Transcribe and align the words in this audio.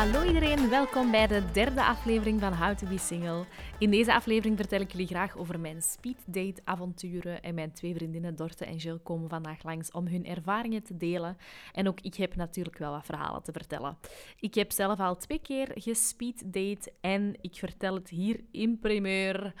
Hallo 0.00 0.22
iedereen, 0.22 0.68
welkom 0.68 1.10
bij 1.10 1.26
de 1.26 1.42
derde 1.52 1.84
aflevering 1.84 2.40
van 2.40 2.52
How 2.52 2.76
to 2.76 2.86
Be 2.86 2.98
Single. 2.98 3.44
In 3.78 3.90
deze 3.90 4.14
aflevering 4.14 4.56
vertel 4.56 4.80
ik 4.80 4.92
jullie 4.92 5.06
graag 5.06 5.36
over 5.36 5.60
mijn 5.60 5.82
speeddate 5.82 6.60
avonturen 6.64 7.42
en 7.42 7.54
mijn 7.54 7.72
twee 7.72 7.94
vriendinnen 7.94 8.36
Dorte 8.36 8.64
en 8.64 8.76
Jill 8.76 8.98
komen 9.02 9.28
vandaag 9.28 9.62
langs 9.62 9.90
om 9.90 10.06
hun 10.06 10.26
ervaringen 10.26 10.82
te 10.82 10.96
delen. 10.96 11.36
En 11.72 11.88
ook 11.88 12.00
ik 12.00 12.14
heb 12.14 12.36
natuurlijk 12.36 12.78
wel 12.78 12.90
wat 12.90 13.04
verhalen 13.04 13.42
te 13.42 13.52
vertellen. 13.52 13.98
Ik 14.38 14.54
heb 14.54 14.72
zelf 14.72 15.00
al 15.00 15.16
twee 15.16 15.40
keer 15.40 15.70
gespeeddate 15.74 16.92
en 17.00 17.34
ik 17.40 17.54
vertel 17.54 17.94
het 17.94 18.08
hier 18.08 18.40
in 18.50 18.78
primeur. 18.78 19.54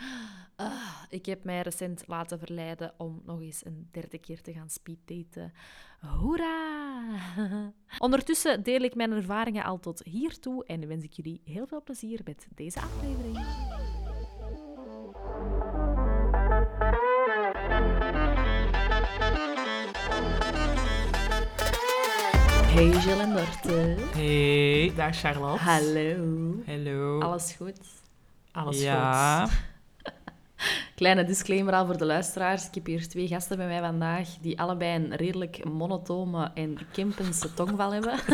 Ah, 0.60 1.02
ik 1.08 1.26
heb 1.26 1.44
mij 1.44 1.60
recent 1.60 2.02
laten 2.06 2.38
verleiden 2.38 2.92
om 2.96 3.22
nog 3.24 3.40
eens 3.40 3.64
een 3.64 3.88
derde 3.90 4.18
keer 4.18 4.40
te 4.42 4.52
gaan 4.52 4.70
speeddaten. 4.70 5.52
Hoera! 6.00 7.04
Ondertussen 7.98 8.62
deel 8.62 8.80
ik 8.80 8.94
mijn 8.94 9.12
ervaringen 9.12 9.64
al 9.64 9.78
tot 9.78 10.02
hiertoe 10.04 10.64
en 10.64 10.88
wens 10.88 11.04
ik 11.04 11.12
jullie 11.12 11.40
heel 11.44 11.66
veel 11.66 11.82
plezier 11.82 12.20
met 12.24 12.46
deze 12.54 12.80
aflevering. 12.80 13.38
Hey 22.66 22.88
Jill 22.88 23.20
en 23.20 23.32
Dorte. 23.32 23.96
Hey, 24.12 24.92
daar 24.96 25.14
Charlotte. 25.14 25.62
Hallo. 25.62 26.54
Hallo. 26.66 27.20
Alles 27.20 27.52
goed? 27.52 27.78
Alles 28.52 28.80
ja. 28.80 29.48
Kleine 30.94 31.24
disclaimer 31.24 31.74
al 31.74 31.86
voor 31.86 31.96
de 31.96 32.04
luisteraars. 32.04 32.66
Ik 32.66 32.74
heb 32.74 32.86
hier 32.86 33.08
twee 33.08 33.28
gasten 33.28 33.56
bij 33.56 33.66
mij 33.66 33.80
vandaag 33.80 34.28
die 34.40 34.60
allebei 34.60 34.94
een 34.94 35.16
redelijk 35.16 35.64
monotone 35.64 36.50
en 36.54 36.78
Kempense 36.92 37.54
tongval 37.54 37.92
hebben. 37.92 38.14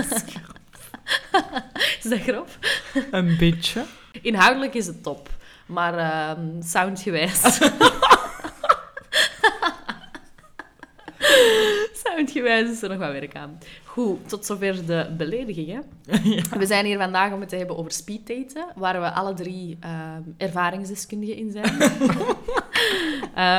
is 2.03 2.11
dat 2.11 2.21
grof? 2.21 2.59
Een 3.11 3.37
beetje. 3.37 3.85
Inhoudelijk 4.23 4.75
is 4.75 4.87
het 4.87 5.03
top, 5.03 5.29
maar 5.67 5.95
uh, 5.95 6.45
soundgewijs... 6.63 7.59
soundgewijs 12.37 12.71
is 12.71 12.83
er 12.83 12.89
nog 12.89 12.99
wat 12.99 13.13
werk 13.13 13.37
aan. 13.37 13.59
Goed, 13.85 14.29
tot 14.29 14.47
zover 14.47 14.87
de 14.87 15.15
beledigingen. 15.17 15.85
We 16.59 16.67
zijn 16.67 16.85
hier 16.85 16.99
vandaag 16.99 17.33
om 17.33 17.41
het 17.41 17.49
te 17.49 17.57
hebben 17.57 17.77
over 17.77 17.93
speeddaten, 17.93 18.67
waar 18.75 19.01
we 19.01 19.11
alle 19.11 19.35
drie 19.35 19.79
um, 19.85 20.35
ervaringsdeskundigen 20.37 21.37
in 21.37 21.53
zijn. 21.53 21.83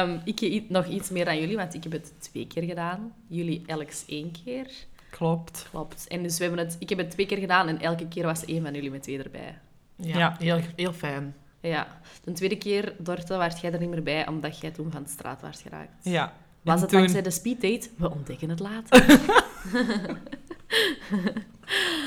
um, 0.10 0.22
ik 0.42 0.70
nog 0.70 0.86
iets 0.86 1.10
meer 1.10 1.26
dan 1.26 1.40
jullie, 1.40 1.56
want 1.56 1.74
ik 1.74 1.84
heb 1.84 1.92
het 1.92 2.14
twee 2.20 2.48
keer 2.48 2.64
gedaan. 2.64 3.14
Jullie 3.28 3.64
elks 3.66 4.06
één 4.08 4.32
keer. 4.44 4.68
Klopt. 5.10 5.68
Klopt. 5.70 6.08
En 6.08 6.24
dus 6.24 6.38
we 6.38 6.44
hebben 6.44 6.66
het, 6.66 6.76
ik 6.80 6.90
heb 6.90 6.98
het 6.98 7.12
twee 7.12 7.26
keer 7.26 7.38
gedaan 7.38 7.68
en 7.68 7.82
elke 7.82 8.08
keer 8.08 8.26
was 8.26 8.46
één 8.46 8.64
van 8.64 8.74
jullie 8.74 8.92
met 8.92 9.04
twee 9.04 9.24
erbij. 9.24 9.58
Ja, 9.96 10.18
ja 10.18 10.36
heel, 10.40 10.60
heel 10.76 10.94
fijn. 10.94 11.36
Ja. 11.60 11.88
De 12.24 12.32
tweede 12.32 12.58
keer, 12.58 12.94
Dorte, 12.98 13.38
was 13.38 13.60
jij 13.60 13.72
er 13.72 13.80
niet 13.80 13.90
meer 13.90 14.04
bij, 14.04 14.28
omdat 14.28 14.60
jij 14.60 14.72
toen 14.72 14.92
van 14.92 15.04
de 15.04 15.10
straat 15.10 15.42
was 15.42 15.62
geraakt. 15.62 16.04
Ja. 16.04 16.34
Was 16.68 16.82
het 16.82 16.90
toen... 16.90 17.00
dankzij 17.00 17.22
de 17.22 17.30
speeddate? 17.30 17.90
We 17.98 18.12
ontdekken 18.12 18.50
het 18.50 18.60
later. 18.60 19.04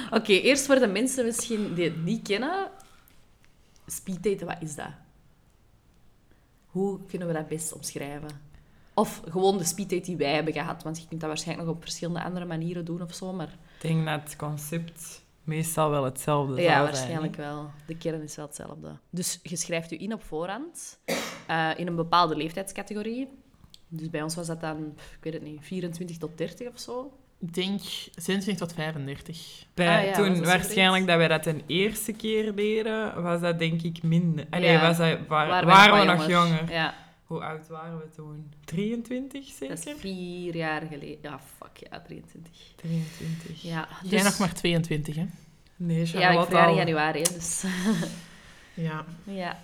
Oké, 0.07 0.17
okay, 0.17 0.41
eerst 0.41 0.67
voor 0.67 0.75
de 0.75 0.87
mensen 0.87 1.25
misschien 1.25 1.75
die 1.75 1.85
het 1.85 2.05
niet 2.05 2.29
kennen. 2.29 2.71
Speeddaten, 3.87 4.47
wat 4.47 4.57
is 4.61 4.75
dat? 4.75 4.91
Hoe 6.67 7.01
kunnen 7.07 7.29
we 7.29 7.35
dat 7.35 7.49
best 7.49 7.73
omschrijven? 7.73 8.29
Of 8.95 9.23
gewoon 9.29 9.59
de 9.59 9.65
speeddate 9.65 10.03
die 10.03 10.17
wij 10.17 10.35
hebben 10.35 10.53
gehad. 10.53 10.83
Want 10.83 11.01
je 11.01 11.09
kunt 11.09 11.21
dat 11.21 11.29
waarschijnlijk 11.29 11.69
nog 11.69 11.77
op 11.77 11.83
verschillende 11.83 12.23
andere 12.23 12.45
manieren 12.45 12.85
doen 12.85 13.03
of 13.03 13.15
zo. 13.15 13.33
Maar... 13.33 13.49
Ik 13.49 13.89
denk 13.89 14.07
dat 14.07 14.23
het 14.23 14.37
concept 14.37 15.23
meestal 15.45 15.91
wel 15.91 16.05
hetzelfde 16.05 16.63
Ja, 16.63 16.83
waarschijnlijk 16.83 17.37
wel. 17.37 17.71
De 17.87 17.97
kern 17.97 18.23
is 18.23 18.37
wel 18.37 18.47
hetzelfde. 18.47 18.99
Dus 19.11 19.41
je 19.43 19.57
schrijft 19.57 19.91
je 19.91 19.97
in 19.97 20.13
op 20.13 20.25
voorhand. 20.25 20.99
Uh, 21.51 21.71
in 21.77 21.87
een 21.87 21.97
bepaalde 21.97 22.37
leeftijdscategorie. 22.37 23.29
Dus 23.91 24.11
bij 24.11 24.23
ons 24.23 24.35
was 24.35 24.47
dat 24.47 24.61
dan, 24.61 24.95
ik 24.97 25.19
weet 25.21 25.33
het 25.33 25.43
niet, 25.43 25.59
24 25.63 26.17
tot 26.17 26.39
30 26.39 26.69
of 26.69 26.79
zo. 26.79 27.13
Ik 27.41 27.55
denk 27.55 27.81
26 28.17 28.57
tot 28.57 28.73
35. 28.73 29.65
Bij, 29.75 29.99
ah, 29.99 30.05
ja, 30.05 30.13
toen 30.13 30.45
waarschijnlijk 30.45 31.07
dat 31.07 31.17
wij 31.17 31.29
dat 31.29 31.47
een 31.47 31.63
eerste 31.67 32.13
keer 32.13 32.55
deden, 32.55 33.23
was 33.23 33.41
dat 33.41 33.59
denk 33.59 33.83
ik 33.83 34.03
minder. 34.03 34.47
Allee, 34.51 34.71
ja, 34.71 34.81
was 34.81 34.97
dat, 34.97 35.19
waar, 35.29 35.67
waren, 35.67 35.99
we 35.99 36.05
nog 36.05 36.29
jonger. 36.29 36.73
Ja. 36.73 36.95
Hoe 37.25 37.45
oud 37.45 37.69
waren 37.69 37.99
we 37.99 38.09
toen? 38.15 38.53
23 38.65 39.45
zeker? 39.45 39.77
Dat 39.77 39.87
is 39.87 39.95
vier 40.01 40.57
jaar 40.57 40.83
geleden. 40.91 41.19
Ja, 41.23 41.41
fuck 41.59 41.89
ja, 41.91 42.01
23. 42.01 42.53
23. 42.77 43.63
Ja, 43.63 43.89
dus... 44.03 44.11
Jij 44.11 44.23
nog 44.23 44.39
maar 44.39 44.55
22, 44.55 45.17
hè? 45.17 45.27
Nee, 45.77 46.07
Charlotte 46.07 46.35
Ja, 46.35 46.41
ik 46.41 46.47
verjaar 46.47 46.69
in 46.69 46.75
januari, 46.75 47.23
dus... 47.23 47.65
Ja. 48.81 49.05
ja. 49.25 49.59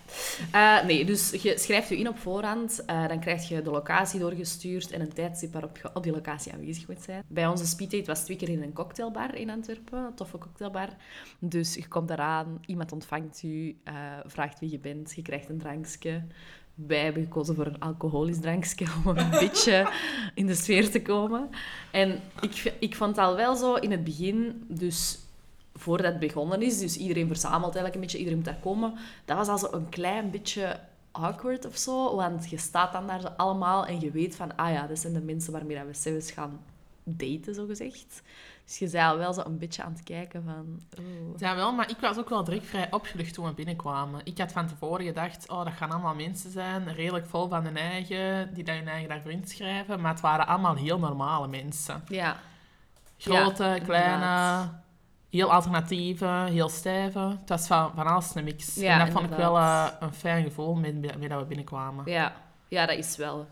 Uh, 0.55 0.87
nee, 0.87 1.05
dus 1.05 1.31
je 1.31 1.59
schrijft 1.59 1.89
je 1.89 1.99
in 1.99 2.09
op 2.09 2.19
voorhand. 2.19 2.83
Uh, 2.91 3.09
dan 3.09 3.21
krijg 3.21 3.49
je 3.49 3.63
de 3.63 3.71
locatie 3.71 4.21
doorgestuurd 4.21 4.91
en 4.91 5.01
een 5.01 5.13
tijdstip 5.13 5.53
waarop 5.53 5.77
je 5.77 5.91
op 5.95 6.03
die 6.03 6.13
locatie 6.13 6.53
aanwezig 6.53 6.89
moet 6.89 7.03
zijn. 7.03 7.23
Bij 7.27 7.47
onze 7.47 7.67
speeddate 7.67 8.05
was 8.05 8.25
twee 8.25 8.37
keer 8.37 8.49
in 8.49 8.63
een 8.63 8.73
cocktailbar 8.73 9.35
in 9.35 9.51
Antwerpen. 9.51 9.99
Een 9.99 10.15
toffe 10.15 10.39
cocktailbar. 10.39 10.89
Dus 11.39 11.75
je 11.75 11.89
komt 11.89 12.11
eraan, 12.11 12.59
iemand 12.67 12.93
ontvangt 12.93 13.41
je, 13.41 13.75
uh, 13.89 13.95
vraagt 14.25 14.61
wie 14.61 14.71
je 14.71 14.79
bent, 14.79 15.13
je 15.15 15.23
krijgt 15.23 15.49
een 15.49 15.59
drankje. 15.59 16.23
Wij 16.75 17.05
hebben 17.05 17.23
gekozen 17.23 17.55
voor 17.55 17.67
een 17.67 17.81
alcoholisch 17.81 18.41
drankje 18.41 18.87
om 19.05 19.17
een 19.17 19.31
beetje 19.31 19.93
in 20.35 20.47
de 20.47 20.55
sfeer 20.55 20.91
te 20.91 21.03
komen. 21.03 21.49
En 21.91 22.21
ik, 22.41 22.75
ik 22.79 22.97
vond 22.97 23.17
het 23.17 23.25
al 23.25 23.37
wel 23.37 23.57
zo 23.57 23.75
in 23.75 23.91
het 23.91 24.05
begin, 24.05 24.65
dus 24.69 25.19
voordat 25.79 26.07
het 26.07 26.19
begonnen 26.19 26.63
is, 26.63 26.79
dus 26.79 26.97
iedereen 26.97 27.27
verzamelt 27.27 27.63
eigenlijk 27.63 27.95
een 27.95 28.01
beetje, 28.01 28.19
iedereen 28.19 28.39
moet 28.39 28.47
daar 28.47 28.63
komen, 28.63 28.95
dat 29.25 29.37
was 29.37 29.49
al 29.49 29.59
zo 29.59 29.69
een 29.73 29.89
klein 29.89 30.31
beetje 30.31 30.81
awkward 31.11 31.67
of 31.67 31.77
zo, 31.77 32.17
want 32.17 32.51
je 32.51 32.59
staat 32.59 32.93
dan 32.93 33.07
daar 33.07 33.31
allemaal 33.37 33.87
en 33.87 34.01
je 34.01 34.11
weet 34.11 34.37
van, 34.37 34.57
ah 34.57 34.73
ja, 34.73 34.87
dat 34.87 34.99
zijn 34.99 35.13
de 35.13 35.21
mensen 35.21 35.53
waarmee 35.53 35.85
we 35.85 35.95
zelfs 35.95 36.31
gaan 36.31 36.61
daten, 37.05 37.55
zo 37.55 37.67
gezegd. 37.67 38.23
Dus 38.65 38.79
je 38.79 38.89
zei 38.89 39.11
al 39.11 39.19
wel 39.19 39.33
zo 39.33 39.43
een 39.45 39.59
beetje 39.59 39.83
aan 39.83 39.93
het 39.93 40.03
kijken 40.03 40.43
van... 40.45 40.81
Oh. 40.99 41.39
Ja, 41.39 41.55
wel, 41.55 41.73
maar 41.73 41.91
ik 41.91 41.97
was 42.01 42.19
ook 42.19 42.29
wel 42.29 42.45
direct 42.45 42.67
vrij 42.67 42.87
opgelucht 42.91 43.35
toen 43.35 43.45
we 43.45 43.53
binnenkwamen. 43.53 44.21
Ik 44.25 44.39
had 44.39 44.53
van 44.53 44.67
tevoren 44.67 45.07
gedacht, 45.07 45.49
oh, 45.49 45.65
dat 45.65 45.73
gaan 45.73 45.91
allemaal 45.91 46.15
mensen 46.15 46.51
zijn, 46.51 46.93
redelijk 46.95 47.27
vol 47.27 47.49
van 47.49 47.65
hun 47.65 47.77
eigen, 47.77 48.55
die 48.55 48.65
dat 48.65 48.75
hun 48.77 48.89
eigen 48.89 49.09
daarvoor 49.09 49.31
inschrijven. 49.31 50.01
Maar 50.01 50.13
het 50.13 50.21
waren 50.21 50.47
allemaal 50.47 50.75
heel 50.75 50.99
normale 50.99 51.49
mensen. 51.49 52.03
Ja. 52.09 52.37
Grote, 53.19 53.65
ja, 53.65 53.79
kleine, 53.79 54.69
heel 55.31 55.53
alternatieve, 55.53 56.47
heel 56.49 56.69
stijve. 56.69 57.19
Het 57.19 57.49
was 57.49 57.67
van, 57.67 57.93
van 57.95 58.07
alles 58.07 58.35
een 58.35 58.45
mix. 58.45 58.75
Ja, 58.75 58.93
en 58.93 58.99
dat 58.99 59.15
vond 59.15 59.31
ik 59.31 59.37
wel 59.37 59.57
uh, 59.57 59.89
een 60.01 60.13
fijn 60.13 60.45
gevoel 60.45 60.75
met, 60.75 61.01
met 61.19 61.31
dat 61.31 61.41
we 61.41 61.47
binnenkwamen. 61.47 62.11
Ja, 62.11 62.37
ja 62.69 62.87
dat 62.87 62.97
is 62.97 63.17
wel. 63.17 63.47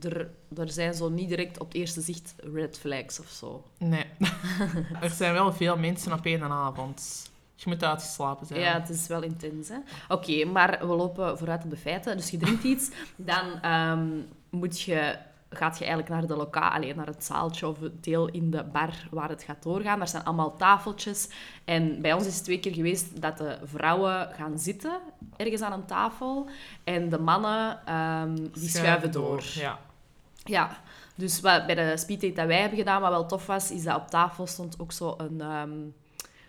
Er, 0.00 0.30
er 0.56 0.70
zijn 0.70 0.94
zo 0.94 1.08
niet 1.08 1.28
direct 1.28 1.58
op 1.58 1.66
het 1.66 1.76
eerste 1.76 2.00
zicht 2.00 2.34
red 2.52 2.78
flags 2.78 3.20
of 3.20 3.28
zo. 3.28 3.64
Nee. 3.78 4.04
er 5.00 5.10
zijn 5.10 5.32
wel 5.32 5.52
veel 5.52 5.76
mensen 5.76 6.12
op 6.12 6.24
één 6.24 6.42
avond. 6.42 7.30
Je 7.54 7.70
moet 7.70 7.84
uitgeslapen 7.84 8.46
zijn. 8.46 8.60
Ja, 8.60 8.72
het 8.72 8.88
is 8.88 9.06
wel 9.06 9.22
intens. 9.22 9.70
Oké, 9.70 9.82
okay, 10.08 10.44
maar 10.44 10.78
we 10.80 10.94
lopen 10.94 11.38
vooruit 11.38 11.64
op 11.64 11.70
de 11.70 11.76
feiten. 11.76 12.16
Dus 12.16 12.30
je 12.30 12.36
drinkt 12.36 12.64
iets, 12.64 12.90
dan 13.16 13.72
um, 13.72 14.28
moet 14.50 14.80
je 14.80 15.18
gaat 15.56 15.78
je 15.78 15.84
eigenlijk 15.84 16.14
naar 16.14 16.26
de 16.26 16.36
lokaal, 16.36 16.70
alleen 16.70 16.96
naar 16.96 17.06
het 17.06 17.24
zaaltje 17.24 17.68
of 17.68 17.80
het 17.80 18.04
deel 18.04 18.28
in 18.28 18.50
de 18.50 18.64
bar 18.64 18.90
waar 19.10 19.28
het 19.28 19.42
gaat 19.42 19.62
doorgaan. 19.62 19.98
Daar 19.98 20.08
zijn 20.08 20.24
allemaal 20.24 20.56
tafeltjes. 20.56 21.28
En 21.64 22.00
bij 22.00 22.12
ons 22.12 22.26
is 22.26 22.34
het 22.34 22.44
twee 22.44 22.60
keer 22.60 22.74
geweest 22.74 23.20
dat 23.20 23.38
de 23.38 23.58
vrouwen 23.64 24.28
gaan 24.34 24.58
zitten 24.58 24.98
ergens 25.36 25.62
aan 25.62 25.72
een 25.72 25.86
tafel 25.86 26.48
en 26.84 27.08
de 27.08 27.18
mannen 27.18 27.94
um, 27.94 28.50
die 28.52 28.68
schuiven, 28.68 29.12
door. 29.12 29.42
Ja. 29.54 29.78
Ja, 30.44 30.76
dus 31.14 31.40
wat, 31.40 31.66
bij 31.66 31.74
de 31.74 31.96
speeddate 31.96 32.32
dat 32.32 32.46
wij 32.46 32.60
hebben 32.60 32.78
gedaan, 32.78 33.00
wat 33.00 33.10
wel 33.10 33.26
tof 33.26 33.46
was, 33.46 33.70
is 33.70 33.82
dat 33.82 33.96
op 33.96 34.08
tafel 34.08 34.46
stond 34.46 34.80
ook 34.80 34.92
zo 34.92 35.14
een... 35.18 35.40
Um, 35.40 35.94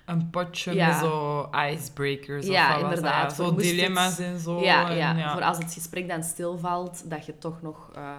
een 0.05 0.29
potje 0.29 0.75
met 0.75 0.95
zo 0.95 1.49
icebreakers 1.71 2.45
ja, 2.45 2.67
of 2.67 2.81
wat 2.81 2.83
inderdaad. 2.83 3.33
Zo 3.33 3.55
dilemma's 3.55 4.19
en 4.19 4.39
zo. 4.39 4.61
Ja, 4.61 4.89
ja, 4.89 5.17
ja, 5.17 5.33
voor 5.33 5.43
als 5.43 5.57
het 5.57 5.73
gesprek 5.73 6.07
dan 6.07 6.23
stilvalt, 6.23 7.09
dat 7.09 7.25
je 7.25 7.37
toch 7.37 7.61
nog... 7.61 7.91
Uh, 7.97 8.11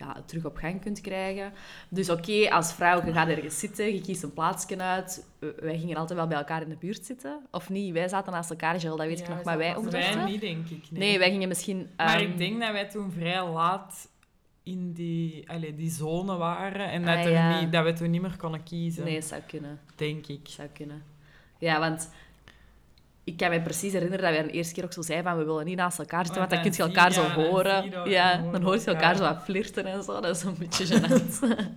ja, 0.00 0.22
terug 0.26 0.44
op 0.44 0.56
gang 0.56 0.80
kunt 0.80 1.00
krijgen. 1.00 1.52
Dus 1.88 2.10
oké, 2.10 2.50
als 2.50 2.72
vrouw, 2.72 3.04
je 3.04 3.12
gaat 3.12 3.28
ergens 3.28 3.58
zitten, 3.58 3.94
je 3.94 4.00
kiest 4.00 4.22
een 4.22 4.32
plaatsje 4.32 4.78
uit. 4.78 5.26
Wij 5.38 5.78
gingen 5.78 5.96
altijd 5.96 6.18
wel 6.18 6.28
bij 6.28 6.38
elkaar 6.38 6.62
in 6.62 6.68
de 6.68 6.76
buurt 6.76 7.06
zitten. 7.06 7.46
Of 7.50 7.70
niet? 7.70 7.92
Wij 7.92 8.08
zaten 8.08 8.32
naast 8.32 8.50
elkaar, 8.50 8.76
Jill, 8.76 8.96
dat 8.96 9.06
weet 9.06 9.20
ik 9.20 9.28
nog, 9.28 9.42
maar 9.44 9.58
wij 9.58 9.76
ook 9.76 9.90
Wij 9.90 10.24
niet, 10.24 10.40
denk 10.40 10.68
ik. 10.68 10.90
Nee. 10.90 11.00
nee, 11.00 11.18
wij 11.18 11.30
gingen 11.30 11.48
misschien... 11.48 11.88
Maar 11.96 12.20
ik 12.20 12.28
ehm, 12.28 12.38
denk 12.38 12.60
dat 12.60 12.72
wij 12.72 12.88
toen 12.88 13.12
vrij 13.12 13.48
laat 13.48 14.08
in 14.62 14.92
die, 14.92 15.50
allez, 15.50 15.76
die 15.76 15.90
zone 15.90 16.36
waren 16.36 16.90
en 16.90 17.04
dat, 17.04 17.16
ah, 17.16 17.26
er 17.26 17.60
niet, 17.60 17.72
dat 17.72 17.84
we 17.84 17.92
toen 17.92 18.10
niet 18.10 18.22
meer 18.22 18.36
konden 18.36 18.62
kiezen. 18.62 19.04
Nee, 19.04 19.20
zou 19.20 19.40
kunnen. 19.46 19.80
Denk 19.96 20.26
ik. 20.26 20.40
Zou 20.48 20.68
kunnen. 20.68 21.02
Ja, 21.58 21.78
want 21.78 22.10
ik 23.30 23.36
kan 23.36 23.50
me 23.50 23.60
precies 23.60 23.92
herinneren 23.92 24.24
dat 24.24 24.34
wij 24.34 24.42
de 24.42 24.50
eerste 24.50 24.74
keer 24.74 24.84
ook 24.84 24.92
zo 24.92 25.02
zeiden 25.02 25.30
van 25.30 25.38
we 25.38 25.44
willen 25.44 25.64
niet 25.64 25.76
naast 25.76 25.98
elkaar 25.98 26.24
zitten, 26.26 26.42
Oh, 26.42 26.48
want 26.48 26.62
dan 26.62 26.70
kun 26.72 26.78
dan 26.78 26.88
je 26.88 26.94
elkaar 26.94 27.12
zo 27.12 27.22
dan 27.22 27.44
horen. 27.46 27.90
dat- 27.90 28.08
ja, 28.08 28.32
dan 28.36 28.42
hoor 28.42 28.52
dan 28.52 28.60
je 28.60 28.66
hoor 28.66 28.78
je 28.78 28.84
elkaar 28.84 29.16
zo 29.16 29.22
wat 29.22 29.42
flirten 29.44 29.86
en 29.86 30.02
zo. 30.02 30.20
Dat 30.20 30.36
is 30.36 30.42
een 30.42 30.56
beetje 30.58 30.86
gênant. 30.86 31.38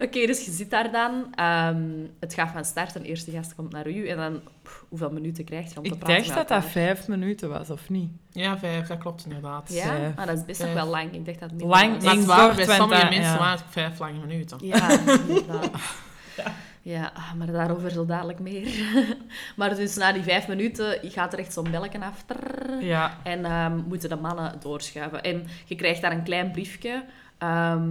Oké, 0.00 0.26
dus 0.26 0.44
je 0.44 0.50
zit 0.50 0.70
daar 0.70 0.92
dan. 0.92 1.34
Ehm, 1.34 1.82
het 2.20 2.34
gaat 2.34 2.50
van 2.52 2.64
start. 2.64 2.94
Een 2.94 3.02
eerste 3.02 3.30
gast 3.30 3.54
komt 3.54 3.72
naar 3.72 3.88
u. 3.88 4.08
En 4.08 4.16
dan, 4.16 4.40
pff, 4.62 4.84
hoeveel 4.88 5.10
minuten 5.10 5.44
krijg 5.44 5.68
je 5.72 5.76
om 5.76 5.82
te 5.82 5.88
Ik 5.90 5.98
praten 5.98 6.16
dacht 6.24 6.28
met 6.38 6.48
dat 6.48 6.62
dat 6.62 6.70
vijf 6.70 7.08
minuten 7.08 7.48
was, 7.48 7.70
of 7.70 7.88
niet? 7.88 8.10
Ja, 8.32 8.58
vijf, 8.58 8.86
dat 8.86 8.98
klopt 8.98 9.24
inderdaad. 9.24 9.72
Ja? 9.72 9.84
Vijf. 9.84 10.16
Ah, 10.16 10.26
dat 10.26 10.36
is 10.36 10.44
best 10.44 10.60
nog 10.62 10.72
wel 10.72 10.86
lang. 10.86 11.12
Ik 11.12 11.24
dacht 11.24 11.40
dat 11.40 11.50
het 11.50 11.58
minder 11.58 11.76
Lang. 11.78 12.02
Maar 12.26 12.44
kort, 12.54 12.66
bij 12.66 12.76
sommige 12.76 13.04
mensen 13.04 13.22
ja. 13.32 13.38
waren 13.38 13.58
het 13.58 13.64
vijf 13.70 13.98
lange 13.98 14.18
minuten. 14.26 14.58
Ja, 14.60 14.90
inderdaad. 14.90 15.70
Ja, 16.36 16.44
ah, 16.96 17.32
maar 17.38 17.46
daarover 17.52 17.90
zo 17.90 18.06
dadelijk 18.06 18.38
meer. 18.38 18.68
maar 19.56 19.74
dus 19.76 19.96
na 19.96 20.12
die 20.12 20.22
vijf 20.22 20.48
minuten 20.48 20.98
gaat 21.02 21.32
er 21.32 21.38
echt 21.38 21.52
zo'n 21.52 21.70
belletje 21.70 22.00
af. 22.00 22.22
Trrr. 22.26 22.82
Ja. 22.82 23.16
En 23.22 23.44
ehm, 23.44 23.76
moeten 23.88 24.08
de 24.08 24.16
mannen 24.16 24.52
doorschuiven. 24.60 25.22
En 25.22 25.46
je 25.64 25.74
krijgt 25.74 26.02
daar 26.02 26.12
een 26.12 26.22
klein 26.22 26.50
briefje... 26.50 27.04
ehm, 27.38 27.88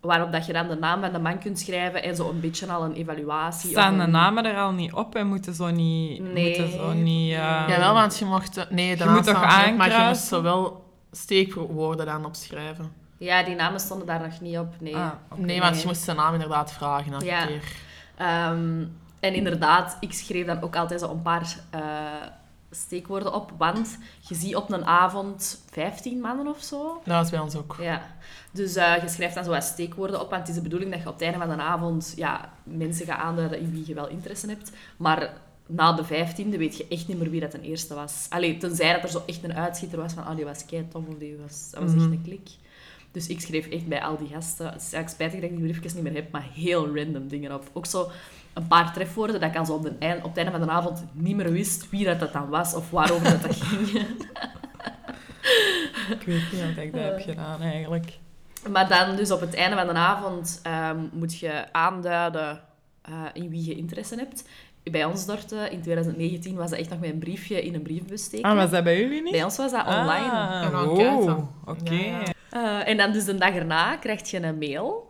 waarop 0.00 0.32
dat 0.32 0.46
je 0.46 0.52
dan 0.52 0.68
de 0.68 0.74
naam 0.74 1.00
van 1.00 1.12
de 1.12 1.18
man 1.18 1.38
kunt 1.38 1.58
schrijven 1.58 2.02
en 2.02 2.16
zo 2.16 2.28
een 2.30 2.40
beetje 2.40 2.66
al 2.66 2.84
een 2.84 2.92
evaluatie. 2.94 3.70
Staan 3.70 3.98
de 3.98 4.06
namen 4.06 4.44
er 4.44 4.56
al 4.56 4.72
niet 4.72 4.92
op 4.92 5.14
en 5.14 5.26
moeten 5.26 5.54
zo 5.54 5.70
niet... 5.70 6.32
Nee. 6.32 6.48
Moeten 6.58 6.78
zo 6.78 6.92
niet 6.92 7.32
eh, 7.32 7.64
Jawel, 7.68 7.94
want 7.94 8.18
je 8.18 8.24
mocht... 8.24 8.66
Nee, 8.70 8.96
de 8.96 9.04
Je 9.04 9.10
moet 9.10 9.24
toch 9.24 9.36
op, 9.36 9.42
Maar 9.42 9.64
je 9.66 9.72
moest 9.72 9.80
aankruisen? 9.82 10.26
zo 10.28 10.42
wel 10.42 10.84
steekwoorden 11.12 12.06
dan 12.06 12.24
opschrijven. 12.24 12.92
Ja, 13.18 13.42
die 13.42 13.54
namen 13.54 13.80
stonden 13.80 14.06
daar 14.06 14.20
nog 14.20 14.40
niet 14.40 14.58
op, 14.58 14.74
nee. 14.80 14.96
Ah. 14.96 15.10
Nee, 15.36 15.60
want 15.60 15.80
je 15.80 15.86
moest 15.86 16.02
zijn 16.02 16.16
naam 16.16 16.32
inderdaad 16.32 16.72
vragen 16.72 17.12
elke 17.12 17.24
Ja. 17.24 17.46
keer. 17.46 17.62
Ehm, 18.18 18.84
en 19.20 19.34
inderdaad, 19.34 19.96
ik 20.00 20.12
schreef 20.12 20.46
dan 20.46 20.62
ook 20.62 20.76
altijd 20.76 21.00
zo 21.00 21.10
een 21.10 21.22
paar 21.22 21.58
eh, 21.70 21.80
steekwoorden 22.70 23.34
op, 23.34 23.52
want 23.58 23.98
je 24.20 24.34
ziet 24.34 24.56
op 24.56 24.72
een 24.72 24.84
avond 24.84 25.62
15 25.70 26.20
mannen 26.20 26.46
of 26.46 26.62
zo. 26.62 27.00
Dat 27.04 27.14
was 27.16 27.30
bij 27.30 27.40
ons 27.40 27.56
ook. 27.56 27.76
Ja. 27.80 28.02
Dus 28.52 28.76
eh, 28.76 29.02
je 29.02 29.08
schrijft 29.08 29.34
dan 29.34 29.44
zo 29.44 29.50
wat 29.50 29.64
steekwoorden 29.64 30.20
op, 30.20 30.30
want 30.30 30.40
het 30.40 30.48
is 30.50 30.54
de 30.54 30.62
bedoeling 30.62 30.90
dat 30.90 31.00
je 31.02 31.06
op 31.08 31.12
het 31.12 31.22
einde 31.22 31.38
van 31.38 31.56
de 31.56 31.62
avond 31.62 32.12
ja, 32.16 32.52
mensen 32.62 33.06
gaat 33.06 33.18
aanduiden 33.20 33.58
in 33.60 33.70
wie 33.70 33.86
je 33.86 33.94
wel 33.94 34.08
interesse 34.08 34.48
hebt. 34.48 34.72
Maar 34.96 35.32
na 35.66 35.92
de 35.92 36.04
vijftiende 36.04 36.58
weet 36.58 36.76
je 36.76 36.86
echt 36.88 37.08
niet 37.08 37.18
meer 37.18 37.30
wie 37.30 37.40
dat 37.40 37.50
ten 37.50 37.62
eerste 37.62 37.94
was. 37.94 38.26
Allee, 38.28 38.56
tenzij 38.56 38.92
dat 38.92 39.02
er 39.02 39.08
zo 39.08 39.22
echt 39.26 39.44
een 39.44 39.54
uitschieter 39.54 39.98
was 39.98 40.12
van, 40.12 40.28
oh, 40.28 40.36
die 40.36 40.44
was 40.44 40.66
kei 40.66 40.88
tof 40.88 41.06
of 41.08 41.18
die 41.18 41.36
was, 41.36 41.70
dat 41.70 41.82
was 41.82 41.92
echt 41.92 42.02
Mhm. 42.02 42.12
een 42.12 42.22
klik. 42.22 42.48
Dus 43.12 43.26
ik 43.26 43.40
schreef 43.40 43.66
echt 43.66 43.86
bij 43.86 44.02
al 44.02 44.16
die 44.16 44.28
gasten, 44.28 44.66
het 44.66 44.82
is 44.82 44.92
eigenlijk 44.92 45.08
spijtig 45.08 45.40
dat 45.40 45.50
ik 45.50 45.56
die 45.56 45.66
briefjes 45.66 45.94
niet 45.94 46.02
meer 46.02 46.14
heb, 46.14 46.30
maar 46.30 46.46
heel 46.54 46.96
random 46.96 47.28
dingen 47.28 47.54
op. 47.54 47.70
Ook 47.72 47.86
zo 47.86 48.10
een 48.52 48.66
paar 48.66 48.92
trefwoorden 48.92 49.40
dat 49.40 49.50
ik 49.50 49.56
al 49.56 49.66
zo 49.66 49.74
op, 49.74 49.82
de 49.82 49.92
eind, 49.98 50.18
op 50.24 50.28
het 50.28 50.36
einde 50.36 50.52
van 50.52 50.60
de 50.60 50.72
avond 50.72 51.04
niet 51.12 51.36
meer 51.36 51.52
wist 51.52 51.90
wie 51.90 52.04
dat, 52.04 52.20
dat 52.20 52.32
dan 52.32 52.48
was 52.48 52.74
of 52.74 52.90
waarover 52.90 53.30
dat, 53.30 53.42
dat 53.42 53.56
ging. 53.56 53.88
Ik 56.10 56.22
weet 56.22 56.52
niet 56.52 56.62
of 56.62 56.76
ik 56.76 56.92
dat 56.92 57.02
heb 57.02 57.20
gedaan, 57.20 57.60
eigenlijk. 57.60 58.18
Maar 58.70 58.88
dan, 58.88 59.16
dus 59.16 59.30
op 59.30 59.40
het 59.40 59.54
einde 59.54 59.76
van 59.76 59.86
de 59.86 59.92
avond, 59.92 60.60
ehm, 60.62 60.98
moet 61.12 61.38
je 61.38 61.72
aanduiden 61.72 62.60
eh, 63.02 63.12
in 63.32 63.50
wie 63.50 63.64
je 63.64 63.76
interesse 63.76 64.14
hebt. 64.16 64.44
Bij 64.82 65.04
ons, 65.04 65.26
Dorte, 65.26 65.68
in 65.70 65.80
2019 65.80 66.56
was 66.56 66.70
dat 66.70 66.78
echt 66.78 66.90
nog 66.90 66.98
met 67.00 67.10
een 67.10 67.18
briefje 67.18 67.62
in 67.64 67.74
een 67.74 67.82
briefbus 67.82 68.24
steken. 68.24 68.50
Ah, 68.50 68.56
was 68.56 68.70
dat 68.70 68.84
bij 68.84 69.00
jullie 69.00 69.22
niet? 69.22 69.32
Bij 69.32 69.44
ons 69.44 69.56
was 69.56 69.70
dat 69.70 69.86
online. 69.86 70.30
Ah, 70.30 70.82
enquête. 70.82 71.36
Oké. 71.64 71.94
Ja. 71.94 72.22
Eh, 72.50 72.88
en 72.88 72.96
dan 72.96 73.12
dus 73.12 73.24
de 73.24 73.34
dag 73.34 73.54
erna 73.54 73.96
krijg 73.96 74.30
je 74.30 74.42
een 74.42 74.58
mail. 74.58 75.06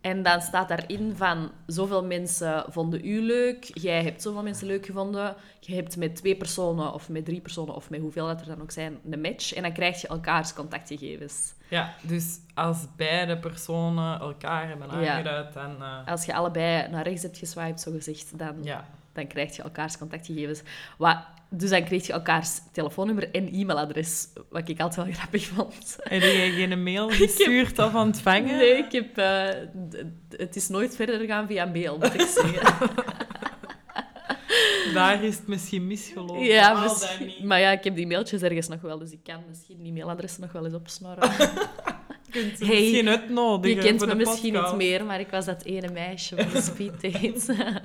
En 0.00 0.22
dan 0.22 0.40
staat 0.40 0.68
daarin 0.68 1.12
van, 1.16 1.50
zoveel 1.66 2.04
mensen 2.04 2.64
vonden 2.68 3.04
u 3.06 3.20
leuk, 3.22 3.70
jij 3.74 4.02
hebt 4.02 4.22
zoveel 4.22 4.42
mensen 4.42 4.66
leuk 4.66 4.86
gevonden, 4.86 5.36
je 5.60 5.74
hebt 5.74 5.96
met 5.96 6.16
twee 6.16 6.36
personen 6.36 6.92
of 6.92 7.08
met 7.08 7.24
drie 7.24 7.40
personen 7.40 7.74
of 7.74 7.90
met 7.90 8.00
hoeveel 8.00 8.26
dat 8.26 8.40
er 8.40 8.46
dan 8.46 8.62
ook 8.62 8.70
zijn, 8.70 8.98
een 9.10 9.20
match. 9.20 9.52
En 9.54 9.62
dan 9.62 9.72
krijg 9.72 10.00
je 10.00 10.08
elkaars 10.08 10.52
contactgegevens. 10.54 11.54
Ja, 11.68 11.94
dus 12.02 12.38
als 12.54 12.86
beide 12.96 13.38
personen 13.38 14.20
elkaar 14.20 14.68
hebben 14.68 15.00
Ja. 15.00 15.12
aangeduid, 15.12 15.52
dan... 15.52 15.82
eh, 15.82 16.06
Als 16.06 16.24
je 16.24 16.34
allebei 16.34 16.88
naar 16.90 17.04
rechts 17.04 17.22
hebt 17.22 17.38
geswiped, 17.38 17.80
zo 17.80 17.90
gezegd, 17.90 18.38
dan 18.38 18.56
ja. 18.62 18.88
dan 19.12 19.26
krijg 19.26 19.56
je 19.56 19.62
elkaars 19.62 19.98
contactgegevens. 19.98 20.62
Wat, 20.98 21.18
dus 21.50 21.70
dan 21.70 21.84
kreeg 21.84 22.06
je 22.06 22.12
elkaars 22.12 22.58
telefoonnummer 22.72 23.30
en 23.30 23.48
e-mailadres, 23.52 24.26
wat 24.50 24.68
ik 24.68 24.80
altijd 24.80 25.06
wel 25.06 25.14
grappig 25.18 25.46
vond. 25.46 25.96
Heb 26.02 26.22
jij 26.22 26.50
geen 26.50 26.82
mail 26.82 27.08
gestuurd 27.24 27.78
of 27.78 27.94
ontvangen? 27.94 28.56
Nee, 28.56 28.72
ik 28.76 28.92
heb, 28.92 29.18
eh, 29.18 29.48
het 30.36 30.56
is 30.56 30.68
nooit 30.68 30.96
verder 30.96 31.18
gegaan 31.18 31.46
via 31.46 31.64
mail, 31.64 31.98
moet 31.98 32.14
ik 32.14 32.20
zeggen. 32.20 32.90
Daar 34.94 35.24
is 35.24 35.36
het 35.36 35.46
misschien 35.46 35.86
misgelopen. 35.86 36.44
ja, 36.44 36.82
misschien- 36.82 37.26
niet. 37.26 37.42
maar 37.44 37.60
ja, 37.60 37.70
ik 37.70 37.84
heb 37.84 37.94
die 37.94 38.06
mailtjes 38.06 38.42
ergens 38.42 38.68
nog 38.68 38.80
wel, 38.80 38.98
dus 38.98 39.10
ik 39.12 39.22
kan 39.24 39.42
misschien 39.48 39.82
die 39.82 39.92
mailadressen 39.92 40.40
nog 40.40 40.52
wel 40.52 40.64
eens 40.64 40.74
opsnorren. 40.74 41.30
kunt 42.30 42.58
Hey, 42.58 42.68
misschien 42.68 43.08
uitnodigen 43.08 43.76
Je 43.76 43.82
kent 43.82 43.98
voor 43.98 44.08
me 44.08 44.12
de 44.16 44.18
misschien 44.18 44.52
podcast. 44.52 44.76
niet 44.76 44.88
meer, 44.88 45.04
maar 45.04 45.20
ik 45.20 45.30
was 45.30 45.44
dat 45.44 45.62
ene 45.62 45.88
meisje 45.92 46.36
van 46.36 46.50
de 46.52 46.60
speeddate. 46.60 47.82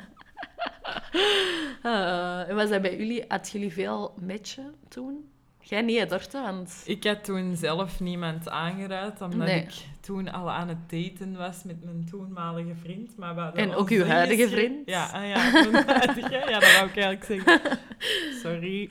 Eh, 1.86 2.50
en 2.50 2.56
was 2.56 2.70
dat 2.70 2.82
bij 2.82 2.98
jullie? 2.98 3.26
Had 3.28 3.50
jullie 3.50 3.74
veel 3.74 4.14
matchen 4.22 4.74
toen? 4.88 5.30
Jij 5.60 5.82
niet, 5.82 6.10
Dorte? 6.10 6.42
Want... 6.42 6.84
Ik 6.86 7.04
had 7.04 7.24
toen 7.24 7.56
zelf 7.56 8.00
niemand 8.00 8.50
aangeraad, 8.50 9.22
omdat 9.22 9.48
Nee. 9.48 9.62
ik 9.62 9.74
toen 10.00 10.32
al 10.32 10.52
aan 10.52 10.68
het 10.68 10.90
daten 10.90 11.38
was 11.38 11.64
met 11.64 11.84
mijn 11.84 12.06
toenmalige 12.10 12.76
vriend. 12.76 13.18
Maar 13.18 13.36
we 13.36 13.42
En 13.42 13.76
ook 13.76 13.90
uw 13.90 14.04
huidige 14.06 14.48
vriend? 14.50 14.90
Ja, 14.90 15.06
ah 15.06 15.28
ja, 15.28 15.52
mijn 15.72 15.86
huidige. 16.00 16.30
Ja, 16.50 16.60
dat 16.60 16.74
wou 16.74 16.88
ik 16.90 16.98
eigenlijk 16.98 17.24
zeggen. 17.24 17.80
Sorry. 18.44 18.90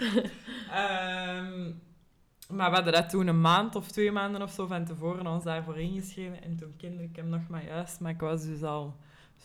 Ehm, 0.70 1.70
maar 2.48 2.68
we 2.70 2.74
hadden 2.76 2.92
dat 2.92 3.10
toen 3.10 3.26
een 3.26 3.40
maand 3.40 3.74
of 3.76 3.90
twee 3.90 4.12
maanden 4.12 4.42
of 4.42 4.50
zo 4.50 4.66
van 4.66 4.84
tevoren 4.84 5.26
ons 5.26 5.44
daarvoor 5.44 5.78
ingeschreven. 5.78 6.42
En 6.42 6.56
toen 6.56 6.74
kende 6.76 7.02
ik 7.02 7.16
hem 7.16 7.28
nog 7.28 7.48
maar 7.48 7.64
juist, 7.64 8.00
maar 8.00 8.12
ik 8.12 8.20
was 8.20 8.44
dus 8.44 8.62
al 8.62 8.96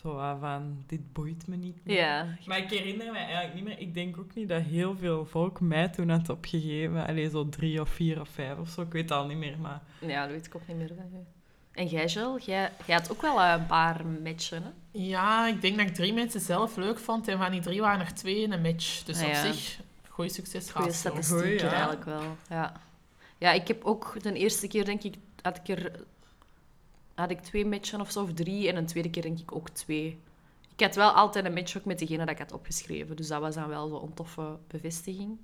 zo 0.01 0.17
ah, 0.17 0.39
van, 0.39 0.83
dit 0.87 1.13
boeit 1.13 1.47
me 1.47 1.55
niet 1.55 1.77
meer. 1.83 1.97
Ja. 1.97 2.37
Maar 2.45 2.57
ik 2.57 2.69
herinner 2.69 3.11
me 3.11 3.17
eigenlijk 3.17 3.53
niet 3.53 3.63
meer. 3.63 3.79
Ik 3.79 3.93
denk 3.93 4.17
ook 4.17 4.35
niet 4.35 4.47
dat 4.49 4.61
heel 4.61 4.97
veel 4.97 5.25
volk 5.25 5.59
mij 5.59 5.87
toen 5.87 6.09
had 6.09 6.29
opgegeven. 6.29 7.07
Alleen 7.07 7.29
zo 7.29 7.49
drie 7.49 7.81
of 7.81 7.89
vier 7.89 8.19
of 8.19 8.29
vijf 8.29 8.57
of 8.57 8.69
zo. 8.69 8.81
Ik 8.81 8.91
weet 8.91 9.09
het 9.09 9.11
al 9.11 9.27
niet 9.27 9.37
meer, 9.37 9.59
maar... 9.59 9.81
ja, 9.99 10.21
dat 10.21 10.31
weet 10.31 10.45
ik 10.45 10.55
ook 10.55 10.67
niet 10.67 10.77
meer. 10.77 10.87
van. 10.87 11.25
En 11.71 11.87
jij, 11.87 12.05
Jill? 12.05 12.37
Jij, 12.45 12.71
jij 12.85 12.95
had 12.95 13.11
ook 13.11 13.21
wel 13.21 13.41
eh, 13.41 13.55
een 13.57 13.65
paar 13.65 14.05
matchen, 14.05 14.63
hè? 14.63 14.69
Ja, 14.91 15.47
ik 15.47 15.61
denk 15.61 15.77
dat 15.77 15.87
ik 15.87 15.93
drie 15.93 16.13
mensen 16.13 16.41
zelf 16.41 16.75
leuk 16.75 16.99
vond. 16.99 17.27
En 17.27 17.37
van 17.37 17.51
die 17.51 17.61
drie 17.61 17.81
waren 17.81 18.05
er 18.05 18.13
twee 18.13 18.41
in 18.41 18.51
een 18.51 18.61
match. 18.61 19.03
Dus 19.03 19.19
Ah, 19.19 19.27
op 19.27 19.31
ja. 19.31 19.51
zich, 19.51 19.79
goede 20.07 20.31
succes 20.31 20.67
zo. 20.67 20.89
statistieken 20.89 21.45
Goeie, 21.45 21.59
ja. 21.59 21.71
eigenlijk 21.71 22.05
wel. 22.05 22.21
Ja. 22.49 22.81
ja, 23.37 23.51
ik 23.51 23.67
heb 23.67 23.83
ook 23.83 24.15
de 24.21 24.33
eerste 24.33 24.67
keer, 24.67 24.85
denk 24.85 25.03
ik, 25.03 25.15
had 25.41 25.57
ik 25.57 25.77
er... 25.77 25.91
Had 27.19 27.29
ik 27.29 27.41
twee 27.41 27.65
matchen 27.65 28.01
of 28.01 28.11
zo, 28.11 28.21
of 28.21 28.33
drie. 28.33 28.67
En 28.67 28.75
een 28.75 28.85
tweede 28.85 29.09
keer 29.09 29.21
denk 29.21 29.39
ik 29.39 29.55
ook 29.55 29.69
twee. 29.69 30.19
Ik 30.75 30.85
had 30.85 30.95
wel 30.95 31.11
altijd 31.11 31.45
een 31.45 31.53
match 31.53 31.77
ook 31.77 31.85
met 31.85 31.99
degene 31.99 32.25
dat 32.25 32.29
ik 32.29 32.37
had 32.37 32.51
opgeschreven. 32.51 33.15
Dus 33.15 33.27
dat 33.27 33.41
was 33.41 33.55
dan 33.55 33.67
wel 33.67 33.87
zo'n 33.87 34.13
toffe 34.13 34.57
bevestiging. 34.67 35.37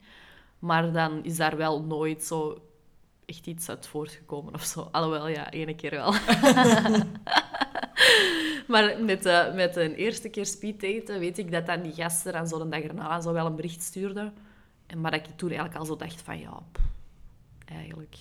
Maar 0.59 0.91
dan 0.91 1.23
is 1.23 1.37
daar 1.37 1.57
wel 1.57 1.81
nooit 1.81 2.23
zo 2.23 2.61
echt 3.25 3.47
iets 3.47 3.69
uit 3.69 3.87
voortgekomen 3.87 4.53
of 4.53 4.63
zo. 4.63 4.89
Alhoewel, 4.91 5.27
ja, 5.27 5.51
ene 5.51 5.75
keer 5.75 5.91
wel. 5.91 6.11
maar 8.71 9.03
met, 9.03 9.23
de, 9.23 9.51
met 9.55 9.75
een 9.75 9.93
eerste 9.93 10.29
keer 10.29 10.45
speeddaten 10.45 11.19
weet 11.19 11.37
ik 11.37 11.51
dat 11.51 11.65
dan 11.65 11.81
die 11.81 11.93
gasten 11.93 12.33
dan 12.33 12.47
zo 12.47 12.57
de 12.57 12.69
dag 12.69 12.81
erna 12.81 13.21
zo 13.21 13.33
wel 13.33 13.45
een 13.45 13.55
bericht 13.55 13.81
stuurden. 13.81 14.33
En 14.87 15.01
maar 15.01 15.11
dat 15.11 15.27
ik 15.27 15.37
toen 15.37 15.49
eigenlijk 15.49 15.79
al 15.79 15.85
zo 15.85 15.95
dacht 15.95 16.21
van, 16.21 16.39
ja, 16.39 16.63
eigenlijk 17.65 18.15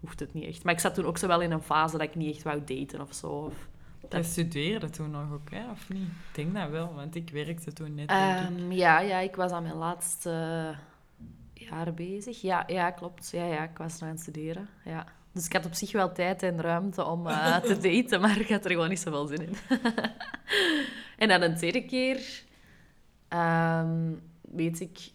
hoeft 0.00 0.20
het 0.20 0.34
niet 0.34 0.44
echt. 0.44 0.64
Maar 0.64 0.74
ik 0.74 0.80
zat 0.80 0.94
toen 0.94 1.04
ook 1.04 1.18
zo 1.18 1.26
wel 1.26 1.40
in 1.40 1.50
een 1.50 1.62
fase 1.62 1.98
dat 1.98 2.06
ik 2.06 2.14
niet 2.14 2.34
echt 2.34 2.44
wou 2.44 2.64
daten 2.64 3.00
of 3.00 3.14
zo. 3.14 3.26
Of, 3.26 3.68
Je 4.10 4.22
studeerde 4.22 4.90
toen 4.90 5.10
nog 5.10 5.32
ook, 5.32 5.50
hè? 5.50 5.70
of 5.70 5.88
niet? 5.88 6.08
Ik 6.08 6.34
denk 6.34 6.54
dat 6.54 6.70
wel, 6.70 6.94
want 6.94 7.14
ik 7.14 7.30
werkte 7.30 7.72
toen 7.72 7.94
net. 7.94 8.04
ik. 8.04 8.10
Ehm, 8.10 8.72
ja, 8.72 9.00
ja, 9.00 9.18
ik 9.18 9.36
was 9.36 9.50
aan 9.50 9.62
mijn 9.62 9.74
laatste 9.74 10.74
jaar 11.54 11.94
bezig. 11.94 12.40
Ja, 12.40 12.64
ja, 12.66 12.90
klopt. 12.90 13.30
Ja, 13.30 13.44
ja, 13.44 13.62
ik 13.62 13.78
was 13.78 13.92
nog 13.92 14.02
aan 14.02 14.14
het 14.14 14.20
studeren. 14.20 14.68
Ja. 14.84 15.06
Dus 15.32 15.46
ik 15.46 15.52
had 15.52 15.66
op 15.66 15.74
zich 15.74 15.92
wel 15.92 16.12
tijd 16.12 16.42
en 16.42 16.60
ruimte 16.60 17.04
om 17.04 17.26
eh, 17.26 17.56
te 17.70 17.78
daten, 17.78 18.20
maar 18.20 18.40
ik 18.40 18.48
had 18.48 18.64
er 18.64 18.70
gewoon 18.70 18.88
niet 18.88 19.00
zoveel 19.00 19.26
zin 19.26 19.40
in. 19.40 19.56
en 21.18 21.28
dan 21.28 21.42
een 21.42 21.56
tweede 21.56 21.84
keer 21.84 22.42
ehm, 23.28 24.12
weet, 24.40 24.80
ik, 24.80 25.10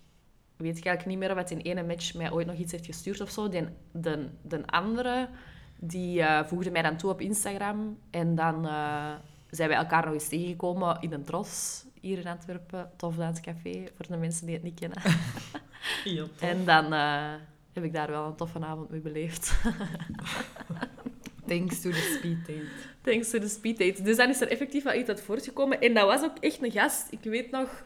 weet 0.57 0.77
ik 0.77 0.85
eigenlijk 0.85 1.05
niet 1.05 1.27
meer 1.27 1.35
wat 1.35 1.51
in 1.51 1.59
ene 1.59 1.83
match 1.83 2.13
mij 2.13 2.31
ooit 2.31 2.47
nog 2.47 2.55
iets 2.55 2.71
heeft 2.71 2.85
gestuurd 2.85 3.21
of 3.21 3.29
zo. 3.29 3.50
De, 3.50 3.67
de, 3.91 4.29
de 4.41 4.65
andere 4.65 5.29
die 5.79 6.21
eh, 6.21 6.45
voegde 6.45 6.71
mij 6.71 6.81
dan 6.81 6.97
toe 6.97 7.09
op 7.09 7.21
Instagram 7.21 7.97
en 8.09 8.35
dan 8.35 8.67
eh, 8.67 9.13
zijn 9.50 9.69
wij 9.69 9.77
elkaar 9.77 10.05
nog 10.05 10.13
eens 10.13 10.27
tegengekomen 10.27 10.97
in 11.00 11.13
een 11.13 11.24
tros 11.24 11.83
hier 12.01 12.17
in 12.17 12.27
Antwerpen. 12.27 12.91
Tof 12.95 13.15
Danscafé, 13.15 13.83
voor 13.95 14.05
de 14.07 14.17
mensen 14.17 14.45
die 14.45 14.55
het 14.55 14.63
niet 14.63 14.79
kennen. 14.79 15.01
Heel 16.03 16.27
tof. 16.27 16.50
En 16.50 16.65
dan 16.65 16.93
eh, 16.93 17.33
heb 17.74 17.83
ik 17.83 17.93
daar 17.93 18.09
wel 18.09 18.25
een 18.25 18.35
toffe 18.35 18.59
avond 18.59 18.89
mee 18.89 19.01
beleefd. 19.01 19.53
Thanks 21.47 21.81
to 21.81 21.89
the 21.89 22.17
speed 22.17 22.47
date. 22.47 22.67
Thanks 23.01 23.29
to 23.29 23.39
the 23.39 23.47
speed 23.47 23.77
date. 23.77 24.01
Dus 24.01 24.17
dan 24.17 24.29
is 24.29 24.41
er 24.41 24.47
effectief 24.47 24.83
wel 24.83 24.93
iets 24.93 25.09
uit 25.09 25.21
voortgekomen. 25.21 25.81
En 25.81 25.93
dat 25.93 26.05
was 26.05 26.24
ook 26.24 26.38
echt 26.39 26.63
een 26.63 26.71
gast. 26.71 27.07
Ik 27.12 27.24
weet 27.24 27.51
nog... 27.51 27.85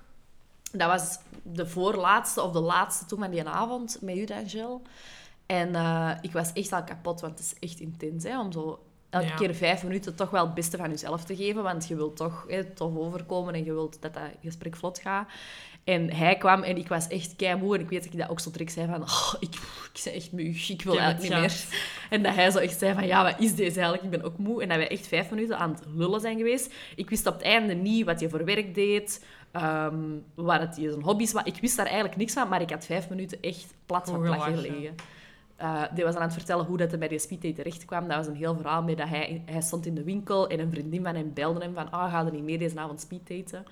Dat 0.72 0.88
was 0.88 1.20
de 1.44 1.68
voorlaatste 1.68 2.42
of 2.42 2.52
de 2.52 2.60
laatste 2.60 3.06
toen 3.06 3.20
van 3.20 3.32
die 3.32 3.48
avond 3.48 3.98
met 4.02 4.18
u, 4.18 4.26
Angel. 4.34 4.82
En 5.46 5.76
eh, 5.76 6.12
ik 6.22 6.32
was 6.32 6.54
echt 6.54 6.72
al 6.72 6.84
kapot, 6.84 7.22
want 7.22 7.40
het 7.40 7.46
is 7.60 7.70
echt 7.70 7.80
intens 7.80 8.24
hè, 8.24 8.40
om 8.40 8.52
zo 8.52 8.80
elke 9.10 9.28
Ja. 9.28 9.36
keer 9.36 9.56
vijf 9.56 9.84
minuten 9.84 10.16
toch 10.16 10.30
wel 10.30 10.46
het 10.46 10.54
beste 10.54 10.78
van 10.78 10.90
jezelf 10.90 11.24
te 11.24 11.36
geven. 11.36 11.64
Want 11.64 11.88
je 11.88 11.96
wilt 11.96 12.18
toch 12.18 12.46
hè, 12.48 12.64
tof 12.66 12.98
overkomen 12.98 13.54
en 13.54 13.64
je 13.64 13.74
wilt 13.74 14.02
dat 14.02 14.14
dat 14.14 14.24
gesprek 14.44 14.76
vlot 14.76 15.00
gaat. 15.00 15.28
En 15.84 16.14
hij 16.14 16.38
kwam 16.38 16.64
en 16.64 16.78
ik 16.78 16.88
was 16.88 17.08
echt 17.08 17.36
keimoe. 17.36 17.76
En 17.76 17.82
ik 17.82 17.90
weet 17.90 18.04
dat 18.04 18.14
ik 18.14 18.20
dat 18.20 18.30
ook 18.30 18.40
zo 18.40 18.52
direct 18.52 18.72
zei 18.72 18.88
van... 18.88 19.02
Oh, 19.02 19.34
ik, 19.40 19.56
ik 19.94 20.02
ben 20.04 20.14
echt 20.14 20.32
moe, 20.32 20.42
ik 20.42 20.82
wil 20.82 20.94
heb 20.94 21.02
eigenlijk 21.02 21.42
het 21.42 21.52
niet 21.52 21.72
meer. 21.72 21.80
En 22.10 22.24
dat 22.24 22.36
hij 22.36 22.52
zo 22.52 22.58
echt 22.58 22.80
zei 22.80 22.94
van... 22.94 23.06
Ja, 23.08 23.24
wat 23.24 23.40
is 23.40 23.56
deze 23.56 23.80
eigenlijk? 23.80 24.04
Ik 24.04 24.10
ben 24.10 24.24
ook 24.24 24.38
moe. 24.38 24.62
En 24.62 24.68
dat 24.68 24.78
wij 24.78 24.90
echt 24.90 25.08
vijf 25.08 25.30
minuten 25.30 25.58
aan 25.58 25.70
het 25.72 25.84
lullen 25.96 26.22
zijn 26.22 26.38
geweest. 26.38 26.74
Ik 26.96 27.10
wist 27.10 27.28
op 27.28 27.34
het 27.34 27.42
einde 27.44 27.74
niet 27.74 28.06
wat 28.06 28.20
je 28.20 28.30
voor 28.30 28.46
werk 28.46 28.76
deed. 28.76 29.26
Ehm 29.52 30.18
wat 30.36 30.60
het 30.60 30.76
zijn 30.76 31.02
hobby's 31.02 31.32
was. 31.32 31.44
Ik 31.44 31.58
wist 31.62 31.78
daar 31.78 31.86
eigenlijk 31.86 32.18
niks 32.18 32.34
van. 32.34 32.50
Maar 32.50 32.62
ik 32.62 32.70
had 32.70 32.86
vijf 32.86 33.10
minuten 33.10 33.42
echt 33.42 33.74
plat 33.86 34.10
van 34.10 34.22
gelachen. 34.22 34.58
gelegen. 34.58 34.96
Eh, 35.60 35.84
die 35.94 36.04
was 36.04 36.16
aan 36.16 36.22
het 36.22 36.34
vertellen 36.34 36.66
hoe 36.66 36.78
dat 36.78 36.90
hij 36.90 37.00
bij 37.00 37.08
die 37.08 37.20
speeddate 37.20 37.54
terecht 37.54 37.86
kwam. 37.86 38.08
Dat 38.08 38.18
was 38.18 38.28
een 38.28 38.36
heel 38.36 38.56
verhaal 38.56 38.84
mee 38.84 38.96
dat 38.96 39.10
hij, 39.10 39.44
hij 39.46 39.62
stond 39.62 39.86
in 39.86 39.96
de 39.96 40.04
winkel 40.04 40.48
en 40.48 40.60
een 40.60 40.72
vriendin 40.72 41.04
van 41.04 41.16
hem 41.16 41.34
belde 41.34 41.60
hem 41.60 41.74
van 41.74 41.92
ah, 41.92 42.12
ga 42.12 42.24
niet 42.24 42.44
mee 42.44 42.58
deze 42.58 42.80
avond 42.80 43.02
speeddaten? 43.02 43.66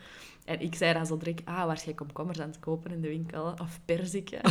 En 0.46 0.62
ik 0.62 0.76
zei 0.76 0.94
dan 0.94 1.06
zo 1.06 1.18
direct, 1.18 1.46
ah, 1.46 1.66
waar 1.66 1.82
jij 1.86 1.94
komkommers 1.94 2.40
aan 2.40 2.48
het 2.48 2.60
kopen 2.60 2.92
in 2.92 3.02
de 3.02 3.08
winkel? 3.08 3.54
Of 3.62 3.80
perziken? 3.86 4.42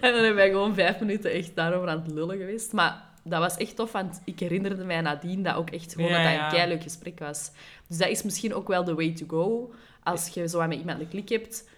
en 0.00 0.12
dan 0.12 0.14
hebben 0.14 0.34
wij 0.34 0.50
gewoon 0.50 0.74
vijf 0.74 1.00
minuten 1.00 1.30
echt 1.30 1.54
daarover 1.54 1.88
aan 1.88 2.02
het 2.02 2.12
lullen 2.12 2.38
geweest. 2.38 2.72
Maar 2.72 3.02
dat 3.28 3.40
was 3.40 3.56
echt 3.56 3.76
tof, 3.76 3.92
want 3.92 4.20
ik 4.24 4.40
herinnerde 4.40 4.84
mij 4.84 5.00
nadien 5.00 5.42
dat 5.42 5.54
ook 5.54 5.70
echt 5.70 5.92
gewoon 5.94 6.10
Ja, 6.10 6.22
dat 6.22 6.32
dat 6.32 6.42
een 6.52 6.58
keileuk 6.58 6.82
gesprek 6.82 7.18
was. 7.18 7.50
Dus 7.88 7.98
dat 7.98 8.08
is 8.08 8.22
misschien 8.22 8.54
ook 8.54 8.68
wel 8.68 8.84
de 8.84 8.94
way 8.94 9.12
to 9.14 9.26
go. 9.28 9.72
Als 10.02 10.28
je 10.28 10.48
zo 10.48 10.66
met 10.66 10.78
iemand 10.78 11.00
een 11.00 11.08
klik 11.08 11.28
hebt, 11.28 11.68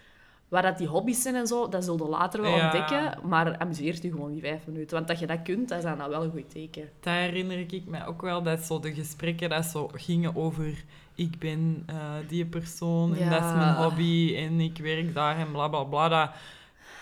waar 0.47 0.61
dat 0.61 0.77
die 0.77 0.87
hobby's 0.87 1.21
zijn 1.21 1.35
en 1.35 1.47
zo, 1.47 1.69
dat 1.69 1.83
zul 1.83 1.97
je 1.97 2.03
later 2.09 2.41
wel 2.41 2.55
Ja. 2.55 2.63
ontdekken. 2.63 3.19
Maar 3.29 3.57
amuseert 3.57 4.01
je 4.01 4.11
gewoon 4.11 4.31
die 4.31 4.41
vijf 4.41 4.67
minuten. 4.67 4.95
Want 4.95 5.07
dat 5.07 5.19
je 5.19 5.27
dat 5.27 5.41
kunt, 5.41 5.69
dat 5.69 5.77
is 5.77 5.83
dan 5.83 6.09
wel 6.09 6.23
een 6.23 6.31
goed 6.31 6.49
teken. 6.49 6.89
Dat 6.99 7.13
herinner 7.13 7.59
ik 7.59 7.85
me 7.85 8.05
ook 8.05 8.21
wel, 8.21 8.41
dat 8.43 8.59
zo 8.59 8.79
de 8.79 8.93
gesprekken 8.93 9.49
dat 9.49 9.65
zo 9.65 9.89
gingen 9.93 10.35
over 10.35 10.83
ik 11.15 11.39
ben 11.39 11.83
eh, 11.85 11.95
die 12.27 12.45
persoon 12.45 13.15
en 13.15 13.23
Ja. 13.23 13.29
dat 13.29 13.43
is 13.49 13.55
mijn 13.55 13.75
hobby 13.75 14.35
en 14.37 14.59
ik 14.59 14.77
werk 14.77 15.13
daar 15.13 15.37
en 15.37 15.51
bla 15.51 15.67
bla 15.67 15.83
bla. 15.83 16.07
Dat 16.09 16.29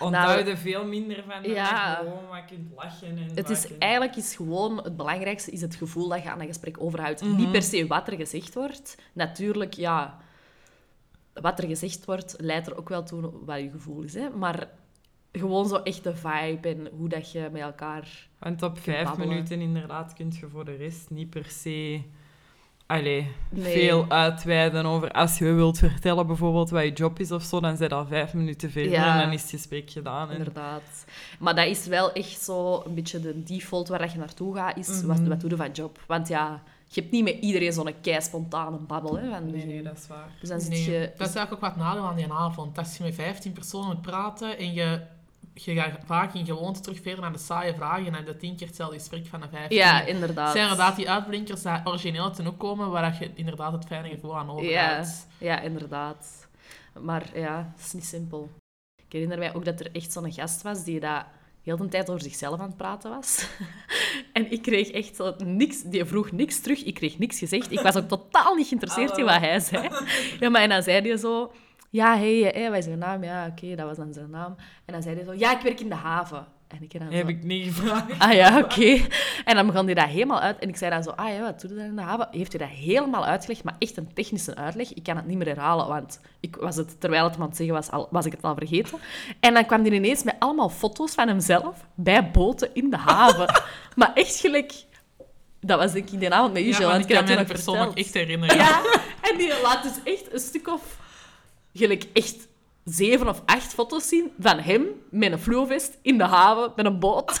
onthouden 0.00 0.58
veel 0.58 0.86
minder 0.86 1.24
van 1.28 1.42
dan 1.42 1.52
Ja. 1.52 1.90
je 1.90 1.96
gewoon 2.06 2.26
wat 2.28 2.44
kunt 2.46 2.72
lachen. 2.76 3.08
En 3.18 3.30
Het 3.34 3.50
is 3.50 3.66
kunt- 3.66 3.78
eigenlijk 3.78 4.16
is 4.16 4.36
gewoon 4.36 4.82
het 4.82 4.96
belangrijkste 4.96 5.50
is 5.50 5.60
het 5.60 5.74
gevoel 5.74 6.08
dat 6.08 6.22
je 6.22 6.30
aan 6.30 6.40
een 6.40 6.46
gesprek 6.46 6.76
overhoudt. 6.80 7.22
Mhm. 7.22 7.36
Niet 7.36 7.52
per 7.52 7.62
se 7.62 7.86
wat 7.86 8.08
er 8.08 8.16
gezegd 8.16 8.54
wordt. 8.54 8.96
Natuurlijk, 9.12 9.74
ja, 9.74 10.18
wat 11.32 11.58
er 11.58 11.66
gezegd 11.68 12.04
wordt 12.04 12.34
leidt 12.38 12.66
er 12.66 12.76
ook 12.78 12.88
wel 12.88 13.02
toe 13.02 13.30
wat 13.44 13.58
je 13.58 13.70
gevoel 13.70 14.02
is. 14.02 14.14
Hè? 14.14 14.30
Maar 14.30 14.68
gewoon 15.32 15.68
zo 15.68 15.76
echt 15.76 16.04
de 16.04 16.14
vibe 16.16 16.68
en 16.68 16.88
hoe 16.96 17.08
dat 17.08 17.32
je 17.32 17.48
met 17.52 17.62
elkaar... 17.62 18.28
Want 18.38 18.62
op 18.62 18.78
vijf 18.78 19.04
babbelen. 19.04 19.28
minuten 19.28 19.60
inderdaad 19.60 20.12
kun 20.12 20.32
je 20.40 20.48
voor 20.48 20.64
de 20.64 20.74
rest 20.76 21.10
niet 21.10 21.30
per 21.30 21.44
se 21.44 22.02
allee, 22.88 23.30
Nee. 23.50 23.72
veel 23.72 24.04
uitweiden 24.08 24.84
over... 24.86 25.10
Als 25.10 25.38
je 25.38 25.52
wilt 25.52 25.78
vertellen 25.78 26.26
bijvoorbeeld 26.26 26.70
wat 26.70 26.82
je 26.82 26.92
job 26.92 27.18
is 27.20 27.32
of 27.32 27.42
zo, 27.42 27.60
dan 27.60 27.76
zit 27.76 27.92
al 27.92 28.06
vijf 28.06 28.34
minuten 28.34 28.70
verder 28.70 28.90
Ja. 28.90 29.12
en 29.14 29.20
dan 29.24 29.32
is 29.32 29.42
het 29.42 29.50
gesprek 29.50 29.90
gedaan. 29.90 30.30
En 30.30 30.36
Inderdaad. 30.36 31.04
Maar 31.38 31.54
dat 31.54 31.66
is 31.66 31.86
wel 31.86 32.12
echt 32.12 32.42
zo 32.42 32.82
een 32.86 32.94
beetje 32.94 33.20
de 33.20 33.42
default 33.42 33.88
waar 33.88 33.98
dat 33.98 34.12
je 34.12 34.18
naartoe 34.18 34.54
gaat, 34.56 34.76
is 34.76 34.88
Mhm. 34.88 35.06
wat, 35.06 35.20
wat 35.20 35.40
doe 35.40 35.50
je 35.50 35.56
van 35.56 35.70
job? 35.70 35.98
Want 36.06 36.28
ja, 36.28 36.62
je 36.86 37.00
hebt 37.00 37.12
niet 37.12 37.24
met 37.24 37.36
iedereen 37.40 37.72
zo'n 37.72 37.94
kei 38.00 38.20
spontane 38.22 38.76
babbel. 38.76 39.18
Hè, 39.18 39.30
van, 39.30 39.50
nee, 39.50 39.66
nee, 39.66 39.82
dat 39.82 39.96
is 39.98 40.06
waar. 40.06 40.28
Dus 40.40 40.48
dan 40.48 40.60
zit 40.60 40.70
Nee, 40.70 40.84
je... 40.90 40.98
Dat 41.16 41.28
is 41.28 41.34
eigenlijk 41.34 41.52
ook 41.52 41.70
wat 41.74 41.84
nadeel 41.84 42.02
aan 42.06 42.16
die 42.16 42.32
avond. 42.32 42.78
Als 42.78 42.96
je 42.96 43.04
met 43.04 43.14
15 43.14 43.52
personen 43.52 43.86
moet 43.86 44.02
praten 44.02 44.58
en 44.58 44.72
je, 44.72 45.00
je 45.64 45.74
gaat 45.74 45.98
vaak 46.06 46.34
in 46.34 46.46
gewoonte 46.46 46.80
terugveren 46.80 47.20
naar 47.20 47.32
de 47.32 47.38
saaie 47.38 47.74
vragen 47.74 48.06
en 48.06 48.12
dan 48.12 48.24
de 48.24 48.36
tien 48.36 48.56
keer 48.56 48.66
hetzelfde 48.66 48.98
gesprek 48.98 49.26
van 49.26 49.40
de 49.40 49.48
15. 49.48 49.76
Ja, 49.76 49.98
Het 49.98 50.08
inderdaad. 50.08 50.50
zijn 50.52 50.62
inderdaad 50.62 50.96
die 50.96 51.10
uitblinkers 51.10 51.62
die 51.62 51.72
origineel 51.84 52.30
ten 52.30 52.46
ook 52.46 52.58
komen, 52.58 52.90
waar 52.90 53.16
je 53.20 53.30
inderdaad 53.34 53.72
het 53.72 53.84
fijne 53.86 54.08
gevoel 54.08 54.36
aan 54.36 54.50
overhoudt. 54.50 55.26
Ja, 55.38 55.60
inderdaad. 55.60 56.48
Maar 57.00 57.24
ja, 57.34 57.72
het 57.76 57.86
is 57.86 57.92
niet 57.92 58.04
simpel. 58.04 58.50
Ik 59.06 59.12
herinner 59.12 59.38
mij 59.38 59.54
ook 59.54 59.64
dat 59.64 59.80
er 59.80 59.92
echt 59.92 60.12
zo'n 60.12 60.32
gast 60.32 60.62
was 60.62 60.84
die 60.84 61.00
dat 61.00 61.24
heel 61.62 61.76
de 61.76 61.88
tijd 61.88 62.10
over 62.10 62.22
zichzelf 62.22 62.60
aan 62.60 62.66
het 62.66 62.76
praten 62.76 63.10
was. 63.10 63.48
en 64.32 64.52
ik 64.52 64.62
kreeg 64.62 64.88
echt 64.90 65.16
zo 65.16 65.34
niks... 65.44 65.82
Die 65.82 66.04
vroeg 66.04 66.32
niks 66.32 66.60
terug, 66.60 66.84
ik 66.84 66.94
kreeg 66.94 67.18
niks 67.18 67.38
gezegd. 67.38 67.72
Ik 67.72 67.80
was 67.80 67.96
ook 67.96 68.08
totaal 68.08 68.54
niet 68.54 68.66
geïnteresseerd 68.66 69.18
in 69.18 69.24
wat 69.24 69.38
hij 69.38 69.60
zei. 69.60 69.88
Ja, 70.40 70.48
maar 70.48 70.62
en 70.62 70.68
dan 70.68 70.82
zei 70.82 71.08
hij 71.08 71.16
zo... 71.16 71.52
Ja, 71.90 72.16
hé, 72.18 72.40
hey, 72.40 72.50
hey, 72.60 72.70
wat 72.70 72.86
is 72.86 72.96
naam? 72.96 73.24
Ja, 73.24 73.46
oké, 73.46 73.74
dat 73.74 73.86
was 73.86 73.96
dan 73.96 74.12
zijn 74.12 74.30
naam. 74.30 74.56
En 74.84 74.92
dan 74.92 75.02
zei 75.02 75.14
hij 75.14 75.24
zo... 75.24 75.34
Ja, 75.34 75.56
ik 75.56 75.62
werk 75.62 75.80
in 75.80 75.88
de 75.88 75.94
haven. 75.94 76.46
En 76.68 76.82
ik 76.82 76.92
dan 76.92 77.00
Dat 77.00 77.10
zo... 77.10 77.16
heb 77.16 77.28
ik 77.28 77.42
niet 77.42 77.66
gevraagd. 77.74 78.18
Ah 78.18 78.32
ja, 78.32 78.58
oké. 78.58 79.00
En 79.44 79.54
dan 79.54 79.66
begon 79.66 79.84
hij 79.84 79.94
dat 79.94 80.04
helemaal 80.08 80.40
uit. 80.40 80.58
En 80.58 80.68
ik 80.68 80.76
zei 80.76 80.90
dan 80.90 81.02
zo, 81.02 81.10
ah 81.10 81.28
ja, 81.28 81.40
wat 81.40 81.60
doe 81.60 81.70
je 81.70 81.76
dan 81.76 81.84
in 81.84 81.96
de 81.96 82.02
haven? 82.02 82.28
Heeft 82.30 82.52
hij 82.52 82.66
dat 82.66 82.76
helemaal 82.76 83.24
uitgelegd, 83.24 83.64
maar 83.64 83.74
echt 83.78 83.96
een 83.96 84.12
technische 84.14 84.54
uitleg. 84.56 84.94
Ik 84.94 85.02
kan 85.02 85.16
het 85.16 85.26
niet 85.26 85.36
meer 85.38 85.46
herhalen, 85.46 85.86
want 85.86 86.20
ik 86.40 86.56
was 86.56 86.76
het, 86.76 87.00
terwijl 87.00 87.24
het 87.24 87.36
het 87.36 87.56
zeggen 87.56 87.74
was, 87.74 87.90
al, 87.90 88.08
was 88.10 88.26
ik 88.26 88.32
het 88.32 88.42
al 88.42 88.54
vergeten. 88.54 88.98
En 89.40 89.54
dan 89.54 89.66
kwam 89.66 89.82
hij 89.82 89.90
ineens 89.90 90.22
met 90.22 90.36
allemaal 90.38 90.68
foto's 90.68 91.14
van 91.14 91.28
hemzelf 91.28 91.86
bij 91.94 92.30
boten 92.30 92.70
in 92.72 92.90
de 92.90 92.96
haven. 92.96 93.62
maar 93.96 94.10
echt 94.14 94.36
gelijk... 94.40 94.72
Dat 95.60 95.78
was 95.78 95.92
denk 95.92 96.10
ik 96.10 96.20
die 96.20 96.32
avond 96.32 96.52
met 96.52 96.62
u, 96.62 96.66
Ja, 96.66 96.80
want 96.80 97.00
ik 97.00 97.14
kan 97.14 97.16
me 97.24 97.28
toen 97.28 97.36
de 97.36 97.42
nog 97.42 97.46
persoon 97.52 97.76
ook 97.76 97.82
verteld. 97.82 98.06
echt 98.06 98.14
herinneren. 98.14 98.56
Ja, 98.56 98.82
en 99.20 99.38
die 99.38 99.52
laat 99.62 99.82
dus 99.82 100.14
echt 100.14 100.32
een 100.32 100.40
stuk 100.40 100.68
of... 100.68 100.96
Gelijk 101.78 102.04
echt 102.12 102.48
zeven 102.84 103.28
of 103.28 103.42
acht 103.46 103.74
foto's 103.74 104.08
zien 104.08 104.30
van 104.38 104.58
hem 104.58 104.86
met 105.10 105.32
een 105.32 105.38
fluovest 105.38 105.98
in 106.02 106.18
de 106.18 106.24
haven 106.24 106.72
met 106.76 106.86
een 106.86 106.98
boot. 106.98 107.40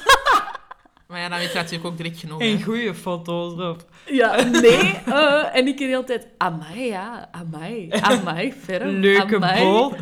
Maar 1.08 1.20
ja, 1.20 1.28
dan 1.28 1.38
weet 1.38 1.48
je 1.48 1.54
natuurlijk 1.54 1.84
ook 1.84 1.96
direct 1.96 2.18
genoeg. 2.18 2.40
En 2.40 2.62
goede 2.62 2.94
foto's 2.94 3.52
erop. 3.52 3.84
Ja, 4.06 4.42
nee. 4.60 4.94
eh, 5.06 5.56
en 5.56 5.66
ik 5.66 5.78
de 5.78 5.84
hele 5.84 6.04
tijd, 6.04 6.26
amai, 6.36 6.86
ja, 6.86 7.28
amai, 7.32 7.88
amai, 7.90 8.52
ferm, 8.64 8.88
Leuke 8.88 9.36
amai. 9.36 9.64
boot. 9.64 9.96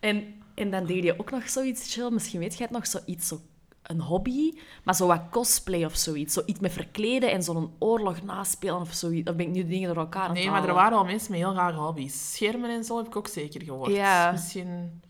En, 0.00 0.42
en 0.54 0.70
dan 0.70 0.86
deed 0.86 1.04
je 1.04 1.14
ook 1.18 1.30
nog 1.30 1.48
zoiets, 1.48 1.94
chill, 1.94 2.10
misschien 2.10 2.40
weet 2.40 2.56
jij 2.56 2.66
het 2.66 2.74
nog, 2.74 2.86
zoiets, 2.86 3.28
zo, 3.28 3.40
een 3.88 4.00
hobby, 4.00 4.52
maar 4.82 4.94
zo 4.94 5.06
wat 5.06 5.22
cosplay 5.30 5.84
of 5.84 5.96
zoiets. 5.96 6.34
Zoiets 6.34 6.60
met 6.60 6.72
verkleden 6.72 7.30
en 7.30 7.42
zo'n 7.42 7.72
oorlog 7.78 8.22
naspelen 8.22 8.80
of 8.80 8.92
zoiets. 8.92 9.24
Dan 9.24 9.36
ben 9.36 9.46
ik 9.46 9.52
nu 9.52 9.62
de 9.62 9.68
dingen 9.68 9.88
door 9.88 10.02
elkaar 10.02 10.28
aan 10.28 10.34
Nee, 10.34 10.50
maar 10.50 10.68
er 10.68 10.74
waren 10.74 10.92
wel 10.92 11.04
mensen 11.04 11.30
met 11.30 11.40
heel 11.40 11.54
rare 11.54 11.76
hobby's. 11.76 12.32
Schermen 12.34 12.70
en 12.70 12.84
zo 12.84 12.96
heb 12.96 13.06
ik 13.06 13.16
ook 13.16 13.28
zeker 13.28 13.62
gehoord. 13.62 13.92
Ja. 13.92 14.30
Misschien... 14.30 15.00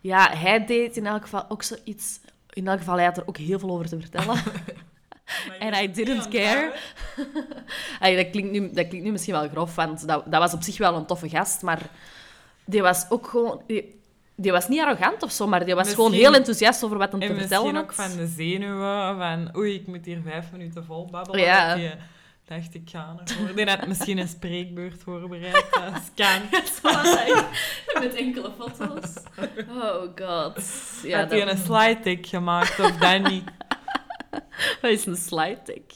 Ja, 0.00 0.30
hij 0.36 0.66
deed 0.66 0.96
in 0.96 1.06
elk 1.06 1.22
geval 1.22 1.44
ook 1.48 1.62
zoiets... 1.62 2.20
In 2.50 2.68
elk 2.68 2.78
geval, 2.78 2.94
hij 2.94 3.04
had 3.04 3.16
er 3.16 3.28
ook 3.28 3.36
heel 3.36 3.58
veel 3.58 3.70
over 3.70 3.88
te 3.88 4.00
vertellen. 4.00 4.42
En 5.58 5.82
I 5.82 5.92
didn't 5.92 6.28
care. 6.28 6.72
Allee, 8.00 8.16
dat, 8.22 8.30
klinkt 8.30 8.50
nu, 8.50 8.60
dat 8.72 8.88
klinkt 8.88 9.06
nu 9.06 9.12
misschien 9.12 9.34
wel 9.34 9.48
grof, 9.48 9.74
want 9.74 10.06
dat, 10.06 10.24
dat 10.26 10.40
was 10.40 10.54
op 10.54 10.62
zich 10.62 10.78
wel 10.78 10.94
een 10.94 11.06
toffe 11.06 11.28
gast, 11.28 11.62
maar 11.62 11.90
die 12.64 12.82
was 12.82 13.10
ook 13.10 13.26
gewoon... 13.26 13.62
Die, 13.66 14.00
die 14.36 14.52
was 14.52 14.68
niet 14.68 14.80
arrogant 14.80 15.22
of 15.22 15.30
zo, 15.32 15.46
maar 15.46 15.64
die 15.64 15.74
was 15.74 15.88
gewoon 15.90 16.10
Misschien- 16.10 16.28
heel 16.28 16.38
enthousiast 16.38 16.84
over 16.84 16.98
wat 16.98 17.12
hem 17.12 17.20
En 17.20 17.28
te 17.28 17.34
vertellen 17.34 17.74
misschien 17.74 18.04
had. 18.04 18.08
ook 18.08 18.16
van 18.16 18.16
de 18.16 18.26
zenuwen, 18.26 19.16
van 19.16 19.56
oei, 19.56 19.74
ik 19.74 19.86
moet 19.86 20.04
hier 20.04 20.20
vijf 20.24 20.52
minuten 20.52 20.84
vol 20.84 21.08
babbelen. 21.10 21.40
Ja. 21.40 21.74
Je 21.74 21.92
dacht, 22.44 22.74
ik 22.74 22.88
ga 22.90 23.16
ervoor. 23.24 23.54
Die 23.54 23.66
had 23.68 23.86
misschien 23.86 24.18
een 24.18 24.28
spreekbeurt 24.28 25.02
voorbereid. 25.02 25.66
Dat 25.70 26.10
kan. 26.14 26.40
Met 28.02 28.14
enkele 28.14 28.50
foto's. 28.58 29.14
Oh 29.68 30.02
god. 30.14 30.64
Ja, 31.02 31.18
had 31.18 31.30
hij 31.30 31.48
een 31.48 31.58
slide 31.58 31.98
deck 32.02 32.26
gemaakt 32.26 32.80
of 32.80 32.96
dat 32.96 33.22
niet? 33.22 33.44
dat 34.80 34.90
is 34.90 35.06
een 35.06 35.16
slide 35.16 35.58
deck. 35.64 35.92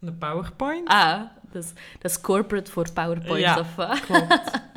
Een 0.00 0.18
PowerPoint? 0.18 0.88
Ah, 0.88 1.20
dat 1.52 1.62
is, 1.64 1.72
dat 1.98 2.10
is 2.10 2.20
corporate 2.20 2.70
voor 2.70 2.92
PowerPoint 2.92 3.40
Ja, 3.42 3.58
of 3.58 3.74
wat? 3.74 4.00
Klopt. 4.00 4.50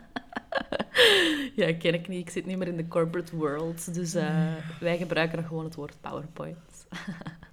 Ja, 1.62 1.74
ken 1.74 1.94
ik 1.94 2.08
niet. 2.08 2.20
Ik 2.20 2.30
zit 2.30 2.46
niet 2.46 2.58
meer 2.58 2.68
in 2.68 2.77
de 2.77 2.88
corporate 2.88 3.36
world. 3.36 3.94
Dus 3.94 4.15
eh, 4.15 4.53
wij 4.80 4.98
gebruiken 4.98 5.38
nog 5.38 5.48
gewoon 5.48 5.63
het 5.63 5.75
woord 5.75 6.01
PowerPoint. 6.01 6.58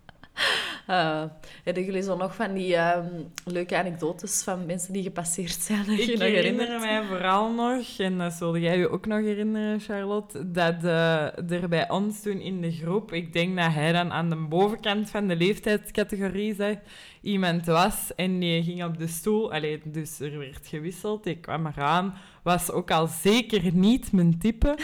Eh 0.87 1.25
hebben 1.65 1.85
jullie 1.85 2.03
zo 2.03 2.17
nog 2.17 2.35
van 2.35 2.55
die 2.55 2.77
ehm, 2.77 3.07
leuke 3.45 3.77
anekdotes 3.77 4.43
van 4.43 4.67
mensen 4.67 4.93
die 4.93 5.03
gepasseerd 5.03 5.61
zijn? 5.61 5.85
dat 5.87 6.05
je 6.05 6.13
Ik 6.13 6.19
nog 6.19 6.29
herinner 6.29 6.81
mij 6.81 7.03
vooral 7.05 7.53
nog, 7.53 7.99
en 7.99 8.19
dat 8.19 8.33
zulde 8.33 8.61
jij 8.61 8.79
je 8.79 8.89
ook 8.89 9.07
nog 9.07 9.21
herinneren, 9.21 9.81
Charlotte, 9.81 10.51
dat 10.51 10.85
eh, 10.85 11.51
er 11.51 11.69
bij 11.69 11.91
ons 11.91 12.23
toen 12.23 12.41
in 12.41 12.61
de 12.61 12.73
groep, 12.73 13.13
ik 13.13 13.33
denk 13.33 13.57
dat 13.57 13.73
hij 13.73 13.93
dan 13.93 14.13
aan 14.13 14.29
de 14.29 14.37
bovenkant 14.37 15.11
van 15.11 15.27
de 15.27 15.37
leeftijdscategorie 15.37 16.55
zag, 16.55 16.77
iemand 17.21 17.67
was 17.67 18.15
en 18.15 18.39
die 18.39 18.63
ging 18.63 18.85
op 18.85 18.99
de 18.99 19.07
stoel, 19.07 19.53
allee, 19.53 19.81
dus 19.85 20.21
er 20.21 20.39
werd 20.39 20.67
gewisseld, 20.67 21.27
ik 21.27 21.41
kwam 21.41 21.67
eraan, 21.67 22.15
was 22.49 22.71
ook 22.71 22.91
al 22.91 23.07
zeker 23.07 23.75
niet 23.75 24.13
mijn 24.13 24.39
type. 24.39 24.77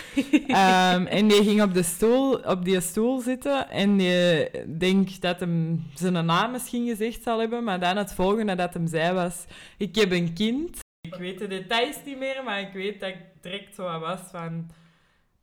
Ehm, 0.47 1.07
en 1.07 1.29
die 1.29 1.43
ging 1.43 1.63
op, 1.63 1.75
de 1.75 1.83
stoel, 1.83 2.35
op 2.35 2.65
die 2.65 2.81
stoel 2.81 3.21
zitten 3.21 3.71
en 3.71 3.97
die 3.97 4.51
denk 4.79 5.21
dat 5.21 5.41
hem 5.41 5.85
zijn 5.95 6.27
naam 6.27 6.51
misschien 6.51 6.87
gezegd 6.87 7.23
zal 7.23 7.39
hebben, 7.39 7.65
maar 7.65 7.81
dan 7.81 7.97
het 7.97 8.15
volgende 8.15 8.55
dat 8.55 8.75
hem 8.75 8.87
zei 8.87 9.13
was, 9.13 9.45
ik 9.79 9.95
heb 9.95 10.13
een 10.13 10.33
kind 10.33 10.79
Ik 11.01 11.15
weet 11.15 11.39
de 11.39 11.47
details 11.47 11.97
niet 12.05 12.19
meer, 12.19 12.45
maar 12.45 12.61
ik 12.61 12.73
weet 12.73 13.01
dat 13.01 13.09
ik 13.09 13.19
direct 13.41 13.75
zo 13.75 13.99
was 13.99 14.21
van... 14.31 14.71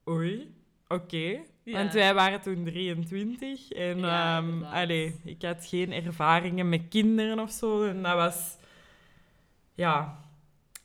Oei, 0.09 0.55
oké. 0.87 1.39
Ja. 1.63 1.77
Want 1.77 1.93
wij 1.93 2.13
waren 2.13 2.41
toen 2.41 2.65
23 2.65 3.71
en 3.71 3.99
Ja, 3.99 4.37
ehm, 4.37 4.63
allee, 4.63 5.15
ik 5.23 5.41
had 5.41 5.65
geen 5.65 5.91
ervaringen 5.91 6.69
met 6.69 6.81
kinderen 6.89 7.39
of 7.39 7.51
zo. 7.51 7.83
En 7.83 8.03
dat 8.03 8.13
was... 8.13 8.57
Ja, 9.73 10.19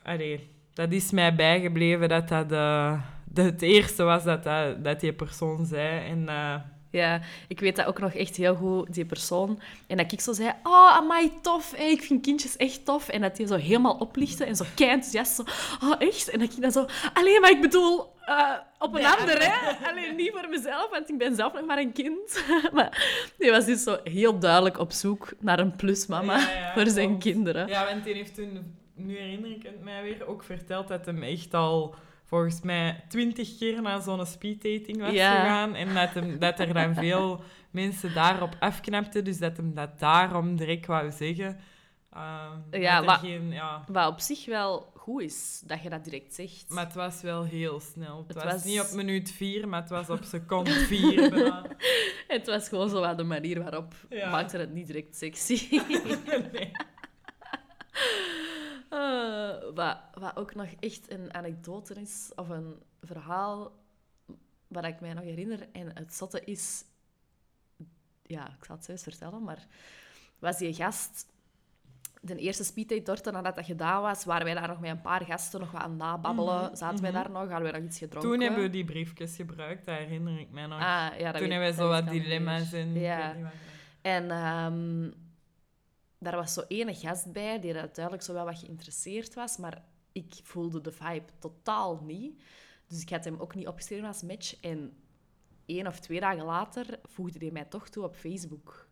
allee, 0.03 0.56
dat 0.77 0.93
is 0.93 1.11
mij 1.11 1.35
bijgebleven 1.35 2.09
dat 2.09 2.29
dat 2.29 2.53
eh, 2.53 3.01
dat 3.25 3.45
het 3.45 3.63
eerste 3.63 4.03
was 4.03 4.25
dat, 4.25 4.45
dat, 4.45 4.85
dat 4.85 5.01
die 5.01 5.13
persoon 5.13 5.67
zei. 5.67 6.07
En 6.11 6.29
eh, 6.29 6.55
Ja, 6.91 7.21
ik 7.49 7.61
weet 7.61 7.77
dat 7.77 7.87
ook 7.87 7.99
nog 7.99 8.13
echt 8.13 8.37
heel 8.37 8.55
goed, 8.55 8.95
die 8.95 9.05
persoon. 9.05 9.61
En 9.87 9.97
dat 9.97 10.13
ik 10.13 10.21
zo 10.21 10.33
zei, 10.33 10.53
oh, 10.63 10.97
amai, 10.97 11.31
tof. 11.43 11.73
Hey, 11.77 11.91
ik 11.91 12.03
vind 12.03 12.23
kindjes 12.23 12.57
echt 12.57 12.85
tof. 12.85 13.09
En 13.09 13.21
dat 13.21 13.37
die 13.37 13.47
zo 13.47 13.55
helemaal 13.57 13.95
oplichtte 13.97 14.45
en 14.45 14.57
zo 14.57 14.65
kei 14.75 14.91
enthousiast. 14.91 15.35
Zo, 15.35 15.43
oh, 15.87 15.95
echt? 15.99 16.29
En 16.31 16.39
dat 16.39 16.53
ik 16.53 16.61
dan 16.61 16.73
zo, 16.73 16.87
alleen 17.15 17.41
maar 17.41 17.51
ik 17.51 17.61
bedoel, 17.61 18.13
eh, 18.25 18.53
op 18.79 18.95
een 18.95 19.01
Ja. 19.01 19.15
ander, 19.15 19.39
hè? 19.51 19.89
Alleen 19.91 20.17
niet 20.17 20.31
voor 20.33 20.49
mezelf, 20.51 20.91
want 20.91 21.09
ik 21.11 21.19
ben 21.19 21.35
zelf 21.35 21.53
nog 21.53 21.67
maar 21.67 21.79
een 21.79 21.93
kind. 21.93 22.45
maar 22.73 23.07
die 23.39 23.51
was 23.51 23.65
dus 23.65 23.83
zo 23.83 23.99
heel 24.05 24.39
duidelijk 24.39 24.79
op 24.79 24.93
zoek 24.93 25.33
naar 25.41 25.59
een 25.59 25.77
plusmama 25.77 26.39
Ja, 26.39 26.51
ja, 26.51 26.73
voor 26.75 26.87
zijn 26.87 27.07
klopt. 27.09 27.23
kinderen. 27.23 27.69
Ja, 27.69 27.85
want 27.85 28.05
die 28.05 28.15
heeft 28.15 28.35
toen, 28.35 28.77
nu 28.97 29.17
herinner 29.19 29.51
ik 29.51 29.63
het 29.63 29.83
mij 29.83 30.03
weer, 30.03 30.27
ook 30.27 30.43
verteld 30.43 30.89
dat 30.89 31.07
hem 31.07 31.23
echt 31.23 31.55
al 31.55 31.95
volgens 32.25 32.61
mij 32.63 33.05
twintig 33.09 33.59
keer 33.59 33.83
naar 33.83 34.03
zo'n 34.03 34.27
speeddating 34.27 35.01
was 35.01 35.13
Ja. 35.13 35.31
gegaan. 35.41 35.75
En 35.75 35.95
dat, 35.95 36.09
hem, 36.15 36.39
dat 36.39 36.59
er 36.59 36.75
dan 36.75 36.95
veel 36.95 37.41
mensen 37.71 38.15
daarop 38.15 38.57
afknapten, 38.61 39.25
dus 39.25 39.39
dat 39.39 39.57
hem 39.57 39.75
dat 39.75 39.99
daarom 39.99 40.57
direct 40.57 40.87
wou 40.87 41.11
zeggen. 41.11 41.59
Ehm, 42.13 42.81
Ja, 42.81 43.01
maar- 43.01 43.19
geen, 43.19 43.51
ja, 43.53 43.85
Wat 43.89 44.09
op 44.13 44.21
zich 44.21 44.47
wel 44.47 44.93
goed 44.97 45.23
is, 45.23 45.63
dat 45.67 45.83
je 45.83 45.91
dat 45.91 46.05
direct 46.05 46.35
zegt. 46.35 46.65
maar 46.69 46.85
het 46.85 46.95
was 46.95 47.23
wel 47.23 47.45
heel 47.45 47.81
snel. 47.81 48.19
Het, 48.19 48.35
Het 48.35 48.43
was, 48.45 48.53
was- 48.53 48.65
niet 48.65 48.81
op 48.81 48.91
minuut 48.93 49.31
vier, 49.33 49.69
maar 49.69 49.81
het 49.81 49.91
was 49.91 50.11
op 50.11 50.25
seconde 50.25 50.71
vier. 50.91 51.33
Het 52.29 52.47
was 52.47 52.69
gewoon 52.69 52.89
zo 52.89 53.01
wat 53.01 53.17
de 53.19 53.25
manier 53.25 53.63
waarop 53.63 53.95
Ja. 54.09 54.31
maakte 54.31 54.59
het 54.59 54.73
niet 54.73 54.87
direct 54.87 55.17
sexy. 55.17 55.81
nee. 56.53 56.71
Eh, 58.97 59.75
wat, 59.75 59.99
wat 60.15 60.37
ook 60.37 60.55
nog 60.55 60.69
echt 60.81 61.11
een 61.11 61.35
anekdote 61.35 61.95
is, 61.95 62.33
of 62.35 62.49
een 62.49 62.83
verhaal 63.03 63.73
waar 64.69 64.85
ik 64.85 65.01
mij 65.01 65.13
nog 65.15 65.25
herinner. 65.25 65.69
En 65.73 65.91
het 65.97 66.15
zotte 66.15 66.45
is... 66.45 66.85
Ja, 68.23 68.47
ik 68.59 68.65
zal 68.65 68.77
het 68.77 68.85
zo 68.85 68.91
eens 68.93 69.03
vertellen, 69.03 69.43
maar... 69.43 69.67
Was 70.39 70.59
die 70.59 70.75
gast... 70.75 71.27
De 72.21 72.37
eerste 72.37 72.65
speeddate 72.65 73.03
dorten 73.03 73.33
nadat 73.33 73.57
dat 73.57 73.65
gedaan 73.65 74.03
was, 74.03 74.25
waren 74.25 74.45
wij 74.45 74.55
daar 74.55 74.69
nog 74.69 74.81
met 74.81 74.91
een 74.91 75.01
paar 75.01 75.25
gasten 75.25 75.61
nog 75.61 75.71
wat 75.71 75.81
aan 75.83 75.97
nababbelen. 75.97 76.65
Mhm, 76.65 76.75
Zaten 76.75 77.01
wij 77.03 77.11
mhm. 77.11 77.23
daar 77.23 77.31
nog, 77.31 77.51
hadden 77.51 77.63
wij 77.73 77.81
nog 77.81 77.89
iets 77.89 77.99
gedronken. 77.99 78.31
Toen 78.31 78.41
hebben 78.41 78.63
we 78.63 78.71
die 78.71 78.85
briefjes 78.85 79.37
gebruikt, 79.37 79.85
dat 79.87 79.97
herinner 79.97 80.39
ik 80.39 80.51
mij 80.51 80.67
nog. 80.67 80.79
Ah, 80.79 80.85
ja, 80.85 81.11
dat 81.11 81.19
Toen 81.19 81.33
weet- 81.33 81.51
hebben 81.51 81.59
we 81.59 81.65
dat 81.67 81.75
zo 81.75 81.89
wat 81.89 82.09
dilemma's 82.09 82.73
ik 82.73 82.87
Ja. 82.95 83.35
wat. 83.43 83.53
En 84.03 84.31
ehm, 84.31 85.11
daar 86.19 86.37
was 86.37 86.53
zo 86.53 86.63
ene 86.69 86.95
gast 86.95 87.33
bij 87.33 87.61
die 87.61 87.73
er 87.75 87.93
duidelijk 87.93 88.25
zo 88.25 88.33
wel 88.33 88.45
wat 88.45 88.59
geïnteresseerd 88.59 89.35
was, 89.35 89.57
maar 89.57 89.83
ik 90.13 90.35
voelde 90.43 90.81
de 90.81 90.93
vibe 90.93 91.33
totaal 91.39 92.01
niet. 92.05 92.43
Dus 92.89 93.01
ik 93.01 93.11
had 93.11 93.25
hem 93.25 93.41
ook 93.41 93.55
niet 93.55 93.67
opgeschreven 93.67 94.07
als 94.07 94.23
match. 94.23 94.61
En 94.61 94.97
één 95.67 95.87
of 95.87 96.01
twee 96.01 96.21
dagen 96.21 96.45
later 96.45 96.87
voegde 97.03 97.39
hij 97.39 97.51
mij 97.51 97.65
toch 97.65 97.89
toe 97.89 98.05
op 98.05 98.17
Facebook. 98.17 98.89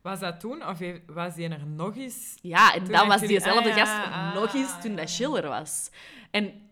Was 0.00 0.20
dat 0.20 0.40
toen? 0.40 0.66
Of 0.68 0.78
was 1.06 1.34
die 1.34 1.48
er 1.48 1.66
nog 1.66 1.96
eens? 1.96 2.38
Ja, 2.42 2.74
en 2.74 2.84
dan 2.84 3.08
was 3.08 3.20
jullie- 3.20 3.36
diezelfde 3.36 3.70
ah, 3.70 3.76
ja, 3.76 3.84
gast 3.84 4.12
ah, 4.12 4.34
nog 4.34 4.54
eens 4.54 4.80
toen 4.82 4.96
dat 4.96 5.10
ja. 5.10 5.16
chiller 5.16 5.48
was. 5.48 5.90
En, 6.30 6.70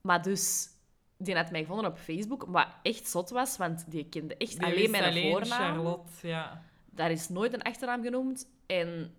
maar 0.00 0.22
dus, 0.22 0.68
die 1.16 1.36
had 1.36 1.50
mij 1.50 1.60
gevonden 1.60 1.90
op 1.90 1.98
Facebook, 1.98 2.44
wat 2.48 2.68
echt 2.82 3.08
zot 3.08 3.30
was, 3.30 3.56
want 3.56 3.90
die 3.90 4.08
kende 4.08 4.36
echt 4.36 4.58
Die 4.58 4.64
alleen 4.64 4.90
mijn 4.90 5.04
alleen 5.04 5.30
voornaam. 5.30 5.74
Charlotte, 5.74 6.28
ja. 6.28 6.62
Daar 6.94 7.10
is 7.10 7.28
nooit 7.28 7.52
een 7.52 7.62
achternaam 7.62 8.02
genoemd. 8.02 8.48
En 8.66 9.14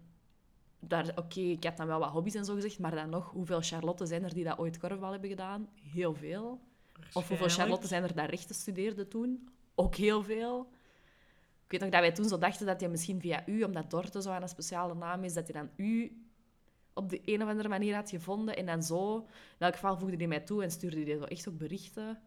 daar, 0.79 1.11
oké, 1.15 1.39
ik 1.39 1.63
had 1.63 1.77
dan 1.77 1.87
wel 1.87 1.99
wat 1.99 2.09
hobby's 2.09 2.35
en 2.35 2.45
zo 2.45 2.53
gezegd, 2.53 2.79
maar 2.79 2.95
dan 2.95 3.09
nog, 3.09 3.31
hoeveel 3.31 3.61
Charlotte 3.61 4.05
zijn 4.05 4.23
er 4.23 4.33
die 4.33 4.43
dat 4.43 4.57
ooit 4.57 4.77
korfbal 4.77 5.11
hebben 5.11 5.29
gedaan? 5.29 5.69
Heel 5.93 6.13
veel. 6.13 6.59
Of 7.13 7.27
hoeveel. 7.27 7.49
Charlotte 7.49 7.87
zijn 7.87 8.03
er 8.03 8.15
dat 8.15 8.29
rechten 8.29 8.55
studeerden 8.55 9.07
toen? 9.07 9.49
Ook 9.75 9.95
heel 9.95 10.23
veel. 10.23 10.69
Ik 11.65 11.71
weet 11.71 11.79
nog 11.79 11.89
dat 11.89 11.99
wij 11.99 12.11
toen 12.11 12.27
zo 12.27 12.37
dachten 12.37 12.65
dat 12.65 12.79
hij 12.79 12.89
misschien 12.89 13.21
via 13.21 13.43
u, 13.47 13.63
omdat 13.63 13.89
Dorte 13.89 14.21
zo 14.21 14.29
aan 14.29 14.41
een 14.41 14.49
speciale 14.49 14.95
naam 14.95 15.23
is, 15.23 15.33
dat 15.33 15.47
hij 15.47 15.61
dan 15.61 15.69
u 15.75 16.25
op 16.93 17.09
de 17.09 17.21
een 17.25 17.43
of 17.43 17.49
andere 17.49 17.69
manier 17.69 17.95
had 17.95 18.09
gevonden. 18.09 18.55
En 18.55 18.65
dan 18.65 18.83
zo, 18.83 19.17
in 19.17 19.25
elk 19.57 19.73
geval 19.73 19.97
voegde 19.97 20.15
hij 20.15 20.27
mij 20.27 20.39
toe 20.39 20.63
en 20.63 20.71
stuurde 20.71 21.03
hij 21.03 21.17
zo 21.17 21.23
echt 21.23 21.49
ook 21.49 21.57
berichten. 21.57 22.19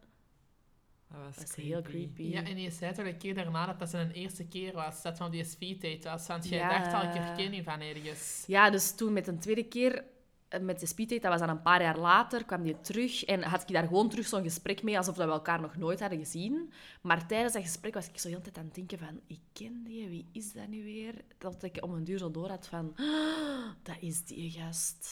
Dat 1.11 1.19
was, 1.25 1.35
Dat 1.35 1.55
heel 1.55 1.81
creepy. 1.81 2.21
Ja, 2.23 2.43
en 2.43 2.59
je 2.61 2.71
zei 2.71 2.93
toch 2.93 3.05
een 3.05 3.17
keer 3.17 3.33
daarna 3.33 3.65
dat 3.65 3.79
dat 3.79 3.89
zijn 3.89 4.11
eerste 4.11 4.45
keer 4.47 4.73
was, 4.73 5.01
dat 5.01 5.17
van 5.17 5.31
die 5.31 5.43
speeddate 5.43 6.09
was. 6.09 6.27
Want 6.27 6.47
jij 6.49 6.57
Ja. 6.59 6.69
dacht 6.79 6.93
al, 6.93 7.09
ik 7.09 7.15
herken 7.21 7.53
je 7.53 7.63
van 7.63 7.79
ergens. 7.81 8.43
Ja, 8.47 8.69
dus 8.69 8.95
toen 8.95 9.13
met 9.13 9.27
een 9.27 9.39
tweede 9.39 9.63
keer 9.63 10.03
eh, 10.47 10.59
met 10.59 10.79
de 10.79 10.85
speeddate, 10.85 11.21
dat 11.21 11.31
was 11.31 11.39
dan 11.39 11.49
een 11.49 11.61
paar 11.61 11.81
jaar 11.81 11.97
later, 11.97 12.45
kwam 12.45 12.63
die 12.63 12.81
terug 12.81 13.23
en 13.25 13.43
had 13.43 13.61
ik 13.61 13.67
daar 13.67 13.87
gewoon 13.87 14.09
terug 14.09 14.27
zo'n 14.27 14.43
gesprek 14.43 14.83
mee, 14.83 14.97
alsof 14.97 15.15
dat 15.15 15.25
we 15.27 15.31
elkaar 15.31 15.61
nog 15.61 15.75
nooit 15.77 15.99
hadden 15.99 16.19
gezien. 16.19 16.71
Maar 17.01 17.27
tijdens 17.27 17.53
dat 17.53 17.61
gesprek 17.63 17.93
was 17.93 18.07
ik 18.07 18.17
zo 18.19 18.23
de 18.23 18.29
hele 18.29 18.41
tijd 18.43 18.57
aan 18.57 18.65
het 18.65 18.75
denken 18.75 18.97
van, 18.99 19.19
ik 19.27 19.39
ken 19.53 19.83
die, 19.83 20.07
wie 20.09 20.29
is 20.31 20.53
dat 20.53 20.67
nu 20.67 20.83
weer? 20.83 21.13
Dat 21.37 21.63
ik 21.63 21.83
om 21.83 21.93
een 21.93 22.03
duur 22.03 22.17
zo 22.17 22.31
door 22.31 22.49
had 22.49 22.67
van, 22.67 22.93
"Ah, 22.95 23.69
dat 23.83 23.95
is 23.99 24.25
die 24.25 24.49
gast. 24.51 25.07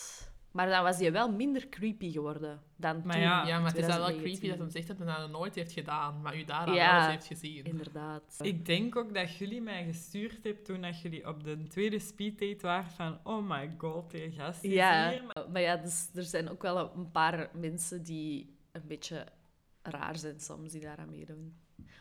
Maar 0.58 0.70
dan 0.70 0.84
was 0.84 0.98
die 0.98 1.12
wel 1.12 1.32
minder 1.32 1.70
creepy 1.70 2.12
geworden 2.12 2.62
dan 2.76 3.02
Maar 3.04 3.14
toen. 3.14 3.22
ja, 3.22 3.48
Ja, 3.48 3.60
maar 3.60 3.68
het 3.72 3.78
is 3.80 3.86
wel 3.86 3.96
2019. 3.96 4.22
creepy 4.40 4.48
dat 4.50 4.60
hij 4.74 4.82
zegt 4.84 4.88
dat 5.00 5.08
hij 5.08 5.18
dat 5.18 5.30
nooit 5.30 5.56
heeft 5.56 5.72
gedaan, 5.72 6.22
maar 6.22 6.38
u 6.38 6.44
daar 6.44 6.68
al 6.68 6.74
Ja. 6.74 6.96
alles 6.96 7.12
heeft 7.12 7.26
gezien. 7.28 7.64
Inderdaad. 7.66 8.38
Ik 8.42 8.66
denk 8.66 8.96
ook 8.96 9.14
dat 9.14 9.36
jullie 9.38 9.62
mij 9.62 9.86
gestuurd 9.86 10.44
hebben 10.44 10.64
toen 10.64 10.82
dat 10.82 11.02
jullie 11.02 11.28
op 11.28 11.44
de 11.44 11.64
tweede 11.68 12.00
speeddate 12.00 12.58
waren 12.68 12.90
van 12.92 13.20
oh 13.24 13.50
my 13.50 13.74
god, 13.78 14.12
die 14.12 14.32
gast 14.32 14.64
is 14.64 14.72
Ja, 14.74 15.10
hier. 15.10 15.24
Maar- 15.24 15.50
maar 15.52 15.62
ja, 15.62 15.76
dus 15.76 16.10
er 16.16 16.24
zijn 16.24 16.50
ook 16.50 16.62
wel 16.62 16.92
een 16.96 17.12
paar 17.12 17.50
mensen 17.54 18.04
die 18.04 18.56
een 18.72 18.88
beetje 18.88 19.26
raar 19.82 20.18
zijn 20.18 20.40
soms, 20.40 20.72
die 20.72 20.82
daaraan 20.82 21.10
meedoen. 21.10 21.56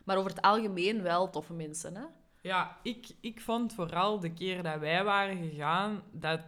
Maar 0.04 0.16
over 0.16 0.30
het 0.30 0.40
algemeen 0.42 1.02
wel 1.02 1.30
toffe 1.30 1.52
mensen, 1.52 1.96
hè? 1.96 2.04
Ja, 2.40 2.76
ik, 2.82 3.06
ik 3.20 3.40
vond 3.40 3.74
vooral 3.74 4.20
de 4.20 4.32
keer 4.32 4.62
dat 4.62 4.78
wij 4.78 5.04
waren 5.04 5.36
gegaan, 5.48 6.02
dat... 6.12 6.40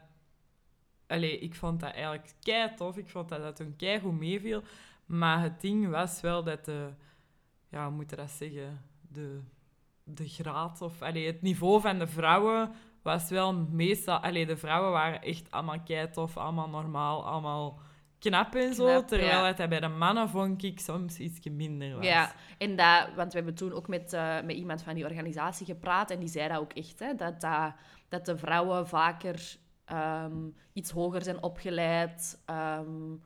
Allee, 1.09 1.39
ik 1.39 1.55
vond 1.55 1.81
dat 1.81 1.93
eigenlijk 1.93 2.33
kei 2.43 2.75
tof. 2.75 2.97
Ik 2.97 3.09
vond 3.09 3.29
dat 3.29 3.43
dat 3.43 3.57
toen 3.57 3.77
kei 3.77 4.01
goed 4.01 4.19
meeviel. 4.19 4.63
Maar 5.07 5.43
het 5.43 5.61
ding 5.61 5.89
was 5.89 6.21
wel 6.21 6.43
dat 6.43 6.65
de... 6.65 6.89
Ja, 7.69 7.87
hoe 7.87 7.95
moet 7.95 8.11
je 8.11 8.17
dat 8.17 8.31
zeggen? 8.31 8.83
De, 9.09 9.41
de 10.05 10.29
graad 10.29 10.83
of... 10.83 11.03
Allee, 11.03 11.27
het 11.27 11.43
niveau 11.43 11.81
van 11.81 11.99
de 11.99 12.07
vrouwen 12.07 12.73
was 13.03 13.31
wel 13.31 13.55
meestal... 13.55 14.19
Allee, 14.19 14.47
de 14.47 14.57
vrouwen 14.57 14.91
waren 14.91 15.23
echt 15.23 15.51
allemaal 15.51 15.81
kei 15.81 16.11
tof, 16.11 16.37
allemaal 16.37 16.69
normaal, 16.69 17.27
allemaal 17.27 17.81
knap 18.19 18.55
en 18.55 18.75
zo. 18.75 19.05
Terwijl 19.05 19.47
ja. 19.47 19.55
het 19.55 19.69
bij 19.69 19.81
de 19.81 19.89
mannen 19.89 20.29
vond 20.29 20.63
ik 20.63 20.81
soms 20.81 21.19
iets 21.19 21.49
minder 21.51 21.97
was. 21.97 22.05
Ja, 22.05 22.33
en 22.59 22.77
dat, 22.77 23.09
want 23.17 23.33
we 23.33 23.39
hebben 23.39 23.55
toen 23.55 23.73
ook 23.73 23.89
met, 23.89 24.13
eh, 24.13 24.41
met 24.45 24.57
iemand 24.57 24.83
van 24.83 24.95
die 24.95 25.05
organisatie 25.05 25.67
gepraat 25.67 26.11
en 26.11 26.19
die 26.19 26.29
zei 26.29 26.49
dat 26.49 26.59
ook 26.59 26.73
echt, 26.73 26.99
hè, 26.99 27.15
dat, 27.15 27.41
dat, 27.41 27.73
dat 28.09 28.27
de 28.27 28.39
vrouwen 28.39 28.89
vaker 28.89 29.57
ehm, 29.89 30.49
iets 30.73 30.91
hoger 30.91 31.23
zijn 31.23 31.43
opgeleid. 31.43 32.43
ehm 32.45 33.17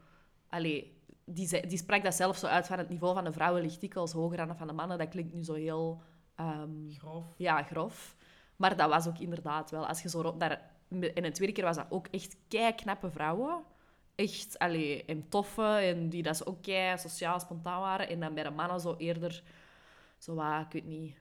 allee, 0.53 1.01
die, 1.25 1.47
zei, 1.47 1.67
die 1.67 1.79
sprak 1.79 2.03
dat 2.03 2.15
zelf 2.15 2.37
zo 2.37 2.47
uit 2.47 2.67
van 2.67 2.79
het 2.79 2.89
niveau 2.89 3.15
van 3.15 3.25
de 3.25 3.33
vrouwen 3.33 3.63
ligt 3.63 3.81
dikwijls 3.81 4.13
hoger 4.13 4.37
dan 4.37 4.57
van 4.57 4.67
de 4.67 4.73
mannen. 4.73 4.99
Dat 4.99 5.09
klinkt 5.09 5.33
nu 5.33 5.43
zo 5.43 5.55
heel 5.55 6.03
ehm, 6.35 6.91
Grof. 6.91 7.35
ja, 7.37 7.63
grof. 7.63 8.17
Maar 8.57 8.77
dat 8.77 8.89
was 8.89 9.07
ook 9.07 9.19
inderdaad 9.19 9.71
wel. 9.71 9.87
Als 9.87 10.03
je 10.03 10.09
zo 10.09 10.37
daar... 10.37 10.71
En 10.89 11.23
de 11.23 11.31
tweede 11.31 11.53
keer 11.53 11.65
was 11.65 11.77
dat 11.77 11.87
ook 11.91 12.07
echt 12.07 12.37
kei 12.49 12.75
knappe 12.75 13.11
vrouwen. 13.11 13.63
Echt, 14.15 14.59
allee, 14.59 15.05
en 15.05 15.29
toffe. 15.29 15.63
En 15.63 16.09
die 16.09 16.23
dat 16.23 16.37
ze 16.37 16.47
ook 16.47 16.63
kei 16.63 16.99
sociaal 16.99 17.41
spontaan 17.41 17.81
waren. 17.81 18.09
En 18.09 18.21
dan 18.21 18.35
bij 18.35 18.43
de 18.43 18.51
mannen 18.51 18.81
zo 18.81 18.95
eerder... 18.99 19.43
Zo 20.19 20.35
wat, 20.35 20.61
ik 20.61 20.73
weet 20.73 20.85
niet... 20.85 21.21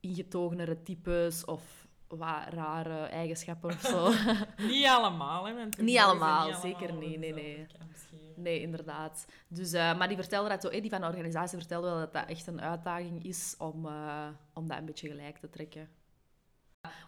Ingetogenere 0.00 0.82
types 0.82 1.44
of 1.44 1.81
wat 2.18 2.48
rare 2.48 3.06
eigenschappen 3.06 3.70
of 3.70 3.80
zo. 3.80 4.12
Niet 4.72 4.86
allemaal, 4.86 5.46
hè. 5.46 5.66
Niet 5.78 5.98
allemaal, 5.98 6.46
niet 6.46 6.56
zeker 6.56 6.90
allemaal 6.90 7.08
niet, 7.08 7.18
nee, 7.18 7.32
dezelfde 7.32 7.78
nee. 7.78 7.96
scheren. 7.96 8.42
Nee, 8.42 8.60
inderdaad. 8.60 9.26
Dus, 9.48 9.72
eh, 9.72 9.98
maar 9.98 10.08
die 10.08 10.16
vertelde 10.16 10.48
dat 10.48 10.62
zo, 10.62 10.68
eh, 10.68 10.80
die 10.80 10.90
van 10.90 11.00
de 11.00 11.06
organisatie 11.06 11.58
vertelde 11.58 11.86
wel 11.86 11.98
dat 11.98 12.12
dat 12.12 12.28
echt 12.28 12.46
een 12.46 12.60
uitdaging 12.60 13.24
is 13.24 13.54
om, 13.58 13.86
eh, 13.86 14.28
om 14.52 14.68
dat 14.68 14.78
een 14.78 14.84
beetje 14.84 15.08
gelijk 15.08 15.38
te 15.38 15.50
trekken. 15.50 15.88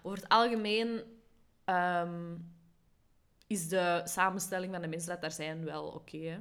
Over 0.02 0.18
het 0.18 0.28
algemeen 0.28 1.02
ehm, 1.64 2.36
is 3.46 3.68
de 3.68 4.00
samenstelling 4.04 4.72
van 4.72 4.82
de 4.82 4.88
mensen 4.88 5.08
dat 5.08 5.20
daar 5.20 5.32
zijn 5.32 5.64
wel 5.64 5.86
oké. 5.86 6.18
hè. 6.18 6.38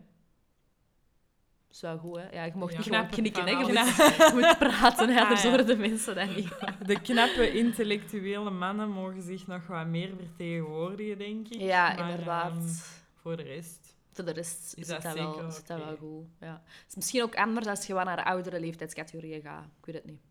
Is 1.73 1.81
wel 1.81 1.97
goed, 1.97 2.17
hè? 2.17 2.29
Ja, 2.29 2.43
je 2.43 2.51
mocht 2.55 2.77
niet 2.77 2.85
gewoon 2.85 3.07
knikken, 3.07 3.43
hè? 3.43 3.49
Je 3.49 4.31
moet, 4.33 4.57
praten, 4.57 5.09
hè? 5.09 5.15
Ah, 5.15 5.23
anders 5.23 5.43
horen 5.43 5.65
de 5.65 5.75
mensen 5.75 6.15
dat 6.15 6.35
niet. 6.35 6.49
De 6.87 7.01
knappe 7.01 7.51
intellectuele 7.51 8.49
mannen 8.49 8.89
mogen 8.89 9.21
zich 9.21 9.47
nog 9.47 9.67
wat 9.67 9.87
meer 9.87 10.09
vertegenwoordigen, 10.17 11.17
denk 11.17 11.47
ik. 11.47 11.59
Ja, 11.59 11.93
Maar, 11.93 12.09
inderdaad. 12.09 12.51
ehm, 12.51 12.67
voor 13.15 13.37
de 13.37 13.43
rest, 13.43 13.95
Voor 14.11 14.25
de 14.25 14.31
rest 14.31 14.73
Is 14.77 14.87
zit 14.87 14.87
dat 14.87 15.01
dat, 15.01 15.13
wel, 15.13 15.51
zit 15.51 15.67
dat 15.67 15.77
wel 15.77 15.95
goed. 15.97 16.25
Ja. 16.39 16.61
Het 16.65 16.85
is 16.89 16.95
misschien 16.95 17.21
ook 17.23 17.35
anders 17.35 17.67
als 17.67 17.85
je 17.87 17.93
wat 17.93 18.05
naar 18.05 18.23
oudere 18.23 18.59
leeftijdscategorieën 18.59 19.41
gaat. 19.41 19.65
Ik 19.79 19.85
weet 19.85 19.95
het 19.95 20.05
niet. 20.05 20.21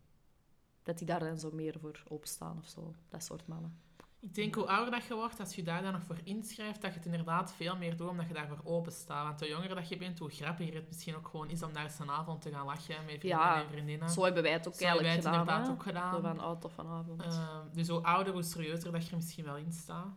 Dat 0.83 0.97
die 0.97 1.07
daar 1.07 1.19
dan 1.19 1.39
zo 1.39 1.49
meer 1.53 1.75
voor 1.81 2.03
openstaan 2.07 2.57
of 2.57 2.67
zo. 2.67 2.93
Dat 3.09 3.23
soort 3.23 3.47
mannen. 3.47 3.79
Ik 4.23 4.35
denk 4.35 4.55
hoe 4.55 4.67
ouder 4.67 4.91
dat 4.91 5.05
je 5.05 5.13
wordt, 5.15 5.39
als 5.39 5.55
je 5.55 5.63
daar 5.63 5.81
dan 5.81 5.91
nog 5.91 6.03
voor 6.03 6.17
inschrijft, 6.23 6.81
dat 6.81 6.91
je 6.91 6.97
het 6.97 7.05
inderdaad 7.05 7.53
veel 7.53 7.75
meer 7.77 7.97
doet 7.97 8.07
omdat 8.09 8.27
je 8.27 8.33
daarvoor 8.33 8.59
open 8.63 8.91
staat. 8.91 9.23
Want 9.25 9.39
hoe 9.39 9.49
jonger 9.49 9.75
dat 9.75 9.89
je 9.89 9.97
bent, 9.97 10.19
hoe 10.19 10.29
grappiger 10.29 10.73
het 10.75 10.87
misschien 10.87 11.15
ook 11.15 11.27
gewoon 11.27 11.49
is 11.49 11.63
om 11.63 11.73
daar 11.73 11.83
eens 11.83 11.99
een 11.99 12.09
avond 12.11 12.41
te 12.41 12.49
gaan 12.51 12.65
lachen 12.65 12.95
met 13.05 13.19
vrienden 13.19 13.29
Ja, 13.39 13.61
en 13.61 13.69
vriendinnen. 13.69 14.09
Zo 14.09 14.23
hebben 14.23 14.43
wij 14.43 14.51
het 14.51 14.67
ook 14.67 14.73
Zo 14.75 14.85
hebben 14.85 15.05
eigenlijk 15.05 15.33
wij 15.35 15.41
het 15.41 15.43
gedaan. 15.45 15.63
inderdaad 15.63 15.67
hè. 15.67 15.73
ook 15.73 16.21
gedaan. 16.23 16.37
Van 16.37 16.63
of 16.63 16.73
vanavond. 16.73 17.21
Ehm, 17.23 17.73
dus 17.73 17.87
hoe 17.87 18.03
ouder, 18.03 18.33
hoe 18.33 18.43
serieuzer 18.43 18.91
dat 18.91 19.03
je 19.05 19.09
er 19.09 19.15
misschien 19.15 19.43
wel 19.45 19.57
in 19.57 19.71
staat. 19.71 20.15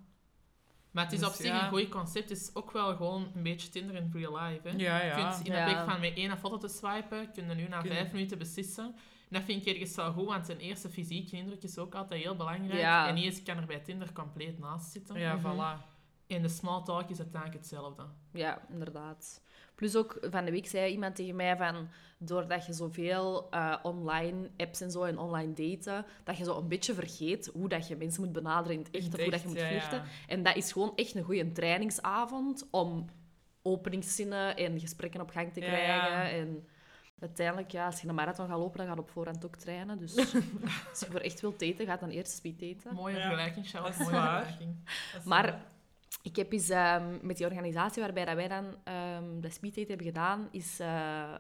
Maar 0.90 1.04
het 1.04 1.12
is 1.12 1.18
Dus 1.20 1.28
op 1.28 1.34
zich 1.34 1.46
ja. 1.46 1.62
een 1.64 1.68
goed 1.68 1.88
concept. 1.88 2.28
Het 2.28 2.38
is 2.38 2.50
ook 2.54 2.70
wel 2.70 2.96
gewoon 2.96 3.30
een 3.34 3.42
beetje 3.42 3.68
Tinder 3.68 3.94
in 3.94 4.10
real 4.12 4.36
life. 4.38 4.68
Hè? 4.68 4.74
Ja, 4.76 5.02
Je 5.02 5.10
kunt 5.14 5.46
in 5.46 5.52
Ja. 5.52 5.68
een 5.68 5.74
week 5.74 5.84
van 5.90 6.00
met 6.00 6.16
één 6.16 6.38
foto 6.38 6.56
te 6.56 6.68
swipen, 6.68 7.32
kun 7.32 7.48
je 7.48 7.54
nu 7.54 7.68
na 7.68 7.82
vijf 7.82 8.12
minuten 8.12 8.38
beslissen. 8.38 8.94
Dat 9.28 9.42
vind 9.42 9.66
ik 9.66 9.72
ergens 9.74 9.94
wel 9.96 10.12
goed, 10.12 10.26
want 10.26 10.48
een 10.48 10.58
eerste 10.58 10.88
fysieke 10.88 11.36
indruk 11.36 11.62
is 11.62 11.78
ook 11.78 11.94
altijd 11.94 12.22
heel 12.22 12.36
belangrijk. 12.36 12.80
Ja. 12.80 13.08
En 13.08 13.14
niet 13.14 13.24
eens 13.24 13.42
kan 13.42 13.56
er 13.56 13.66
bij 13.66 13.78
Tinder 13.80 14.12
compleet 14.12 14.58
naast 14.58 14.90
zitten. 14.90 15.18
Ja, 15.18 15.34
Mhm. 15.34 15.46
voilà. 15.46 15.94
En 16.26 16.42
de 16.42 16.48
small 16.48 16.82
talk 16.82 17.10
is 17.10 17.18
uiteindelijk 17.18 17.60
hetzelfde. 17.60 18.02
Ja, 18.32 18.60
inderdaad. 18.70 19.40
Plus 19.74 19.96
ook 19.96 20.18
van 20.30 20.44
de 20.44 20.50
week 20.50 20.66
zei 20.66 20.92
iemand 20.92 21.16
tegen 21.16 21.36
mij 21.36 21.56
van 21.56 21.88
doordat 22.18 22.66
je 22.66 22.72
zoveel 22.72 23.50
eh, 23.50 23.76
online 23.82 24.50
apps 24.56 24.80
en 24.80 24.90
zo 24.90 25.02
en 25.02 25.18
online 25.18 25.52
daten, 25.52 26.04
dat 26.24 26.36
je 26.36 26.44
zo 26.44 26.58
een 26.58 26.68
beetje 26.68 26.94
vergeet 26.94 27.50
hoe 27.52 27.68
dat 27.68 27.88
je 27.88 27.96
mensen 27.96 28.22
moet 28.24 28.32
benaderen 28.32 28.76
in 28.76 28.82
het 28.84 28.94
echt 28.94 29.14
of 29.14 29.20
hoe 29.20 29.30
dat 29.30 29.40
je 29.42 29.48
moet 29.48 29.56
ja, 29.56 29.68
ja. 29.68 29.80
flirten. 29.80 30.02
En 30.26 30.42
dat 30.42 30.56
is 30.56 30.72
gewoon 30.72 30.92
echt 30.96 31.14
een 31.14 31.24
goede 31.24 31.52
trainingsavond 31.52 32.66
om 32.70 33.06
openingszinnen 33.62 34.56
en 34.56 34.80
gesprekken 34.80 35.20
op 35.20 35.30
gang 35.30 35.52
te 35.52 35.60
krijgen. 35.60 36.10
ja. 36.10 36.28
En 36.30 36.66
uiteindelijk, 37.20 37.70
ja, 37.70 37.86
als 37.86 38.00
je 38.00 38.08
een 38.08 38.14
marathon 38.14 38.48
gaat 38.48 38.58
lopen, 38.58 38.76
dan 38.78 38.86
gaat 38.86 38.96
je 38.96 39.02
op 39.02 39.10
voorhand 39.10 39.44
ook 39.44 39.56
trainen. 39.56 39.98
Dus 39.98 40.16
als 40.90 41.00
je 41.00 41.06
voor 41.10 41.20
echt 41.20 41.40
wilt 41.40 41.58
daten, 41.60 41.86
gaat 41.86 42.00
dan 42.00 42.10
eerst 42.10 42.32
speed 42.32 42.60
daten. 42.60 42.94
Mooie 42.94 43.14
Ja, 43.16 43.20
vergelijking, 43.20 43.68
Charlotte. 43.68 44.02
is 44.02 44.10
Mooie 44.10 44.20
vergelijking. 44.20 44.76
Maar 45.24 45.44
waar. 45.50 45.64
ik 46.22 46.36
heb 46.36 46.52
eens 46.52 46.68
ehm, 46.68 47.18
met 47.22 47.36
die 47.36 47.46
organisatie 47.46 48.02
waarbij 48.02 48.24
dat 48.24 48.34
wij 48.34 48.48
dan 48.48 48.76
ehm 48.84 49.40
de 49.40 49.50
speeddate 49.50 49.88
hebben 49.88 50.06
gedaan, 50.06 50.48
is 50.50 50.80
eh, 50.80 51.34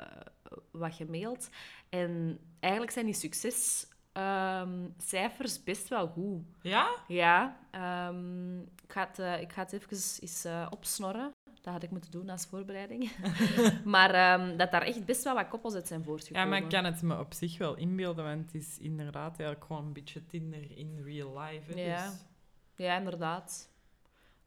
wat 0.70 0.94
gemaild. 0.94 1.48
En 1.88 2.38
eigenlijk 2.60 2.92
zijn 2.92 3.04
die 3.04 3.14
succescijfers 3.14 5.62
best 5.64 5.88
wel 5.88 6.08
goed. 6.08 6.42
Ja? 6.62 6.88
Ja, 7.08 7.56
ehm, 7.70 8.58
ik, 8.60 8.92
ga 8.92 9.06
het, 9.06 9.18
eh, 9.18 9.40
ik 9.40 9.52
ga 9.52 9.62
het 9.62 9.72
even 9.72 9.88
eens 9.90 10.44
eh, 10.44 10.66
opsnorren. 10.70 11.30
Dat 11.66 11.74
had 11.74 11.84
ik 11.84 11.90
moeten 11.90 12.10
doen 12.10 12.28
als 12.28 12.46
voorbereiding. 12.46 13.10
maar 13.84 14.10
ehm, 14.14 14.56
dat 14.56 14.70
daar 14.70 14.82
echt 14.82 15.04
best 15.04 15.24
wel 15.24 15.34
wat 15.34 15.48
koppels 15.48 15.74
uit 15.74 15.86
zijn 15.86 16.02
voortgekomen. 16.02 16.44
Ja, 16.44 16.50
maar 16.50 16.62
ik 16.62 16.68
kan 16.68 16.84
het 16.84 17.02
me 17.02 17.18
op 17.18 17.34
zich 17.34 17.58
wel 17.58 17.76
inbeelden, 17.76 18.24
want 18.24 18.44
het 18.44 18.54
is 18.62 18.78
inderdaad 18.78 19.38
eigenlijk 19.38 19.64
gewoon 19.64 19.84
een 19.84 19.92
beetje 19.92 20.26
Tinder 20.26 20.78
in 20.78 21.02
real 21.04 21.38
life. 21.38 21.72
Hè? 21.72 21.80
Ja. 21.80 22.06
Dus 22.06 22.14
Ja, 22.76 22.98
inderdaad. 22.98 23.70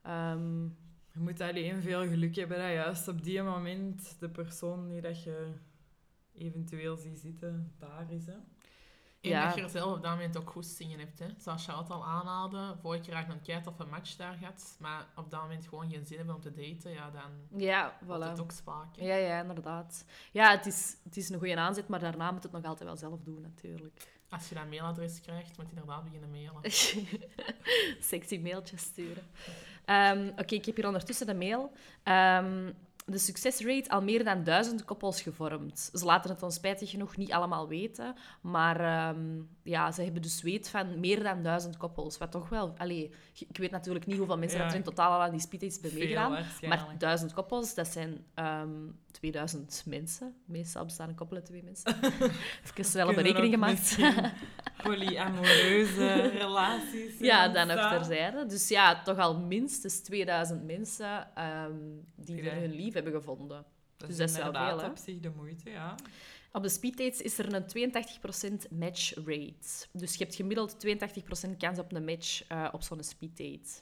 Ehm, 0.02 0.64
je 1.12 1.20
moet 1.20 1.42
alleen 1.42 1.82
veel 1.82 2.08
geluk 2.08 2.36
hebben 2.36 2.58
dat 2.58 2.72
juist 2.72 3.08
op 3.08 3.24
die 3.24 3.42
moment 3.42 4.16
de 4.20 4.30
persoon 4.30 4.90
die 4.90 5.02
dat 5.02 5.24
je 5.24 5.52
eventueel 6.34 6.98
ziet 6.98 7.20
zitten, 7.20 7.74
daar 7.80 8.12
is. 8.12 8.26
Hè? 8.26 8.38
En 9.22 9.30
Ja. 9.30 9.46
dat 9.46 9.56
je 9.56 9.62
er 9.62 9.70
zelf 9.70 9.96
op 9.96 10.02
dat 10.04 10.12
moment 10.12 10.38
ook 10.38 10.50
goed 10.50 10.66
zingen 10.66 11.00
hebt. 11.00 11.20
Hè. 11.20 11.26
Zoals 11.38 11.66
Charlotte 11.66 11.94
al 11.94 12.06
aanhaalde, 12.06 12.76
vorige 12.82 13.04
keer 13.04 13.14
had 13.16 13.24
ik 13.24 13.30
een 13.32 13.42
kei 13.42 13.62
of 13.66 13.80
een 13.80 13.90
match 13.90 14.16
daar 14.16 14.34
gehad, 14.34 14.76
maar 14.80 15.06
op 15.16 15.30
dat 15.32 15.42
moment 15.42 15.68
gewoon 15.68 15.90
geen 15.90 16.06
zin 16.06 16.18
hebben 16.18 16.36
om 16.36 16.42
te 16.42 16.52
daten, 16.52 16.92
ja, 16.92 17.10
dan 17.12 17.60
ja, 17.62 17.98
wordt 18.06 18.24
het 18.24 18.38
voilà. 18.38 18.42
ook 18.42 18.52
spaak. 18.52 18.96
hè. 18.98 19.06
Ja, 19.06 19.16
ja, 19.16 19.42
inderdaad. 19.42 20.06
Ja, 20.32 20.52
het 20.52 20.66
is, 20.66 20.96
het 21.04 21.18
is 21.18 21.30
een 21.30 21.38
goede 21.40 21.58
aanzet, 21.58 21.88
maar 21.88 22.00
daarna 22.00 22.32
moet 22.32 22.44
het 22.44 22.52
nog 22.52 22.64
altijd 22.64 22.84
wel 22.90 22.98
zelf 22.98 23.22
doen, 23.24 23.42
natuurlijk. 23.42 24.18
Als 24.30 24.50
je 24.50 24.56
dat 24.56 24.68
mailadres 24.68 25.22
krijgt, 25.22 25.58
moet 25.58 25.66
je 25.70 25.76
inderdaad 25.76 26.04
beginnen 26.04 26.30
mailen. 26.32 26.62
Sexy 28.10 28.40
mailtjes 28.44 28.82
sturen. 28.82 29.24
Ehm, 29.86 30.28
Oké, 30.38 30.56
ik 30.56 30.66
heb 30.66 30.76
hier 30.76 30.86
ondertussen 30.86 31.28
de 31.28 31.36
mail. 31.36 31.72
Ehm, 32.04 32.72
de 33.12 33.18
succesrate 33.18 33.90
al 33.90 34.02
meer 34.02 34.24
dan 34.24 34.44
duizend 34.44 34.86
koppels 34.86 35.22
gevormd. 35.22 35.90
Ze 35.94 36.06
laten 36.06 36.30
het 36.32 36.44
ons 36.44 36.56
spijtig 36.56 36.90
genoeg 36.90 37.18
niet 37.18 37.32
allemaal 37.32 37.68
weten, 37.68 38.16
maar 38.42 38.80
ehm, 38.80 39.42
ja, 39.64 39.92
ze 39.92 40.02
hebben 40.04 40.22
dus 40.22 40.42
weet 40.42 40.70
van 40.70 41.00
meer 41.00 41.24
dan 41.24 41.44
duizend 41.44 41.78
koppels. 41.78 42.18
Wat 42.18 42.32
toch 42.32 42.50
wel... 42.50 42.74
Allee, 42.78 43.12
ik 43.50 43.58
weet 43.58 43.72
natuurlijk 43.72 44.06
niet 44.06 44.18
hoeveel 44.18 44.38
mensen 44.38 44.58
Ja. 44.58 44.64
dat 44.64 44.74
er 44.74 44.80
in 44.80 44.86
totaal 44.86 45.12
al 45.12 45.22
aan 45.22 45.32
die 45.32 45.40
hebben 45.40 45.90
Veel 45.90 46.00
meegedaan. 46.00 46.32
waarschijnlijk. 46.32 46.86
Maar 46.88 46.98
duizend 46.98 47.34
koppels, 47.34 47.74
dat 47.74 47.88
zijn 47.88 48.26
ehm 48.34 48.70
2000 49.12 49.84
mensen. 49.86 50.36
Meestal 50.46 50.86
bestaan 50.86 51.10
een 51.10 51.16
koppel 51.16 51.38
uit 51.38 51.46
twee 51.46 51.64
mensen. 51.64 51.96
Even 52.66 52.86
snel 52.86 53.10
een 53.10 53.16
berekening 53.16 53.54
gemaakt. 53.54 53.98
Polyamoreuze 54.84 56.22
relaties. 56.38 57.20
Ja, 57.20 57.48
dan 57.48 57.68
nog 57.68 57.90
terzijde. 57.90 58.46
Dus 58.46 58.68
ja, 58.68 59.02
toch 59.02 59.18
al 59.18 59.40
minstens 59.40 60.00
2000 60.00 60.66
mensen 60.66 61.36
ehm, 61.36 61.74
die 62.16 62.50
er 62.50 62.60
hun 62.60 62.72
lief 62.72 62.94
hebben 62.94 63.14
gevonden. 63.14 63.66
Dat 63.98 64.10
Dus 64.10 64.10
is 64.10 64.18
dat 64.18 64.30
is 64.30 64.36
wel 64.36 64.46
inderdaad 64.46 64.80
veel, 64.80 64.90
op 64.90 64.98
zich 64.98 65.20
de 65.20 65.32
moeite, 65.36 65.70
ja. 65.70 65.96
Op 66.52 66.64
de 66.64 66.70
speeddates 66.70 67.22
is 67.22 67.38
er 67.38 67.54
een 67.54 67.92
82% 68.68 68.70
match 68.70 69.14
rate. 69.16 69.88
Dus 69.92 70.16
je 70.16 70.24
hebt 70.24 70.36
gemiddeld 70.36 70.88
82% 70.88 71.58
kans 71.58 71.80
op 71.80 71.94
een 71.94 72.06
match 72.06 72.48
eh, 72.48 72.68
op 72.72 72.82
zo'n 72.82 73.04
speeddate. 73.04 73.82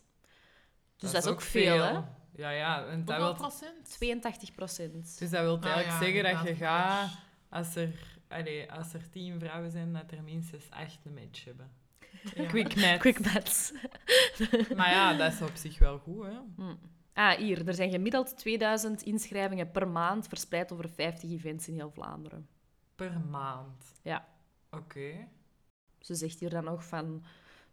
Dus 0.98 1.12
dat, 1.12 1.26
is 1.26 1.32
ook 1.32 1.42
veel, 1.42 1.82
hè? 1.82 2.00
Ja, 2.36 2.50
ja. 2.50 2.86
En 2.86 3.06
dat 3.06 3.18
wil, 3.18 3.34
procent? 3.34 3.98
82%. 4.06 4.92
dus 5.20 5.30
dat 5.30 5.30
wil 5.30 5.58
Ah, 5.58 5.64
eigenlijk 5.66 5.88
ja, 5.88 6.00
zeggen 6.00 6.24
dat 6.24 6.48
je 6.48 6.56
gaat, 6.56 7.10
als 7.50 7.76
er, 7.76 8.17
allee, 8.28 8.72
als 8.72 8.94
er 8.94 9.10
tien 9.10 9.40
vrouwen 9.40 9.72
zijn, 9.72 9.94
dat 9.94 10.12
er 10.12 10.24
minstens 10.24 10.70
echt 10.70 11.06
een 11.06 11.14
match 11.14 11.46
hebben. 11.46 11.72
Ja. 12.36 12.46
Quick 12.46 12.76
match. 12.82 12.98
Quick 12.98 13.20
maths. 13.20 13.74
Maar 14.78 14.90
ja, 14.90 15.18
dat 15.18 15.34
is 15.34 15.42
op 15.42 15.56
zich 15.56 15.80
wel 15.80 15.98
goed, 16.00 16.26
hè. 16.26 16.40
Hm. 16.56 16.76
Ah, 17.14 17.38
hier. 17.38 17.68
Er 17.68 17.74
zijn 17.74 17.92
gemiddeld 17.92 18.38
2000 18.38 19.02
inschrijvingen 19.02 19.72
per 19.72 19.88
maand 19.88 20.28
verspreid 20.28 20.72
over 20.72 20.90
50 20.90 21.32
events 21.32 21.68
in 21.68 21.74
heel 21.74 21.92
Vlaanderen. 21.92 22.48
Per 22.96 23.20
maand. 23.30 24.00
Ja. 24.04 24.28
Oké. 24.70 25.28
Ze 26.00 26.16
zegt 26.16 26.40
hier 26.40 26.50
dan 26.50 26.64
nog 26.64 26.86
van 26.86 27.26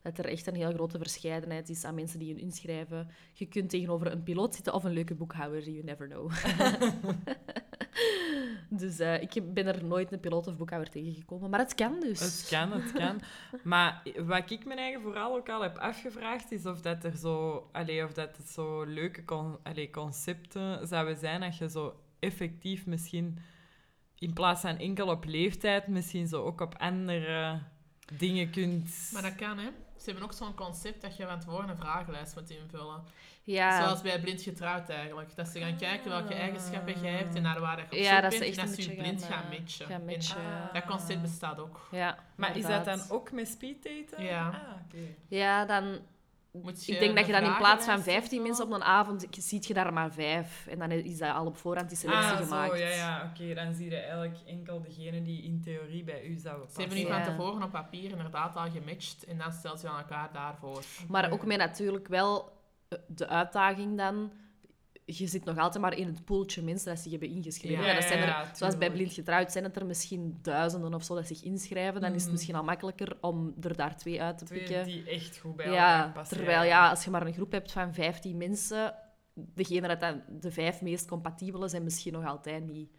dat 0.03 0.19
er 0.19 0.27
echt 0.27 0.47
een 0.47 0.55
heel 0.55 0.73
grote 0.73 0.99
verscheidenheid 0.99 1.69
is 1.69 1.85
aan 1.85 1.95
mensen 1.95 2.19
die 2.19 2.35
je 2.35 2.41
inschrijven. 2.41 3.11
Je 3.33 3.47
kunt 3.47 3.71
tegenover 3.71 4.13
een 4.13 4.23
piloot 4.23 4.55
zitten 4.55 4.75
of 4.75 4.85
een 4.85 4.93
leuke 4.93 5.15
boekhouder, 5.15 5.71
you 5.71 5.85
never 5.85 6.09
know. 6.09 6.33
dus 8.83 8.99
eh, 8.99 9.23
ik 9.23 9.55
ben 9.55 9.67
er 9.67 9.85
nooit 9.85 10.13
een 10.13 10.21
piloot 10.21 10.47
of 10.47 10.57
boekhouder 10.57 10.91
tegengekomen, 10.91 11.51
maar 11.51 11.59
het 11.59 11.75
kan 11.75 12.01
dus. 12.01 12.21
Het 12.21 12.47
kan, 12.51 12.73
het 12.81 12.93
kan. 12.93 13.21
Maar 13.63 14.03
wat 14.27 14.51
ik 14.51 14.65
me 14.65 14.75
eigen 14.75 15.03
vooral 15.03 15.37
ook 15.37 15.49
al 15.49 15.63
heb 15.63 15.79
afgevraagd, 15.79 16.53
is 16.53 16.67
of 16.67 16.81
dat 16.81 17.05
er 17.05 17.17
zo... 17.17 17.69
Allee, 17.73 18.05
of 18.05 18.13
dat 18.13 18.37
het 18.37 18.49
zo 18.49 18.85
leuke 18.85 19.25
con, 19.25 19.59
allee, 19.63 19.91
concepten 19.91 20.87
zouden 20.87 21.17
zijn 21.17 21.41
dat 21.41 21.57
je 21.57 21.71
zo 21.71 21.95
effectief 22.19 22.87
misschien... 22.87 23.39
In 24.19 24.33
plaats 24.33 24.61
van 24.61 24.79
enkel 24.79 25.09
op 25.09 25.25
leeftijd, 25.25 25.87
misschien 25.87 26.29
zo 26.29 26.43
ook 26.43 26.61
op 26.61 26.75
andere 26.79 27.61
dingen 28.19 28.51
kunt... 28.51 29.11
Maar 29.13 29.23
dat 29.23 29.35
kan, 29.35 29.59
hè. 29.59 29.69
Ze 29.97 30.05
hebben 30.05 30.23
ook 30.25 30.33
zo'n 30.33 30.55
concept 30.55 31.03
dat 31.03 31.17
je 31.17 31.27
van 31.27 31.41
tevoren 31.41 31.69
een 31.69 31.77
vragenlijst 31.77 32.35
moet 32.35 32.51
invullen. 32.51 33.03
Ja, 33.43 33.83
Zoals 33.83 34.03
bij 34.03 34.21
blind 34.21 34.43
getrouwd 34.43 34.89
eigenlijk. 34.89 35.37
Dat 35.37 35.49
ze 35.49 35.59
gaan 35.61 35.77
kijken 35.77 36.11
welke 36.11 36.35
eigenschappen 36.35 37.01
jij 37.01 37.13
hebt 37.13 37.35
en 37.35 37.43
naar 37.43 37.61
waar 37.61 37.79
je 37.79 37.85
op 37.85 37.93
Ja, 37.93 38.13
zoek 38.13 38.23
dat 38.23 38.31
bent. 38.31 38.43
echt 38.43 38.57
en 38.59 38.63
een 38.63 38.67
dat 38.67 38.75
ze 38.75 38.83
je 38.83 38.89
beetje 38.89 39.03
blind 39.03 39.25
gaan, 39.25 39.33
gaan 39.43 39.51
eh, 39.53 39.59
matchen. 39.59 39.87
gaan 39.87 40.01
En 40.01 40.05
matchen. 40.07 40.71
dat 40.73 40.85
concept 40.85 41.21
bestaat 41.23 41.59
ook. 41.59 41.89
ja 41.91 42.19
Maar 42.37 42.57
is 42.57 42.67
dat 42.67 42.85
dan 42.85 43.01
ook 43.09 43.33
met 43.33 43.49
speeddaten? 43.49 44.25
Ja. 44.25 44.47
Ah, 44.49 44.55
oké. 44.87 45.15
Ja, 45.29 45.65
dan... 45.65 45.99
Moet 46.63 46.85
je 46.85 46.93
Ik 46.93 46.99
denk 46.99 47.17
dat 47.17 47.27
je 47.27 47.33
dan 47.33 47.43
in 47.43 47.57
plaats 47.57 47.85
van 47.85 48.03
vragenlijst 48.03 48.05
15 48.11 48.23
invullen? 48.39 48.43
mensen 48.47 48.65
op 48.65 48.73
een 48.73 48.85
avond, 48.87 49.27
ziet 49.31 49.67
je 49.67 49.75
daar 49.75 49.93
maar 49.93 50.13
vijf. 50.13 50.67
En 50.67 50.79
dan 50.79 50.91
is 50.91 51.19
dat 51.19 51.35
al 51.35 51.47
op 51.47 51.57
voorhand 51.57 51.89
die 51.89 51.99
selectie 51.99 52.31
Ah, 52.31 52.37
gemaakt. 52.37 52.71
zo, 52.71 52.77
ja, 52.77 52.89
ja. 52.89 53.31
Oké, 53.33 53.55
dan 53.55 53.75
zie 53.75 53.91
je 53.91 53.97
eigenlijk 53.97 54.37
enkel 54.47 54.83
degene 54.83 55.23
die 55.23 55.43
in 55.43 55.61
theorie 55.65 56.05
bij 56.05 56.25
u 56.27 56.37
zouden 56.39 56.69
Ze 56.71 56.81
hebben 56.81 56.97
passen. 56.97 57.11
nu 57.11 57.17
Ja. 57.19 57.25
van 57.25 57.37
tevoren 57.37 57.63
op 57.63 57.71
papier 57.71 58.11
inderdaad 58.11 58.57
al 58.57 58.71
gematcht 58.71 59.25
en 59.25 59.39
dan 59.39 59.53
stelt 59.53 59.81
je 59.81 59.89
aan 59.89 59.99
elkaar 59.99 60.31
daarvoor. 60.33 60.83
Maar 61.09 61.31
ook 61.33 61.45
met 61.45 61.59
natuurlijk 61.59 62.09
wel 62.09 62.53
de 63.07 63.29
uitdaging 63.29 63.97
dan. 63.97 64.33
Je 65.07 65.27
zit 65.27 65.45
nog 65.45 65.59
altijd 65.59 65.83
maar 65.83 65.97
in 65.97 66.07
het 66.07 66.25
poeltje 66.25 66.63
mensen 66.63 66.89
dat 66.89 66.99
zich 66.99 67.11
hebben 67.11 67.29
ingeschreven. 67.29 67.83
Ja, 67.85 67.89
Ja, 67.91 67.95
dat 67.95 68.05
zijn 68.05 68.19
er, 68.23 68.51
zoals 68.55 68.79
bij. 68.79 68.91
Blind 68.91 69.13
Getrouwd 69.13 69.53
zijn 69.53 69.65
het 69.65 69.77
er 69.77 69.87
misschien 69.87 70.39
duizenden 70.43 70.95
of 70.95 71.05
zo 71.05 71.15
dat 71.15 71.27
zich 71.27 71.43
inschrijven. 71.43 72.01
Dan 72.01 72.09
is 72.11 72.15
het 72.15 72.23
Mhm. 72.23 72.33
misschien 72.33 72.55
al 72.55 72.65
makkelijker 72.65 73.17
om 73.21 73.55
er 73.61 73.77
daar 73.77 73.97
twee 73.97 74.23
uit 74.23 74.39
te 74.39 74.45
Twee 74.45 74.59
pikken. 74.59 74.85
die 74.85 75.05
echt 75.09 75.39
goed 75.39 75.57
bij 75.57 75.67
elkaar 75.67 76.13
passen. 76.13 76.37
terwijl 76.37 76.63
ja, 76.63 76.91
als 76.91 77.05
je 77.05 77.11
maar 77.11 77.27
een 77.27 77.33
groep 77.35 77.53
hebt 77.53 77.73
van 77.73 77.95
15 77.95 78.37
mensen, 78.37 78.95
degene 79.35 79.89
dat 79.89 80.01
dan 80.01 80.23
de 80.41 80.51
vijf 80.53 80.81
meest 80.83 81.09
compatibele 81.09 81.69
zijn 81.69 81.85
misschien 81.85 82.13
nog 82.13 82.25
altijd 82.27 82.67
niet 82.67 82.91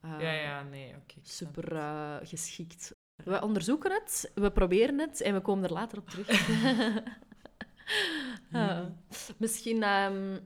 eh, 0.00 0.14
Ja, 0.20 0.32
ja, 0.32 0.62
nee, 0.62 0.88
oké. 0.88 1.14
super 1.22 1.76
eh, 1.76 2.16
geschikt. 2.22 2.94
We 3.24 3.42
onderzoeken 3.42 3.92
het, 3.92 4.30
we 4.34 4.50
proberen 4.52 4.98
het 4.98 5.20
en 5.20 5.34
we 5.34 5.40
komen 5.40 5.64
er 5.64 5.72
later 5.72 5.98
op 5.98 6.08
terug. 6.10 6.28
Ah. 8.52 8.80
Misschien 9.36 9.82
ehm, 9.82 10.38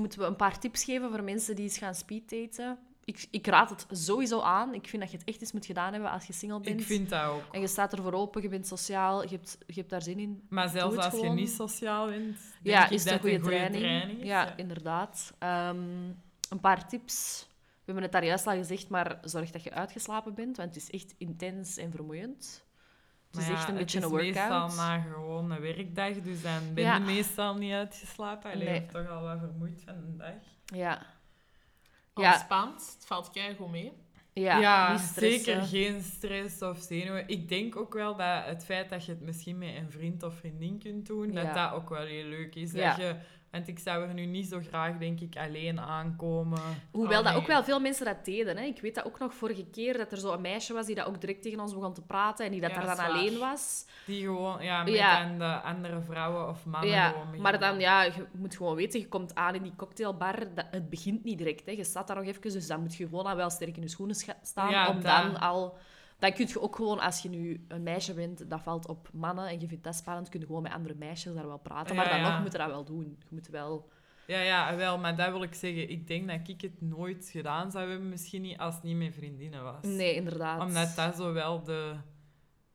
Moeten 0.00 0.18
we 0.18 0.24
een 0.24 0.36
paar 0.36 0.58
tips 0.58 0.84
geven 0.84 1.10
voor 1.10 1.22
mensen 1.22 1.54
die 1.54 1.64
eens 1.64 1.78
gaan 1.78 1.94
speeddaten? 1.94 2.78
Ik, 3.04 3.26
ik 3.30 3.46
raad 3.46 3.70
het 3.70 3.86
sowieso 3.90 4.40
aan. 4.40 4.74
Ik 4.74 4.88
vind 4.88 5.02
dat 5.02 5.10
je 5.10 5.16
het 5.16 5.26
echt 5.26 5.40
eens 5.40 5.52
moet 5.52 5.66
gedaan 5.66 5.92
hebben 5.92 6.10
als 6.10 6.26
je 6.26 6.32
single 6.32 6.60
bent. 6.60 6.80
Ik 6.80 6.86
vind 6.86 7.08
dat 7.08 7.24
ook. 7.24 7.42
En 7.52 7.60
je 7.60 7.66
staat 7.66 7.92
er 7.92 8.02
voor 8.02 8.12
open, 8.12 8.42
je 8.42 8.48
bent 8.48 8.66
sociaal, 8.66 9.22
je 9.22 9.28
hebt, 9.28 9.58
je 9.66 9.74
hebt 9.74 9.90
daar 9.90 10.02
zin 10.02 10.18
in. 10.18 10.42
Maar 10.48 10.68
zelfs 10.68 10.96
als 10.96 11.20
je 11.20 11.28
niet 11.28 11.50
sociaal 11.50 12.06
bent, 12.06 12.38
denk 12.62 12.76
ja, 12.76 12.84
ik 12.84 12.90
is 12.90 13.04
dat 13.04 13.12
een 13.12 13.20
goede 13.20 13.40
goede 13.40 13.56
training. 13.70 14.20
is. 14.20 14.26
Ja, 14.26 14.56
inderdaad. 14.56 15.32
Ehm, 15.38 15.78
een 16.48 16.60
paar 16.60 16.88
tips. 16.88 17.46
We 17.56 17.96
hebben 17.96 18.02
het 18.02 18.12
daar 18.12 18.24
juist 18.24 18.46
al 18.46 18.56
gezegd, 18.56 18.88
maar 18.88 19.18
zorg 19.22 19.50
dat 19.50 19.62
je 19.62 19.72
uitgeslapen 19.72 20.34
bent, 20.34 20.56
want 20.56 20.74
het 20.74 20.82
is 20.82 20.90
echt 20.90 21.14
intens 21.18 21.76
en 21.76 21.90
vermoeiend. 21.90 22.64
Het 23.30 23.40
is 23.40 23.46
Maar 23.46 23.56
echt 23.56 23.62
ja, 23.66 23.68
een 23.72 23.78
beetje 23.78 23.98
een 24.02 24.12
Het 24.12 24.20
is 24.20 24.34
meestal 24.34 24.68
na 24.76 25.00
gewoon 25.00 25.50
een 25.50 25.60
werkdag, 25.60 26.12
dus 26.22 26.42
dan 26.42 26.74
ben 26.74 26.84
Ja. 26.84 26.94
je 26.94 27.00
meestal 27.00 27.54
niet 27.54 27.72
uitgeslapen. 27.72 28.52
Alleen 28.52 28.64
Nee. 28.64 28.86
toch 28.86 29.08
al 29.08 29.22
wat 29.22 29.38
vermoeid 29.38 29.82
van 29.86 29.94
de 30.00 30.16
dag. 30.16 30.32
Ja. 30.64 31.06
Ja. 32.14 32.32
Het 32.32 33.04
valt 33.06 33.30
goed 33.56 33.70
mee. 33.70 33.92
Ja, 34.32 34.92
niet 34.92 35.00
stressen. 35.00 35.44
zeker 35.44 35.62
geen 35.62 36.02
stress 36.02 36.62
of 36.62 36.78
zenuwen. 36.78 37.28
Ik 37.28 37.48
denk 37.48 37.76
ook 37.76 37.94
wel 37.94 38.16
dat 38.16 38.44
het 38.44 38.64
feit 38.64 38.88
dat 38.88 39.04
je 39.04 39.12
het 39.12 39.20
misschien 39.20 39.58
met 39.58 39.74
een 39.76 39.90
vriend 39.90 40.22
of 40.22 40.34
vriendin 40.34 40.78
kunt 40.78 41.06
doen, 41.06 41.32
Ja. 41.32 41.42
dat 41.44 41.54
dat 41.54 41.72
ook 41.72 41.88
wel 41.88 42.04
heel 42.06 42.24
leuk 42.24 42.54
is. 42.54 42.72
Ja. 42.72 42.88
Dat 42.88 42.96
je, 42.96 43.16
want 43.50 43.68
ik 43.68 43.78
zou 43.78 44.08
er 44.08 44.14
nu 44.14 44.24
niet 44.26 44.46
zo 44.48 44.60
graag, 44.68 44.98
denk 44.98 45.20
ik, 45.20 45.36
alleen 45.36 45.80
aankomen. 45.80 46.60
Hoewel 46.90 47.18
Oh, 47.20 47.24
dat 47.26 47.34
ook 47.34 47.46
wel 47.46 47.64
veel 47.64 47.80
mensen 47.80 48.04
dat 48.04 48.24
deden. 48.24 48.56
Hè. 48.56 48.64
Ik 48.64 48.80
weet 48.80 48.94
dat 48.94 49.04
ook 49.04 49.18
nog 49.18 49.34
vorige 49.34 49.64
keer, 49.64 49.96
dat 49.98 50.12
er 50.12 50.18
zo 50.18 50.32
een 50.32 50.40
meisje 50.40 50.72
was 50.72 50.86
die 50.86 50.94
dat 50.94 51.06
ook 51.06 51.20
direct 51.20 51.42
tegen 51.42 51.60
ons 51.60 51.74
begon 51.74 51.94
te 51.94 52.02
praten 52.02 52.44
en 52.44 52.50
die 52.50 52.60
dat 52.60 52.70
Ja, 52.70 52.76
daar 52.76 52.86
dan 52.86 52.96
waar. 52.96 53.10
alleen 53.10 53.38
was. 53.38 53.86
Die 54.06 54.24
gewoon, 54.24 54.62
ja, 54.62 54.82
met 54.84 54.94
Ja. 54.94 55.36
de 55.38 55.44
andere 55.68 56.00
vrouwen 56.00 56.48
of 56.48 56.64
mannen 56.66 56.90
Ja, 56.90 57.08
gewoon 57.08 57.40
maar 57.40 57.58
dan, 57.58 57.80
ja, 57.80 58.02
je 58.02 58.26
moet 58.32 58.56
gewoon 58.56 58.74
weten, 58.74 59.00
je 59.00 59.08
komt 59.08 59.34
aan 59.34 59.54
in 59.54 59.62
die 59.62 59.76
cocktailbar, 59.76 60.54
dat, 60.54 60.66
het 60.70 60.88
begint 60.90 61.24
niet 61.24 61.38
direct. 61.38 61.66
Hè. 61.66 61.72
Je 61.72 61.84
staat 61.84 62.06
daar 62.06 62.16
nog 62.16 62.26
even, 62.26 62.40
dus 62.42 62.66
dan 62.66 62.80
moet 62.80 62.94
je 62.94 63.04
gewoon 63.08 63.24
al 63.26 63.36
wel 63.36 63.50
sterk 63.50 63.76
in 63.76 63.82
je 63.82 63.88
schoenen 63.88 64.16
staan, 64.42 64.70
Ja, 64.70 64.88
om 64.88 65.00
dan 65.02 65.40
al... 65.40 65.78
Dan 66.20 66.32
kun 66.32 66.46
je 66.48 66.60
ook 66.60 66.76
gewoon, 66.76 66.98
als 66.98 67.22
je 67.22 67.28
nu 67.28 67.64
een 67.68 67.82
meisje 67.82 68.14
bent, 68.14 68.50
dat 68.50 68.60
valt 68.60 68.88
op 68.88 69.08
mannen 69.12 69.48
en 69.48 69.60
je 69.60 69.68
vindt 69.68 69.84
dat 69.84 69.94
spannend, 69.94 70.28
kun 70.28 70.40
je 70.40 70.46
gewoon 70.46 70.62
met 70.62 70.72
andere 70.72 70.94
meisjes 70.94 71.34
daar 71.34 71.46
wel 71.46 71.58
praten. 71.58 71.96
Maar 71.96 72.04
Ja, 72.04 72.10
dan 72.10 72.20
ja. 72.20 72.30
nog 72.30 72.40
moet 72.42 72.52
je 72.52 72.58
dat 72.58 72.68
wel 72.68 72.84
doen. 72.84 73.16
Je 73.18 73.26
moet 73.30 73.48
wel... 73.48 73.88
Ja, 74.26 74.40
ja, 74.40 74.76
wel, 74.76 74.98
maar 74.98 75.16
dat 75.16 75.30
wil 75.30 75.42
ik 75.42 75.54
zeggen. 75.54 75.90
Ik 75.90 76.06
denk 76.06 76.28
dat 76.28 76.48
ik 76.48 76.60
het 76.60 76.80
nooit 76.80 77.28
gedaan 77.32 77.70
zou 77.70 77.90
hebben, 77.90 78.08
misschien 78.08 78.42
niet 78.42 78.58
als 78.58 78.74
het 78.74 78.82
niet 78.82 78.96
met 78.96 79.14
vriendinnen 79.14 79.62
was. 79.62 79.82
Nee, 79.82 80.14
inderdaad. 80.14 80.60
Omdat 80.60 80.96
dat 80.96 81.16
zo 81.16 81.32
wel 81.32 81.62
de... 81.62 81.94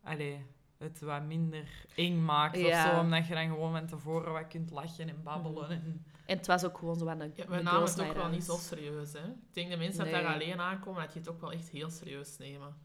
Allee, 0.04 0.46
het 0.78 1.00
wat 1.00 1.24
minder 1.24 1.86
eng 1.96 2.26
maakt 2.26 2.58
Ja. 2.60 2.86
of 2.86 2.92
zo. 2.94 3.00
Omdat 3.00 3.28
je 3.28 3.34
dan 3.34 3.48
gewoon 3.48 3.72
van 3.72 3.88
tevoren 3.88 4.32
wat 4.34 4.48
kunt 4.48 4.72
lachen 4.72 5.10
en 5.10 5.24
babbelen. 5.24 5.70
En... 5.70 6.06
En 6.26 6.38
het 6.38 6.48
was 6.48 6.66
ook 6.66 6.78
gewoon 6.78 6.96
zo 6.98 7.08
aan 7.08 7.20
de, 7.20 7.32
Ja, 7.36 7.46
de 7.46 7.56
we 7.56 7.62
namen 7.62 7.90
het 7.90 8.02
ook 8.02 8.14
wel 8.14 8.30
niet 8.30 8.44
zo 8.44 8.56
serieus. 8.56 9.14
Hè. 9.14 9.28
Ik 9.28 9.54
denk 9.54 9.70
dat 9.70 9.80
mensen 9.80 10.04
dat 10.04 10.14
daar 10.14 10.34
alleen 10.34 10.60
aankomen, 10.60 11.02
dat 11.02 11.14
je 11.14 11.20
het 11.20 11.30
ook 11.30 11.42
wel 11.42 11.52
echt 11.52 11.70
heel 11.70 11.90
serieus 11.90 12.38
nemen. 12.38 12.76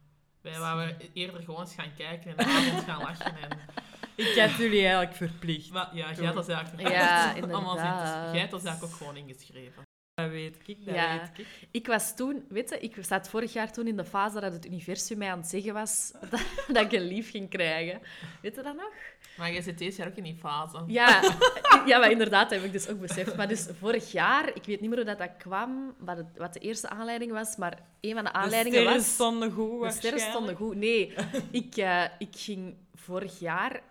Wij 0.43 0.59
wouden 0.59 0.97
eerder 1.13 1.43
gewoon 1.43 1.61
eens 1.61 1.75
gaan 1.75 1.93
kijken 1.97 2.31
en 2.31 2.37
de 2.37 2.45
avond 2.45 2.85
gaan 2.85 3.03
lachen. 3.03 3.37
En... 3.37 3.59
Ik 4.17 4.39
had 4.39 4.51
jullie 4.57 4.81
eigenlijk 4.81 5.15
verplicht. 5.17 5.71
Maar 5.71 5.89
ja, 5.93 6.13
jij 6.13 6.25
had 6.27 6.35
dat 6.35 6.49
eigenlijk 6.49 6.89
Ja, 6.89 7.33
Allemaal 7.33 7.77
zin. 7.85 7.85
Jij 8.33 8.41
had 8.41 8.51
dat 8.51 8.65
eigenlijk 8.65 8.83
ook 8.83 8.93
gewoon 8.99 9.17
ingeschreven. 9.17 9.83
Dat 10.15 10.31
weet 10.31 10.57
ik, 10.67 10.85
dat 10.85 10.95
Ja. 10.95 11.19
weet 11.19 11.39
ik. 11.39 11.47
Ik 11.71 11.87
was 11.87 12.17
toen, 12.17 12.45
weet 12.49 12.69
je, 12.71 12.79
ik 12.79 12.97
zat 13.01 13.29
vorig 13.29 13.53
jaar 13.53 13.73
toen 13.73 13.87
in 13.87 13.97
de 13.97 14.05
fase 14.05 14.41
dat 14.41 14.53
het 14.53 14.67
universum 14.67 15.19
mij 15.19 15.31
aan 15.31 15.39
het 15.39 15.49
zeggen 15.49 15.73
was 15.75 16.13
dat, 16.31 16.41
dat 16.69 16.85
ik 16.85 16.93
een 16.93 17.07
lief 17.07 17.31
ging 17.31 17.51
krijgen. 17.51 18.01
Weet 18.43 18.55
je 18.55 18.63
dat 18.63 18.77
nog? 18.77 18.93
Maar 19.41 19.53
jij 19.53 19.63
zit 19.63 19.79
deze 19.79 19.97
jaar 19.97 20.09
ook 20.09 20.17
in 20.17 20.23
die 20.23 20.37
fase. 20.37 20.85
Ja, 20.87 21.23
ja 21.87 21.99
maar 21.99 22.11
inderdaad, 22.11 22.51
dat 22.51 22.59
heb 22.59 22.67
ik 22.67 22.73
dus 22.73 22.89
ook 22.89 23.01
beseft. 23.01 23.37
Maar 23.37 23.49
dus 23.49 23.67
vorig 23.79 24.13
jaar, 24.13 24.49
ik 24.49 24.65
weet 24.65 24.81
niet 24.81 24.91
meer 24.91 24.99
hoe 24.99 25.07
dat, 25.07 25.19
dat 25.19 25.31
kwam, 25.39 25.95
wat, 25.99 26.17
het, 26.17 26.27
wat 26.37 26.53
de 26.53 26.61
eerste 26.61 26.89
aanleiding 26.89 27.33
was, 27.33 27.57
maar 27.57 27.79
een 28.01 28.15
van 28.15 28.25
de 28.25 28.31
De 28.31 28.37
aanleidingen 28.37 28.79
sterren 28.79 28.99
was... 28.99 29.13
stonden 29.13 29.53
goed, 29.53 29.83
De 29.83 29.91
sterren 29.91 30.21
stonden 30.21 30.57
goed. 30.57 30.75
Nee, 30.77 31.15
ik, 31.51 31.77
eh, 31.77 32.05
ik 32.19 32.37
ging 32.37 32.75
vorig 32.95 33.39
jaar... 33.39 33.83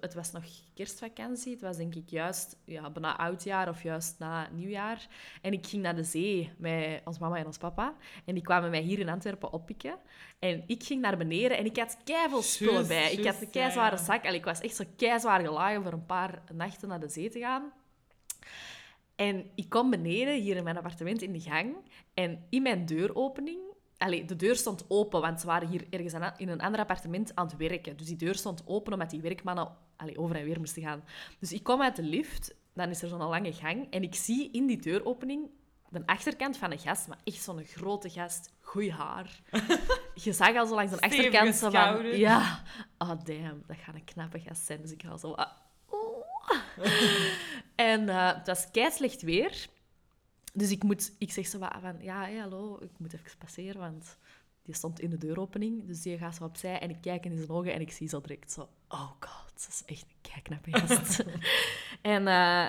Het 0.00 0.14
was 0.14 0.32
nog 0.32 0.44
kerstvakantie. 0.74 1.52
Het 1.52 1.60
was 1.60 1.76
denk 1.76 1.94
ik 1.94 2.08
juist 2.08 2.56
ja, 2.64 2.90
bijna 2.90 3.16
oudjaar 3.16 3.68
of 3.68 3.82
juist 3.82 4.18
na 4.18 4.48
nieuwjaar. 4.52 5.06
En 5.42 5.52
ik 5.52 5.66
ging 5.66 5.82
naar 5.82 5.96
de 5.96 6.04
zee 6.04 6.52
met 6.58 7.00
ons 7.04 7.18
mama 7.18 7.36
en 7.36 7.46
ons 7.46 7.58
papa. 7.58 7.94
En 8.24 8.34
die 8.34 8.42
kwamen 8.42 8.70
mij 8.70 8.80
hier 8.80 8.98
in 8.98 9.08
Antwerpen 9.08 9.52
oppikken. 9.52 9.98
En 10.38 10.64
ik 10.66 10.82
ging 10.82 11.00
naar 11.00 11.16
beneden 11.16 11.56
en 11.56 11.64
ik 11.64 11.76
had 11.76 11.96
keiveel 12.04 12.42
spullen 12.42 12.86
bij. 12.86 13.12
Ik 13.12 13.26
had 13.26 13.40
een 13.40 13.50
keizware 13.50 13.96
ja. 13.96 14.02
zak. 14.02 14.24
En 14.24 14.34
ik 14.34 14.44
was 14.44 14.60
echt 14.60 14.76
zo 14.76 14.84
keizwaar 14.96 15.40
gelagen 15.40 15.82
voor 15.82 15.92
een 15.92 16.06
paar 16.06 16.42
nachten 16.52 16.88
naar 16.88 17.00
de 17.00 17.08
zee 17.08 17.30
te 17.30 17.38
gaan. 17.38 17.72
En 19.16 19.50
ik 19.54 19.68
kom 19.68 19.90
beneden, 19.90 20.40
hier 20.40 20.56
in 20.56 20.64
mijn 20.64 20.76
appartement, 20.76 21.22
in 21.22 21.32
de 21.32 21.40
gang. 21.40 21.76
En 22.14 22.46
in 22.50 22.62
mijn 22.62 22.86
deuropening... 22.86 23.65
Allee, 23.98 24.24
de 24.24 24.36
deur 24.36 24.56
stond 24.56 24.84
open, 24.88 25.20
want 25.20 25.40
ze 25.40 25.46
waren 25.46 25.68
hier 25.68 25.86
ergens 25.90 26.14
aan- 26.14 26.34
in 26.36 26.48
een 26.48 26.60
ander 26.60 26.80
appartement 26.80 27.34
aan 27.34 27.46
het 27.46 27.56
werken. 27.56 27.96
Dus 27.96 28.06
die 28.06 28.16
deur 28.16 28.34
stond 28.34 28.62
open 28.66 28.92
omdat 28.92 29.10
die 29.10 29.20
werkmannen 29.20 29.68
allee, 29.96 30.18
over 30.18 30.36
en 30.36 30.44
weer 30.44 30.58
moesten 30.58 30.82
gaan. 30.82 31.04
Dus 31.38 31.52
ik 31.52 31.62
kom 31.62 31.82
uit 31.82 31.96
de 31.96 32.02
lift, 32.02 32.54
dan 32.74 32.88
is 32.90 33.02
er 33.02 33.08
zo'n 33.08 33.18
lange 33.22 33.52
gang. 33.52 33.86
En 33.90 34.02
ik 34.02 34.14
zie 34.14 34.50
in 34.52 34.66
die 34.66 34.76
deuropening 34.82 35.50
de 35.88 36.02
achterkant 36.06 36.56
van 36.56 36.72
een 36.72 36.78
gast, 36.78 37.08
maar 37.08 37.18
echt 37.24 37.42
zo'n 37.42 37.64
grote 37.64 38.10
gast. 38.10 38.52
Goeie 38.60 38.92
haar. 38.92 39.40
Je 40.24 40.32
zag 40.32 40.56
al 40.56 40.66
zo 40.66 40.74
langs 40.74 40.90
de 40.92 41.00
achterkant 41.00 41.54
zo 41.54 41.70
van... 41.70 42.06
Ja, 42.18 42.62
oh 42.98 43.12
damn, 43.24 43.62
dat 43.66 43.76
gaat 43.76 43.94
een 43.94 44.04
knappe 44.04 44.40
gast 44.40 44.64
zijn. 44.66 44.80
Dus 44.82 44.90
ik 44.92 45.02
ga 45.02 45.16
zo... 45.16 45.32
ah, 45.32 45.50
oh. 45.86 46.24
en 47.76 48.08
eh, 48.08 48.34
het 48.34 48.46
was 48.46 48.70
kei 48.70 48.90
slecht 48.90 49.22
weer. 49.22 49.66
Dus 50.56 50.70
ik, 50.70 50.82
moet, 50.82 51.12
ik 51.18 51.32
zeg 51.32 51.46
zo 51.46 51.58
wat 51.58 51.72
van, 51.80 51.96
ja, 52.00 52.20
hey, 52.20 52.36
hallo, 52.36 52.78
ik 52.80 52.90
moet 52.98 53.12
even 53.12 53.38
passeren, 53.38 53.80
want 53.80 54.18
die 54.62 54.74
stond 54.74 55.00
in 55.00 55.10
de 55.10 55.18
deuropening. 55.18 55.86
Dus 55.86 56.02
die 56.02 56.18
gaat 56.18 56.34
zo 56.34 56.44
opzij 56.44 56.78
en 56.78 56.90
ik 56.90 57.00
kijk 57.00 57.24
in 57.24 57.36
zijn 57.36 57.50
ogen 57.50 57.72
en 57.72 57.80
ik 57.80 57.92
zie 57.92 58.08
zo 58.08 58.20
direct 58.20 58.52
zo, 58.52 58.68
oh 58.88 59.10
god, 59.20 59.52
dat 59.52 59.66
is 59.68 59.82
echt 59.86 60.02
een 60.02 60.30
keiknappe 60.32 60.78
gast. 60.78 61.24
en 62.02 62.26
eh, 62.26 62.66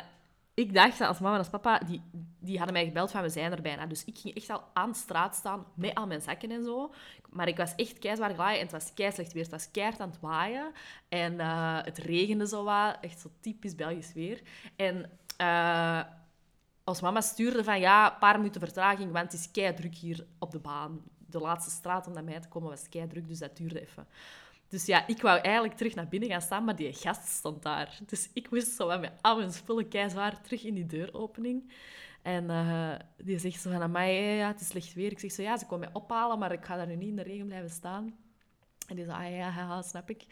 ik 0.54 0.73
dacht 0.73 0.97
dat 0.97 1.08
als 1.08 1.19
mama 1.19 1.34
en 1.34 1.39
als 1.39 1.50
papa, 1.50 1.80
die, 1.80 2.02
die 2.39 2.58
hadden 2.58 2.73
mij 2.73 2.86
gebeld 2.86 3.12
van, 3.12 3.21
we 3.21 3.30
zijn 3.30 3.52
er 3.52 3.62
bijna. 3.62 3.86
Dus 3.86 4.06
ik 4.06 4.17
ging 4.17 4.36
echt 4.36 4.50
al 4.50 4.63
aan 4.73 4.91
de 4.91 4.97
straat 4.97 5.36
staan 5.36 5.65
met 5.73 5.95
al 5.95 6.08
mijn 6.08 6.21
zakken 6.21 6.52
en 6.52 6.63
zo. 6.63 6.93
Maar 7.30 7.47
ik 7.47 7.58
was 7.58 7.76
echt 7.76 8.00
keizwaar 8.00 8.30
geladen 8.30 8.56
en 8.56 8.62
het 8.62 8.71
was 8.71 8.93
keislecht 8.93 9.34
weer. 9.34 9.43
Het 9.43 9.52
was 9.52 9.71
keihard 9.71 10.00
aan 10.00 10.10
het 10.10 10.19
waaien 10.19 10.71
en 11.10 11.39
eh, 11.39 11.84
het 11.84 11.97
regende 11.97 12.47
zo 12.47 12.63
wat. 12.63 12.97
Echt 13.02 13.19
zo 13.19 13.30
typisch 13.39 13.76
Belgisch 13.76 14.13
weer. 14.13 14.41
En... 14.76 15.12
eh, 15.38 16.02
als 16.88 17.02
mama 17.02 17.21
stuurde 17.21 17.63
van 17.63 17.80
ja, 17.80 18.12
een 18.12 18.19
paar 18.19 18.38
minuten 18.38 18.62
vertraging, 18.62 19.12
want 19.12 19.32
het 19.32 19.41
is 19.41 19.52
kei 19.52 19.73
druk 19.73 19.95
hier 19.95 20.26
op 20.39 20.52
de 20.52 20.60
baan. 20.60 21.02
De 21.30 21.39
laatste 21.39 21.71
straat 21.71 22.08
om 22.08 22.13
naar 22.13 22.23
mij 22.23 22.39
te 22.39 22.47
komen 22.47 22.69
was 22.69 22.89
kei 22.89 23.08
druk, 23.08 23.28
dus 23.28 23.39
dat 23.39 23.58
duurde 23.58 23.82
even. 23.82 24.08
Dus 24.67 24.86
ja, 24.86 25.08
ik 25.08 25.21
wou 25.21 25.39
eigenlijk 25.39 25.78
terug 25.78 25.95
naar 25.95 26.08
binnen 26.08 26.30
gaan 26.30 26.41
staan, 26.41 26.63
maar 26.63 26.76
die 26.76 26.93
gast 26.93 27.28
stond 27.28 27.63
daar. 27.63 28.00
Dus 28.06 28.30
ik 28.34 28.52
moest 28.52 28.76
zo 28.76 29.00
met 29.00 29.12
al 29.21 29.38
mijn 29.38 29.52
spullen 29.54 29.88
kei 29.88 30.10
zwaar 30.10 30.41
terug 30.41 30.63
in 30.63 30.73
die 30.73 30.86
deuropening. 30.86 31.71
En 32.21 32.50
eh, 32.50 32.93
die 33.17 33.39
zegt 33.39 33.62
zo 33.62 33.71
van, 33.71 33.82
amai, 33.82 34.13
ja, 34.13 34.47
het 34.47 34.60
is 34.60 34.67
slecht 34.67 34.93
weer. 34.93 35.12
Ik 35.12 35.19
zeg 35.19 35.32
zo, 35.32 35.41
ja, 35.41 35.58
ze 35.58 35.65
komen 35.65 35.89
mij 35.91 36.02
ophalen, 36.02 36.39
maar 36.39 36.52
ik 36.52 36.65
ga 36.65 36.76
daar 36.76 36.88
nu 36.88 36.95
niet 36.95 37.10
in 37.10 37.15
de 37.15 37.23
regen 37.23 37.45
blijven 37.45 37.69
staan. 37.69 38.17
En 38.88 38.95
die 38.95 39.06
zei, 39.06 39.17
ah 39.17 39.32
ja, 39.32 39.54
ja, 39.56 39.82
snap 39.82 40.10
ik. 40.10 40.26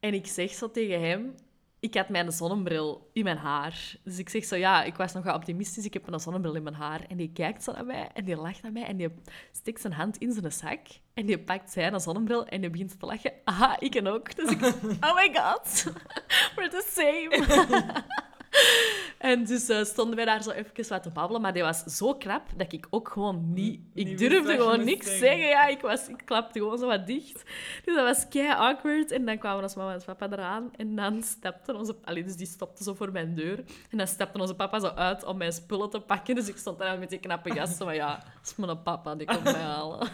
En 0.00 0.14
ik 0.14 0.26
zeg 0.26 0.50
zo 0.50 0.70
tegen 0.70 1.00
hem, 1.00 1.34
ik 1.80 1.94
had 1.94 2.08
mijn 2.08 2.32
zonnebril 2.32 3.10
in 3.12 3.24
mijn 3.24 3.36
haar. 3.36 3.96
Dus 4.04 4.18
ik 4.18 4.28
zeg 4.28 4.44
zo, 4.44 4.56
ja, 4.56 4.82
ik 4.82 4.96
was 4.96 5.12
nog 5.12 5.24
wel 5.24 5.34
optimistisch, 5.34 5.84
ik 5.84 5.92
heb 5.92 6.12
een 6.12 6.20
zonnebril 6.20 6.54
in 6.54 6.62
mijn 6.62 6.74
haar. 6.74 7.00
En 7.08 7.16
die 7.16 7.32
kijkt 7.32 7.64
zo 7.64 7.72
naar 7.72 7.84
mij 7.86 8.08
en 8.14 8.24
die 8.24 8.36
lacht 8.36 8.62
naar 8.62 8.72
mij 8.72 8.84
en 8.84 8.96
die 8.96 9.08
steekt 9.52 9.80
zijn 9.80 9.92
hand 9.92 10.16
in 10.16 10.32
zijn 10.32 10.52
zak. 10.52 10.86
En 11.14 11.26
die 11.26 11.38
pakt 11.38 11.72
zijn 11.72 12.00
zonnebril 12.00 12.46
en 12.46 12.60
die 12.60 12.70
begint 12.70 13.00
te 13.00 13.06
lachen. 13.06 13.32
Aha, 13.44 13.80
ik 13.80 13.94
en 13.94 14.08
ook. 14.08 14.36
Dus 14.36 14.50
ik, 14.50 14.62
oh 15.06 15.14
my 15.14 15.30
god, 15.32 15.84
we're 16.56 16.68
the 16.68 16.84
same. 16.88 18.08
En 19.20 19.44
dus 19.44 19.68
eh, 19.68 19.84
stonden 19.84 20.16
wij 20.16 20.24
daar 20.24 20.42
zo 20.42 20.50
even 20.50 20.88
wat 20.88 21.02
te 21.02 21.10
babbelen. 21.10 21.42
Maar 21.42 21.52
die 21.52 21.62
was 21.62 21.82
zo 21.84 22.14
krap 22.14 22.42
dat 22.56 22.72
ik 22.72 22.86
ook 22.90 23.08
gewoon 23.08 23.52
niet... 23.52 23.80
Ik 23.94 24.06
Niet 24.06 24.18
durfde 24.18 24.56
gewoon 24.56 24.84
niks 24.84 25.06
zeggen. 25.06 25.26
zeggen. 25.26 25.46
Ja, 25.48 25.66
ik, 25.66 25.80
was, 25.80 26.08
ik 26.08 26.22
klapte 26.24 26.58
gewoon 26.58 26.78
zo 26.78 26.86
wat 26.86 27.06
dicht. 27.06 27.42
Dus 27.84 27.94
dat 27.94 28.04
was 28.04 28.28
kei 28.28 28.48
awkward. 28.48 29.10
En 29.10 29.24
dan 29.24 29.38
kwamen 29.38 29.62
ons 29.62 29.74
mama 29.74 29.94
en 29.94 30.02
papa 30.04 30.28
eraan. 30.30 30.70
En 30.76 30.96
dan 30.96 31.22
stapten 31.22 31.76
onze... 31.76 31.96
Allee, 32.04 32.24
dus 32.24 32.36
die 32.36 32.46
stopte 32.46 32.82
zo 32.82 32.94
voor 32.94 33.12
mijn 33.12 33.34
deur. 33.34 33.58
En 33.90 33.98
dan 33.98 34.06
stapte 34.06 34.40
onze 34.40 34.54
papa 34.54 34.80
zo 34.80 34.86
uit 34.86 35.24
om 35.24 35.36
mijn 35.36 35.52
spullen 35.52 35.90
te 35.90 36.00
pakken. 36.00 36.34
Dus 36.34 36.48
ik 36.48 36.56
stond 36.56 36.78
daar 36.78 36.98
met 36.98 37.10
die 37.10 37.18
knappe 37.18 37.54
gast. 37.54 37.76
Zo 37.76 37.84
van, 37.84 37.94
ja, 37.94 38.14
dat 38.14 38.50
is 38.50 38.56
mijn 38.56 38.82
papa, 38.82 39.14
die 39.14 39.26
komt 39.26 39.42
mij 39.42 39.52
halen. 39.52 40.08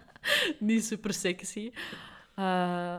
niet 0.58 0.84
super 0.84 1.14
sexy. 1.14 1.72
Eh, 2.34 2.98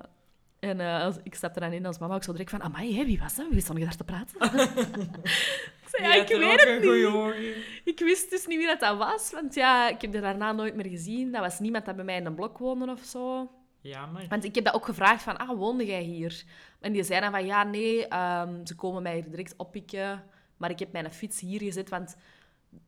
en 0.64 0.80
eh, 0.80 1.04
als, 1.04 1.16
ik 1.24 1.36
stapte 1.36 1.60
dan 1.60 1.72
in 1.72 1.86
als 1.86 1.98
mama 1.98 2.16
ook 2.16 2.24
zo 2.24 2.32
direct 2.32 2.50
van... 2.50 2.62
Amai, 2.62 2.98
hè, 2.98 3.06
wie 3.06 3.20
was 3.20 3.36
dat? 3.36 3.46
Wie 3.50 3.62
stond 3.62 3.78
je 3.78 3.84
daar 3.84 3.96
te 3.96 4.04
praten? 4.04 4.36
ik 5.84 5.88
zei, 5.90 6.04
ja, 6.04 6.14
ik 6.14 6.28
weet 6.28 6.64
het 6.64 6.82
niet. 6.82 7.56
Ik 7.84 8.00
wist 8.00 8.30
dus 8.30 8.48
niet 8.48 8.58
wie 8.58 8.68
dat, 8.68 8.80
dat 8.80 8.98
was, 8.98 9.32
want 9.32 9.54
ja, 9.54 9.90
ik 9.90 10.02
heb 10.02 10.14
er 10.14 10.22
daarna 10.22 10.52
nooit 10.52 10.76
meer 10.76 10.90
gezien. 10.90 11.32
Dat 11.32 11.42
was 11.42 11.60
niemand 11.60 11.86
dat 11.86 11.96
bij 11.96 12.06
mij 12.06 12.16
in 12.18 12.26
een 12.26 12.36
blok 12.36 12.58
woonde 12.58 12.92
of 12.92 13.04
zo. 13.04 13.52
Jammer. 13.82 14.26
Want 14.30 14.44
ik 14.44 14.56
heb 14.56 14.64
dat 14.64 14.74
ook 14.74 14.86
gevraagd 14.86 15.24
van, 15.24 15.38
ah, 15.38 15.58
woonde 15.58 15.86
jij 15.86 16.02
hier? 16.02 16.44
En 16.80 16.92
die 16.94 17.04
zei 17.04 17.20
dan 17.22 17.32
van, 17.32 17.46
ja, 17.46 17.64
nee, 17.64 18.08
ehm, 18.08 18.66
ze 18.66 18.76
komen 18.76 19.04
mij 19.04 19.14
hier 19.14 19.30
direct 19.30 19.54
oppikken. 19.58 20.24
Maar 20.58 20.70
ik 20.70 20.80
heb 20.80 20.92
mijn 20.92 21.12
fiets 21.14 21.40
hier 21.40 21.60
gezet, 21.62 21.90
want 21.90 22.16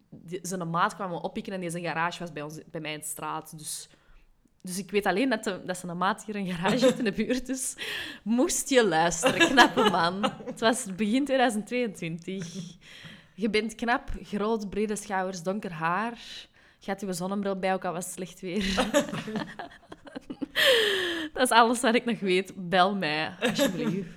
die- 0.10 0.40
zijn 0.42 0.70
maat 0.70 0.96
kwam 0.96 1.10
me 1.10 1.22
oppikken 1.22 1.54
en 1.54 1.60
die 1.60 1.70
zijn 1.70 1.84
garage 1.84 2.20
was 2.20 2.32
bij, 2.32 2.42
ons, 2.44 2.60
bij 2.72 2.82
mij 2.82 2.94
in 2.94 3.00
de 3.00 3.06
straat. 3.06 3.58
Dus, 3.58 3.90
dus 4.66 4.78
ik 4.78 4.92
weet 4.92 5.06
alleen 5.06 5.30
dat, 5.30 5.44
de, 5.44 5.62
dat 5.66 5.78
zijn 5.78 5.98
maat 5.98 6.26
hier 6.26 6.36
een 6.36 6.48
garage 6.48 6.86
heeft 6.86 6.98
in 6.98 7.04
de 7.04 7.12
buurt. 7.12 7.46
Dus 7.46 7.76
moest 8.24 8.70
je 8.70 8.88
luisteren, 8.88 9.50
knappe 9.50 9.90
man. 9.90 10.32
Het 10.46 10.60
was 10.60 10.86
begin 10.96 11.26
2022. 11.26 12.76
Je 13.34 13.50
bent 13.50 13.76
knap, 13.76 14.10
groot, 14.22 14.70
brede 14.70 14.96
schouders, 14.96 15.44
donker 15.44 15.72
haar. 15.72 16.18
Je 16.80 16.92
had 16.92 17.16
zonnebril 17.16 17.60
bij, 17.60 17.74
ook 17.74 17.86
al 17.86 17.94
was 17.94 18.06
het 18.06 18.14
slecht 18.14 18.40
weer. 18.40 18.76
dat 21.34 21.44
is 21.44 21.50
alles 21.50 21.82
wat 21.82 21.96
ik 21.96 22.06
nog 22.06 22.20
weet. 22.20 22.54
Bel 22.56 22.96
mij, 22.96 23.36
alsjeblieft. 23.40 24.10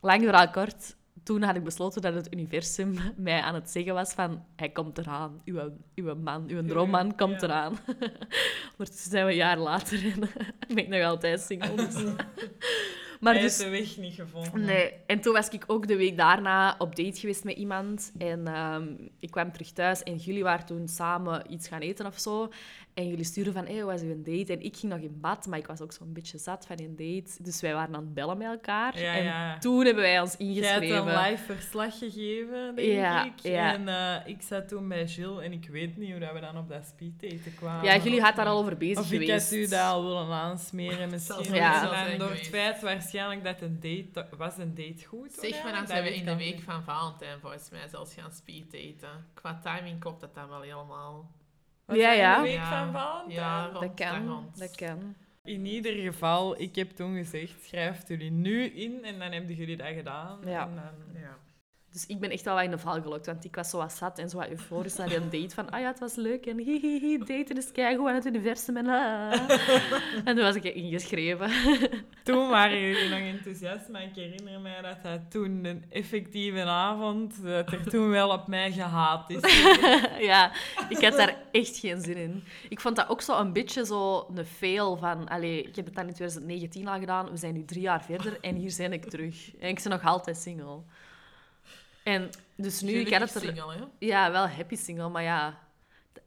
Lang 0.00 0.22
verhaal 0.22 0.50
kort. 0.50 0.95
Toen 1.26 1.42
had 1.42 1.56
ik 1.56 1.64
besloten 1.64 2.02
dat 2.02 2.14
het 2.14 2.32
universum 2.32 2.98
mij 3.16 3.40
aan 3.40 3.54
het 3.54 3.70
zeggen 3.70 3.94
was 3.94 4.12
van... 4.12 4.44
Hij 4.56 4.68
komt 4.68 4.98
eraan. 4.98 5.40
Uw, 5.44 5.72
uw 5.94 6.14
man, 6.14 6.44
uw 6.48 6.64
droomman 6.66 7.16
komt 7.16 7.40
ja. 7.40 7.46
eraan. 7.46 7.78
Ondertussen 8.78 9.10
zijn 9.10 9.24
we 9.24 9.30
een 9.30 9.36
jaar 9.36 9.58
later 9.58 10.04
en 10.04 10.20
ben 10.74 10.76
ik 10.76 10.88
nog 10.88 11.02
altijd 11.02 11.40
single. 11.40 11.74
dus. 11.74 11.94
Maar 13.20 13.32
Hij 13.32 13.42
dus... 13.42 13.58
heeft 13.58 13.70
de 13.70 13.78
weg 13.78 13.96
niet 13.96 14.14
gevonden. 14.14 14.64
Nee, 14.64 14.92
en 15.06 15.20
toen 15.20 15.32
was 15.32 15.48
ik 15.48 15.64
ook 15.66 15.86
de 15.86 15.96
week 15.96 16.16
daarna 16.16 16.74
op 16.78 16.96
date 16.96 17.20
geweest 17.20 17.44
met 17.44 17.56
iemand. 17.56 18.12
En 18.18 18.46
ehm, 18.46 18.86
ik 19.20 19.30
kwam 19.30 19.52
terug 19.52 19.72
thuis 19.72 20.02
en 20.02 20.16
jullie 20.16 20.42
waren 20.42 20.66
toen 20.66 20.88
samen 20.88 21.52
iets 21.52 21.68
gaan 21.68 21.80
eten 21.80 22.06
of 22.06 22.18
zo. 22.18 22.48
En 22.96 23.08
jullie 23.08 23.24
stuurden 23.24 23.52
van, 23.52 23.64
hey, 23.66 23.74
hoe 23.74 23.84
was 23.84 24.00
uw 24.02 24.22
date? 24.22 24.52
En 24.52 24.62
ik 24.62 24.76
ging 24.76 24.92
nog 24.92 25.00
in 25.00 25.20
bad, 25.20 25.46
maar 25.46 25.58
ik 25.58 25.66
was 25.66 25.80
ook 25.80 25.92
zo'n 25.92 26.12
beetje 26.12 26.38
zat 26.38 26.66
van 26.66 26.78
een 26.80 26.96
date. 26.96 27.42
Dus 27.42 27.60
wij 27.60 27.74
waren 27.74 27.94
aan 27.94 28.04
het 28.04 28.14
bellen 28.14 28.38
met 28.38 28.46
elkaar. 28.46 28.98
Ja, 28.98 29.14
en 29.14 29.24
ja. 29.24 29.58
toen 29.58 29.84
hebben 29.84 30.02
wij 30.02 30.20
ons 30.20 30.34
Jij 30.38 30.46
ingeschreven. 30.48 31.04
hebt 31.04 31.06
een 31.16 31.30
live 31.30 31.52
verslag 31.54 31.98
gegeven, 31.98 32.74
denk 32.74 32.88
Ja, 32.88 33.24
ik. 33.24 33.38
ja. 33.38 33.72
En 33.72 33.88
eh, 33.88 34.26
ik 34.28 34.42
zat 34.42 34.68
toen 34.68 34.88
bij 34.88 35.08
Gilles 35.08 35.44
en 35.44 35.52
ik 35.52 35.68
weet 35.68 35.96
niet 35.96 36.10
hoe 36.10 36.20
dat 36.20 36.32
we 36.32 36.40
dan 36.40 36.58
op 36.58 36.68
dat 36.68 36.86
speeddaten 36.86 37.54
kwamen. 37.54 37.84
Ja, 37.84 37.96
jullie 37.96 38.18
Of- 38.18 38.24
had 38.24 38.36
daar 38.36 38.46
al 38.46 38.58
over 38.58 38.76
bezig 38.76 38.98
Of 38.98 39.12
ik 39.12 39.20
geweest. 39.20 39.50
had 39.50 39.58
u 39.58 39.66
dat 39.68 39.80
al 39.80 40.02
willen 40.04 40.32
aansmeren 40.32 41.10
misschien. 41.10 41.54
Ja. 41.54 42.06
En 42.06 42.18
door 42.18 42.30
het 42.30 42.46
feit 42.46 42.80
waarschijnlijk 42.82 43.44
dat 43.44 43.60
een 43.60 43.78
date... 43.80 44.36
Was 44.36 44.56
een 44.58 44.74
date 44.74 45.04
goed? 45.06 45.32
Zeg 45.32 45.62
maar, 45.62 45.72
dan 45.72 45.86
zijn 45.86 46.02
we 46.02 46.14
in 46.14 46.20
ik 46.20 46.26
de 46.26 46.36
week 46.36 46.60
van 46.60 46.82
Valentijn 46.82 47.40
volgens 47.40 47.70
mij 47.70 47.88
zelfs 47.90 48.14
gaan 48.14 48.32
speeddaten. 48.32 49.26
Qua 49.34 49.60
timing 49.62 50.00
klopt 50.00 50.20
dat 50.20 50.34
dan 50.34 50.48
wel 50.48 50.60
helemaal. 50.60 51.30
Was 51.86 51.96
Ja, 51.96 52.12
ja. 52.12 52.36
de 52.36 52.42
week 52.42 52.54
Ja. 52.54 52.82
van 52.84 52.92
Valentijn? 52.92 53.30
Ja, 53.40 53.68
Dat 53.68 53.94
kan, 53.94 54.50
dat 54.56 54.76
kan. 54.76 55.14
In 55.44 55.66
ieder 55.66 55.92
geval, 55.92 56.60
ik 56.60 56.74
heb 56.74 56.90
toen 56.90 57.16
gezegd, 57.16 57.64
schrijft 57.64 58.08
jullie 58.08 58.30
nu 58.30 58.64
in 58.64 59.04
en 59.04 59.18
dan 59.18 59.32
hebben 59.32 59.54
jullie 59.54 59.76
dat 59.76 59.86
gedaan. 59.86 60.38
Ja. 60.44 60.62
En 60.68 60.74
dan, 60.74 61.20
Ja. 61.22 61.36
Dus 61.96 62.06
ik 62.06 62.20
ben 62.20 62.30
echt 62.30 62.44
wel 62.44 62.54
wat 62.54 62.64
in 62.64 62.70
de 62.70 62.78
val 62.78 63.02
gelokt, 63.02 63.26
want 63.26 63.44
ik 63.44 63.54
was 63.54 63.70
zo 63.70 63.78
wat 63.78 63.92
zat 63.92 64.18
en 64.18 64.28
zo 64.28 64.36
wat 64.36 64.48
euforisch 64.48 64.96
naar 64.96 65.08
die 65.08 65.28
date 65.28 65.54
van, 65.54 65.70
ah 65.70 65.80
ja, 65.80 65.86
het 65.86 65.98
was 65.98 66.14
leuk 66.14 66.46
en 66.46 66.58
hihihi, 66.58 67.18
daten 67.18 67.56
is 67.56 67.72
keigoed 67.72 68.08
aan 68.08 68.14
het 68.14 68.26
universum 68.26 68.76
en 68.76 68.86
ah. 68.86 69.50
En 70.24 70.34
toen 70.34 70.44
was 70.44 70.54
ik 70.54 70.64
ingeschreven. 70.64 71.50
Toen 72.24 72.48
waren 72.48 72.80
jullie 72.80 73.08
nog 73.08 73.18
enthousiast, 73.18 73.88
maar 73.88 74.02
ik 74.02 74.14
herinner 74.14 74.60
mij 74.60 74.82
dat 74.82 75.02
dat 75.02 75.20
toen 75.30 75.64
een 75.64 75.84
effectieve 75.90 76.64
avond, 76.64 77.42
dat 77.42 77.72
er 77.72 77.90
toen 77.90 78.08
wel 78.08 78.30
op 78.30 78.46
mij 78.46 78.72
gehaat 78.72 79.30
is. 79.30 79.40
ja, 80.30 80.52
ik 80.88 80.98
had 80.98 81.16
daar 81.16 81.36
echt 81.52 81.78
geen 81.78 82.00
zin 82.00 82.16
in. 82.16 82.44
Ik 82.68 82.80
vond 82.80 82.96
dat 82.96 83.08
ook 83.08 83.20
zo 83.20 83.38
een 83.38 83.52
beetje 83.52 83.86
zo 83.86 84.26
een 84.34 84.44
fail 84.44 84.96
van... 84.96 85.28
Allee, 85.28 85.62
ik 85.62 85.76
heb 85.76 85.84
het 85.84 85.94
dan 85.94 86.06
in 86.06 86.14
2019 86.14 86.88
al 86.88 86.98
gedaan, 86.98 87.30
we 87.30 87.36
zijn 87.36 87.54
nu 87.54 87.64
drie 87.64 87.82
jaar 87.82 88.04
verder 88.04 88.38
en 88.40 88.54
hier 88.54 88.74
ben 88.78 88.92
ik 88.92 89.04
terug. 89.04 89.56
En 89.58 89.68
ik 89.68 89.80
ben 89.82 89.92
nog 89.92 90.04
altijd 90.04 90.36
single. 90.36 90.82
En 92.06 92.30
dus 92.56 92.80
nu, 92.80 92.92
ik 92.92 93.12
had 93.12 93.20
het 93.20 93.34
er... 93.34 93.40
single, 93.40 93.74
hè? 93.74 93.84
Ja, 93.98 94.30
wel 94.30 94.46
happy 94.48 94.76
single, 94.76 95.08
maar 95.08 95.22
ja... 95.22 95.58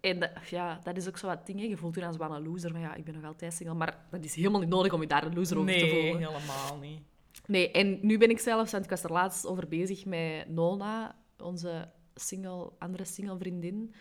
En 0.01 0.19
dat, 0.19 0.29
ja, 0.49 0.79
dat 0.83 0.97
is 0.97 1.07
ook 1.07 1.17
zo 1.17 1.27
wat 1.27 1.45
ding, 1.45 1.59
hè. 1.59 1.65
Je 1.65 1.77
voelt 1.77 1.95
je 1.95 2.01
dan 2.01 2.13
zo 2.13 2.19
wel 2.19 2.35
een 2.35 2.43
loser, 2.43 2.71
maar 2.71 2.81
ja, 2.81 2.95
ik 2.95 3.03
ben 3.03 3.13
nog 3.13 3.23
altijd 3.23 3.53
single. 3.53 3.75
Maar 3.75 3.97
dat 4.11 4.23
is 4.23 4.35
helemaal 4.35 4.59
niet 4.59 4.69
nodig 4.69 4.93
om 4.93 5.01
je 5.01 5.07
daar 5.07 5.23
een 5.25 5.33
loser 5.33 5.57
over 5.57 5.71
te 5.73 5.77
Nee, 5.79 5.89
voelen. 5.89 6.17
helemaal 6.33 6.77
niet. 6.81 6.99
Nee, 7.45 7.71
en 7.71 7.99
nu 8.01 8.17
ben 8.17 8.29
ik 8.29 8.39
zelfs, 8.39 8.71
want 8.71 8.83
ik 8.83 8.89
was 8.89 9.03
er 9.03 9.11
laatst 9.11 9.45
over 9.47 9.67
bezig 9.67 10.05
met 10.05 10.49
Nona, 10.49 11.15
onze 11.37 11.89
single, 12.15 12.71
andere 12.79 13.05
single 13.05 13.37
vriendin. 13.37 13.93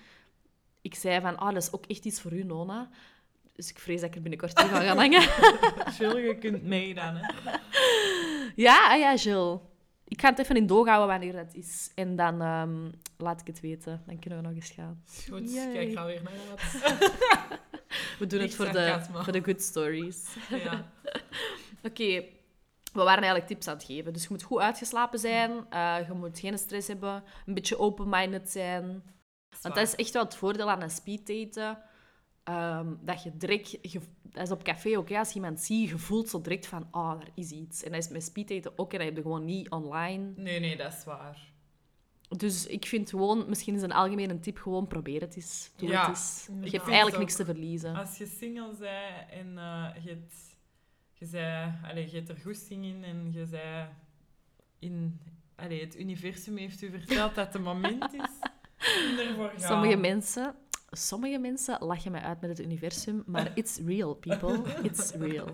Ik 0.80 0.94
zei 0.94 1.20
van, 1.20 1.36
ah, 1.38 1.52
dat 1.54 1.62
is 1.62 1.72
ook 1.72 1.86
echt 1.86 2.04
iets 2.04 2.20
voor 2.20 2.32
u, 2.32 2.42
Nona. 2.44 2.88
Dus 3.54 3.70
ik 3.70 3.78
vrees 3.78 4.00
dat 4.00 4.08
ik 4.08 4.14
er 4.14 4.22
binnenkort 4.22 4.60
in 4.60 4.68
ga 4.68 4.80
gaan 4.80 4.96
hangen. 5.04 5.22
Jill, 5.98 6.26
je 6.26 6.36
kunt 6.38 6.62
mee 6.62 6.94
dan, 6.94 7.16
hè. 7.16 7.26
ja, 8.56 8.92
ah 8.92 8.98
ja, 8.98 9.14
Jill. 9.14 9.58
Ik 10.08 10.20
ga 10.20 10.28
het 10.30 10.38
even 10.38 10.56
in 10.56 10.66
doog 10.66 10.86
houden 10.86 11.08
wanneer 11.08 11.32
dat 11.32 11.54
is. 11.54 11.90
En 11.94 12.16
dan 12.16 12.40
ehm, 12.42 12.90
laat 13.16 13.40
ik 13.40 13.46
het 13.46 13.60
weten. 13.60 14.02
Dan 14.06 14.18
kunnen 14.18 14.38
we 14.42 14.46
nog 14.46 14.54
eens 14.56 14.70
gaan. 14.70 15.02
Goed, 15.30 15.52
Yay. 15.52 15.72
kijk, 15.72 15.92
ga 15.92 16.04
weer 16.04 16.22
naar 16.22 16.32
wat. 16.50 16.60
We 18.18 18.26
doen 18.26 18.40
het 18.40 18.54
voor 18.54 18.72
de, 18.72 19.00
voor 19.12 19.32
de 19.32 19.42
good 19.44 19.62
stories. 19.62 20.26
Ja. 20.50 20.90
Oké, 21.88 22.24
we 22.92 23.02
waren 23.02 23.16
eigenlijk 23.22 23.46
tips 23.46 23.68
aan 23.68 23.74
het 23.74 23.84
geven. 23.84 24.12
Dus 24.12 24.22
je 24.22 24.28
moet 24.30 24.42
goed 24.42 24.60
uitgeslapen 24.60 25.18
zijn. 25.18 25.50
eh, 25.70 25.96
je 26.06 26.12
moet 26.14 26.38
geen 26.38 26.58
stress 26.58 26.88
hebben. 26.88 27.22
Een 27.46 27.54
beetje 27.54 27.78
open-minded 27.78 28.50
zijn. 28.50 29.02
Want 29.62 29.74
dat 29.74 29.86
is 29.86 29.94
echt 29.94 30.12
wel 30.12 30.24
het 30.24 30.36
voordeel 30.36 30.70
aan 30.70 30.82
een 30.82 30.90
speeddaten. 30.90 31.78
Ehm, 32.48 32.94
dat 33.00 33.22
je 33.22 33.36
direct... 33.36 33.70
Je, 33.92 34.00
dat 34.22 34.42
is 34.42 34.50
op 34.50 34.62
café 34.62 34.98
ook. 34.98 35.08
ja, 35.08 35.18
als 35.18 35.34
iemand 35.34 35.60
ziet, 35.60 35.88
je 35.88 35.98
voelt 35.98 36.28
zo 36.28 36.40
direct 36.40 36.66
van... 36.66 36.88
Oh, 36.90 37.12
daar 37.12 37.28
is 37.34 37.50
iets. 37.50 37.82
En 37.82 37.92
dat 37.92 38.02
is 38.02 38.08
met 38.08 38.22
speeddaten 38.22 38.78
ook. 38.78 38.92
En 38.92 38.98
dat 38.98 39.06
heb 39.06 39.16
je 39.16 39.22
gewoon 39.22 39.44
niet 39.44 39.70
online. 39.70 40.32
Nee, 40.36 40.60
nee, 40.60 40.76
dat 40.76 40.92
is 40.92 41.04
waar. 41.04 41.52
Dus 42.28 42.66
ik 42.66 42.86
vind 42.86 43.10
gewoon... 43.10 43.44
Misschien 43.48 43.74
is 43.74 43.82
een 43.82 43.92
algemene 43.92 44.40
tip 44.40 44.58
gewoon 44.58 44.86
probeer 44.86 45.20
het 45.20 45.36
eens. 45.36 45.70
Doe 45.76 45.88
Ja, 45.88 46.00
het 46.00 46.08
eens. 46.08 46.46
Je 46.46 46.70
hebt 46.70 46.86
eigenlijk 46.88 47.14
ook. 47.14 47.20
niks 47.20 47.36
te 47.36 47.44
verliezen. 47.44 47.94
Als 47.94 48.18
je 48.18 48.26
single 48.26 48.74
bent 48.78 49.30
en 49.30 49.58
eh, 49.58 50.04
je, 50.04 50.08
hebt, 50.08 50.34
je, 51.12 51.26
zei, 51.26 51.72
allee, 51.82 52.10
je 52.10 52.16
hebt 52.16 52.28
er 52.28 52.36
goesting 52.36 52.84
in 52.84 53.04
en 53.04 53.32
je 53.32 53.46
zei... 53.46 53.88
In, 54.78 55.20
allee, 55.56 55.80
het 55.80 55.98
universum 55.98 56.56
heeft 56.56 56.82
u 56.82 56.90
verteld 56.90 57.34
dat 57.34 57.52
het 57.52 57.62
moment 57.62 58.14
is. 58.14 58.48
om 59.10 59.18
ervoor 59.18 59.48
gaan. 59.56 59.68
Sommige 59.68 59.96
mensen, 59.96 60.54
sommige 60.90 61.38
mensen 61.38 61.76
lachen 61.80 62.12
mij 62.12 62.20
uit 62.20 62.40
met 62.40 62.50
het 62.50 62.60
universum, 62.60 63.22
maar 63.26 63.50
it's 63.54 63.78
real, 63.86 64.14
people. 64.14 64.60
It's 64.82 65.12
real. 65.12 65.46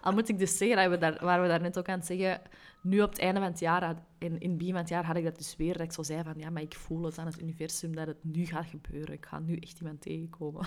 Al 0.00 0.12
moet 0.12 0.28
ik 0.28 0.38
dus 0.38 0.56
zeggen, 0.56 0.76
dat 0.76 0.90
we 0.90 0.98
daar, 0.98 1.16
waar 1.20 1.42
we 1.42 1.48
daar 1.48 1.60
net 1.60 1.78
ook 1.78 1.88
aan 1.88 1.98
het 1.98 2.06
zeggen, 2.06 2.40
nu 2.82 3.00
op 3.00 3.08
het 3.10 3.18
einde 3.18 3.40
van 3.40 3.48
het 3.50 3.60
jaar, 3.60 3.84
had- 3.84 3.96
in, 4.18 4.40
in 4.40 4.48
het 4.48 4.58
begin 4.58 4.72
van 4.72 4.80
het 4.82 4.90
jaar, 4.90 5.04
had 5.04 5.16
ik 5.16 5.24
dat 5.24 5.36
dus 5.38 5.56
weer, 5.56 5.72
dat 5.72 5.82
ik 5.86 5.92
zo 5.92 6.02
zei 6.02 6.22
van, 6.22 6.34
ja, 6.36 6.50
maar 6.50 6.62
ik 6.62 6.74
voel 6.74 7.02
het 7.04 7.18
aan 7.18 7.26
het 7.26 7.40
universum 7.40 7.94
dat 7.96 8.06
het 8.06 8.24
nu 8.24 8.44
gaat 8.46 8.66
gebeuren. 8.66 9.14
Ik 9.14 9.26
ga 9.26 9.38
nu 9.38 9.56
echt 9.56 9.80
iemand 9.80 10.00
tegenkomen. 10.00 10.66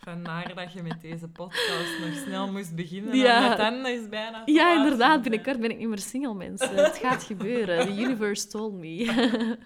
Vandaar 0.00 0.54
dat 0.54 0.72
je 0.72 0.82
met 0.82 1.00
deze 1.00 1.28
podcast 1.28 1.98
nog 2.00 2.14
snel 2.26 2.52
moest 2.52 2.74
beginnen. 2.74 3.16
Ja. 3.16 3.56
Dan 3.56 3.86
is 3.86 4.08
bijna 4.08 4.42
Ja, 4.44 4.74
inderdaad, 4.82 5.22
binnenkort 5.22 5.60
ben 5.60 5.70
ik 5.70 5.78
niet 5.78 5.88
meer 5.88 5.98
single, 5.98 6.34
mensen. 6.34 6.74
Het 6.74 6.96
gaat 6.98 7.22
gebeuren. 7.22 7.86
The 7.86 8.02
universe 8.02 8.46
told 8.46 8.74
me. 8.74 8.96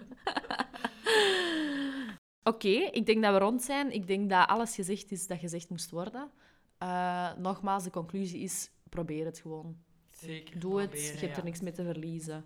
Oké, 2.49 2.69
ik 2.69 3.07
denk 3.07 3.23
dat 3.23 3.33
we 3.33 3.39
rond 3.39 3.63
zijn. 3.63 3.93
Ik 3.93 4.07
denk 4.07 4.31
dat 4.31 4.49
alles 4.49 4.75
gezegd 4.75 5.11
is 5.11 5.27
dat 5.27 5.39
gezegd 5.39 5.69
moest 5.69 5.91
worden. 5.91 6.31
Eh, 6.79 7.37
nogmaals, 7.37 7.85
de 7.85 7.91
conclusie 7.91 8.41
is, 8.41 8.71
probeer 8.89 9.25
het 9.25 9.39
gewoon. 9.39 9.77
Zeker 10.09 10.61
Doe 10.61 10.81
het, 10.81 10.93
je 11.21 11.27
hebt 11.27 11.37
er 11.37 11.45
niks 11.45 11.61
mee 11.61 11.73
te 11.73 11.85
verliezen. 11.85 12.45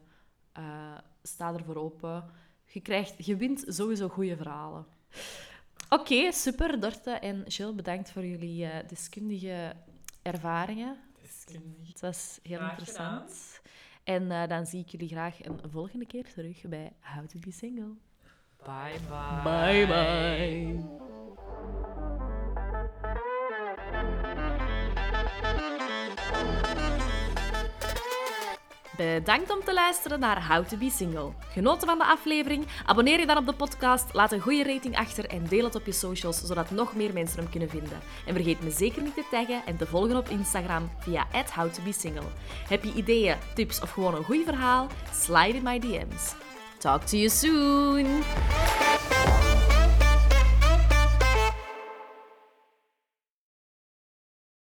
Eh, 0.52 0.98
sta 1.22 1.54
ervoor 1.54 1.76
open. 1.76 2.24
Je, 2.64 2.80
krijgt, 2.80 3.26
je 3.26 3.36
wint 3.36 3.64
sowieso 3.66 4.08
goede 4.08 4.36
verhalen. 4.36 4.86
Oké, 5.88 6.32
super. 6.32 6.80
Dorte 6.80 7.10
en 7.10 7.42
Jill, 7.46 7.74
bedankt 7.74 8.10
voor 8.10 8.24
jullie 8.24 8.64
eh, 8.64 8.88
deskundige 8.88 9.76
ervaringen. 10.22 10.96
Deskundig. 11.22 11.88
Het 11.88 12.00
was 12.00 12.38
heel 12.42 12.56
Graag 12.56 12.70
interessant. 12.70 13.60
En 14.04 14.48
dan 14.48 14.66
zie 14.66 14.80
ik 14.80 14.88
jullie 14.88 15.08
graag 15.08 15.44
een 15.44 15.60
volgende 15.70 16.06
keer 16.06 16.32
terug 16.32 16.60
bij 16.60 16.92
How 17.00 17.26
to 17.26 17.38
Be 17.38 17.52
Single. 17.52 17.94
Bye 18.64 18.98
bye. 19.08 19.42
Bye 19.44 19.86
bye. 19.86 21.00
Bedankt 28.96 29.50
om 29.50 29.64
te 29.64 29.74
luisteren 29.74 30.20
naar 30.20 30.46
How 30.48 30.66
to 30.66 30.76
Be 30.76 30.90
Single. 30.90 31.32
Genoten 31.48 31.88
van 31.88 31.98
de 31.98 32.04
aflevering? 32.04 32.66
Abonneer 32.86 33.20
je 33.20 33.26
dan 33.26 33.36
op 33.36 33.46
de 33.46 33.54
podcast, 33.54 34.14
laat 34.14 34.32
een 34.32 34.40
goede 34.40 34.64
rating 34.64 34.96
achter 34.96 35.26
en 35.26 35.46
deel 35.48 35.64
het 35.64 35.74
op 35.74 35.86
je 35.86 35.92
socials, 35.92 36.42
zodat 36.42 36.70
nog 36.70 36.94
meer 36.94 37.12
mensen 37.12 37.38
hem 37.38 37.50
kunnen 37.50 37.70
vinden. 37.70 38.00
En 38.26 38.34
vergeet 38.34 38.62
me 38.62 38.70
zeker 38.70 39.02
niet 39.02 39.14
te 39.14 39.24
taggen 39.30 39.62
en 39.66 39.76
te 39.76 39.86
volgen 39.86 40.16
op 40.16 40.28
Instagram 40.28 40.90
via 40.98 41.26
@howtobesingle. 41.54 42.26
Heb 42.68 42.84
je 42.84 42.94
ideeën, 42.94 43.36
tips 43.54 43.80
of 43.80 43.90
gewoon 43.90 44.14
een 44.14 44.24
goed 44.24 44.44
verhaal? 44.44 44.86
Slide 45.12 45.56
in 45.56 45.62
my 45.62 45.78
DM's. 45.78 46.34
Talk 46.82 47.06
to 47.06 47.16
you 47.16 47.28
soon! 47.28 48.24